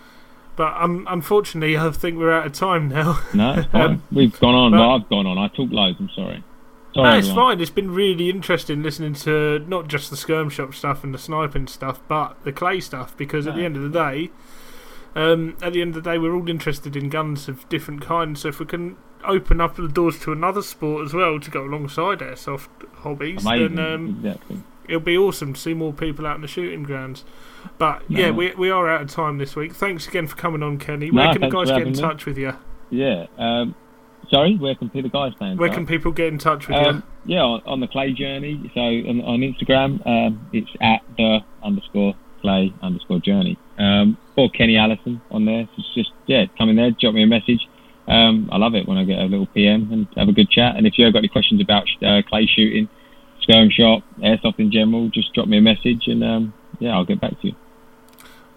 But 0.55 0.75
um, 0.77 1.07
unfortunately, 1.09 1.75
I 1.77 1.89
think 1.91 2.17
we're 2.19 2.31
out 2.31 2.45
of 2.45 2.53
time 2.53 2.89
now. 2.89 3.19
No. 3.33 3.63
Um, 3.73 4.03
We've 4.11 4.37
gone 4.39 4.53
on. 4.53 4.71
but- 4.71 4.95
I've 4.95 5.09
gone 5.09 5.25
on. 5.25 5.37
I 5.37 5.47
talk 5.47 5.71
loads. 5.71 5.97
I'm 5.99 6.09
sorry. 6.09 6.43
Sorry, 6.93 7.09
no, 7.09 7.17
it's 7.17 7.29
everyone. 7.29 7.51
fine. 7.53 7.61
It's 7.61 7.71
been 7.71 7.91
really 7.91 8.29
interesting 8.29 8.83
listening 8.83 9.13
to 9.15 9.59
not 9.59 9.87
just 9.87 10.09
the 10.11 10.17
skirm 10.17 10.51
shop 10.51 10.75
stuff 10.75 11.03
and 11.05 11.13
the 11.13 11.17
sniping 11.17 11.67
stuff, 11.67 12.01
but 12.09 12.35
the 12.43 12.51
clay 12.51 12.81
stuff. 12.81 13.15
Because 13.17 13.47
at 13.47 13.55
the 13.55 13.63
end 13.63 13.77
of 13.77 13.81
the 13.81 13.89
day, 13.89 14.29
um, 15.15 15.55
at 15.61 15.71
the 15.73 15.81
end 15.81 15.95
of 15.95 16.03
the 16.03 16.09
day, 16.11 16.17
we're 16.17 16.35
all 16.35 16.47
interested 16.49 16.95
in 16.97 17.09
guns 17.09 17.47
of 17.47 17.67
different 17.69 18.01
kinds. 18.01 18.41
So 18.41 18.49
if 18.49 18.59
we 18.59 18.65
can 18.65 18.97
open 19.25 19.61
up 19.61 19.75
the 19.75 19.87
doors 19.87 20.19
to 20.19 20.31
another 20.31 20.61
sport 20.61 21.05
as 21.05 21.13
well 21.13 21.39
to 21.39 21.51
go 21.51 21.63
alongside 21.63 22.19
airsoft 22.19 22.67
hobbies, 22.97 23.45
Amazing. 23.45 23.75
then 23.75 23.85
um, 23.93 24.19
exactly. 24.23 24.63
it'll 24.87 24.99
be 25.01 25.17
awesome 25.17 25.53
to 25.53 25.59
see 25.59 25.73
more 25.73 25.93
people 25.93 26.25
out 26.27 26.35
in 26.35 26.41
the 26.41 26.47
shooting 26.47 26.83
grounds. 26.83 27.23
But 27.77 28.09
No. 28.09 28.19
yeah, 28.19 28.31
we 28.31 28.53
we 28.55 28.69
are 28.69 28.89
out 28.89 29.01
of 29.01 29.09
time 29.09 29.37
this 29.37 29.55
week. 29.55 29.73
Thanks 29.73 30.07
again 30.07 30.27
for 30.27 30.35
coming 30.35 30.63
on, 30.63 30.77
Kenny. 30.77 31.11
No, 31.11 31.21
Where 31.21 31.33
can 31.33 31.41
the 31.41 31.49
guys 31.49 31.69
get 31.69 31.81
in 31.83 31.93
me. 31.93 31.99
touch 31.99 32.25
with 32.25 32.37
you? 32.37 32.53
Yeah. 32.89 33.27
Um, 33.37 33.75
sorry, 34.29 34.57
where 34.57 34.75
can 34.75 34.89
the 34.93 35.09
guys 35.09 35.33
stand? 35.35 35.59
Where 35.59 35.69
can 35.69 35.85
people 35.85 36.11
get 36.11 36.27
in 36.27 36.37
touch 36.37 36.67
with 36.67 36.77
um, 36.77 37.03
yeah, 37.25 37.41
on, 37.41 37.61
on 37.65 37.79
the 37.79 37.87
clay 37.87 38.13
journey. 38.13 38.71
So 38.73 38.81
on, 38.81 39.21
on 39.21 39.39
Instagram, 39.39 40.05
um, 40.07 40.49
it's 40.53 40.69
at 40.81 41.01
the 41.17 41.39
underscore 41.63 42.15
clay 42.41 42.73
underscore 42.81 43.19
journey. 43.19 43.57
Um, 43.77 44.17
or 44.35 44.49
Kenny 44.49 44.77
Allison 44.77 45.21
on 45.31 45.45
there. 45.45 45.65
So 45.65 45.71
it's 45.79 45.93
just 45.93 46.11
yeah, 46.25 46.45
come 46.57 46.69
in 46.69 46.75
there, 46.75 46.91
drop 46.91 47.13
me 47.13 47.23
a 47.23 47.27
message. 47.27 47.67
Um, 48.11 48.49
I 48.51 48.57
love 48.57 48.75
it 48.75 48.87
when 48.87 48.97
I 48.97 49.05
get 49.05 49.19
a 49.19 49.23
little 49.23 49.45
PM 49.47 49.89
and 49.91 50.07
have 50.17 50.27
a 50.27 50.33
good 50.33 50.49
chat. 50.49 50.75
And 50.75 50.85
if 50.85 50.97
you've 50.97 51.13
got 51.13 51.19
any 51.19 51.29
questions 51.29 51.61
about 51.61 51.87
uh, 52.03 52.21
clay 52.27 52.45
shooting, 52.45 52.89
skirm 53.41 53.71
shop, 53.71 54.03
airsoft 54.19 54.59
in 54.59 54.69
general, 54.69 55.07
just 55.09 55.33
drop 55.33 55.47
me 55.47 55.57
a 55.57 55.61
message 55.61 56.07
and 56.07 56.21
um, 56.23 56.53
yeah, 56.79 56.93
I'll 56.93 57.05
get 57.05 57.21
back 57.21 57.39
to 57.41 57.47
you. 57.47 57.55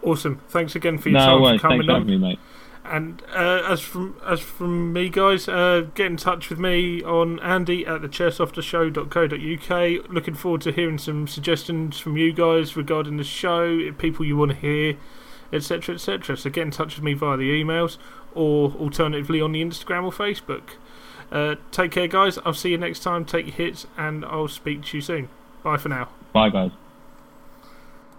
Awesome. 0.02 0.40
Thanks 0.48 0.74
again 0.74 0.98
for 0.98 1.08
your 1.08 1.20
No 1.20 1.26
time 1.26 1.40
worries. 1.40 1.60
for 1.60 1.68
Thanks 1.68 1.86
coming 1.86 1.88
for 1.88 1.92
on. 1.92 2.00
having 2.00 2.20
me, 2.20 2.28
mate. 2.28 2.38
And 2.86 3.22
uh, 3.34 3.62
as 3.66 3.80
from 3.80 4.16
as 4.26 4.40
from 4.40 4.92
me, 4.92 5.08
guys, 5.08 5.48
uh, 5.48 5.86
get 5.94 6.06
in 6.06 6.18
touch 6.18 6.50
with 6.50 6.58
me 6.58 7.02
on 7.02 7.40
Andy 7.40 7.86
at 7.86 8.02
the 8.02 8.08
chairsoftershow.co.uk. 8.08 10.10
Looking 10.10 10.34
forward 10.34 10.60
to 10.62 10.72
hearing 10.72 10.98
some 10.98 11.26
suggestions 11.26 11.98
from 11.98 12.18
you 12.18 12.32
guys 12.34 12.76
regarding 12.76 13.16
the 13.16 13.24
show, 13.24 13.90
people 13.92 14.26
you 14.26 14.36
want 14.36 14.50
to 14.50 14.56
hear, 14.58 14.98
etc., 15.50 15.94
etc. 15.94 16.36
So 16.36 16.50
get 16.50 16.60
in 16.62 16.70
touch 16.72 16.96
with 16.96 17.04
me 17.04 17.14
via 17.14 17.38
the 17.38 17.50
emails 17.50 17.96
or 18.34 18.72
alternatively 18.72 19.40
on 19.40 19.52
the 19.52 19.62
Instagram 19.62 20.04
or 20.04 20.12
Facebook. 20.12 20.70
Uh, 21.32 21.56
take 21.70 21.90
care, 21.90 22.06
guys. 22.06 22.38
I'll 22.44 22.54
see 22.54 22.70
you 22.70 22.78
next 22.78 23.00
time. 23.00 23.24
Take 23.24 23.46
your 23.46 23.54
hits, 23.54 23.86
and 23.96 24.24
I'll 24.24 24.48
speak 24.48 24.84
to 24.84 24.96
you 24.96 25.00
soon. 25.00 25.28
Bye 25.62 25.78
for 25.78 25.88
now. 25.88 26.08
Bye, 26.32 26.50
guys. 26.50 26.70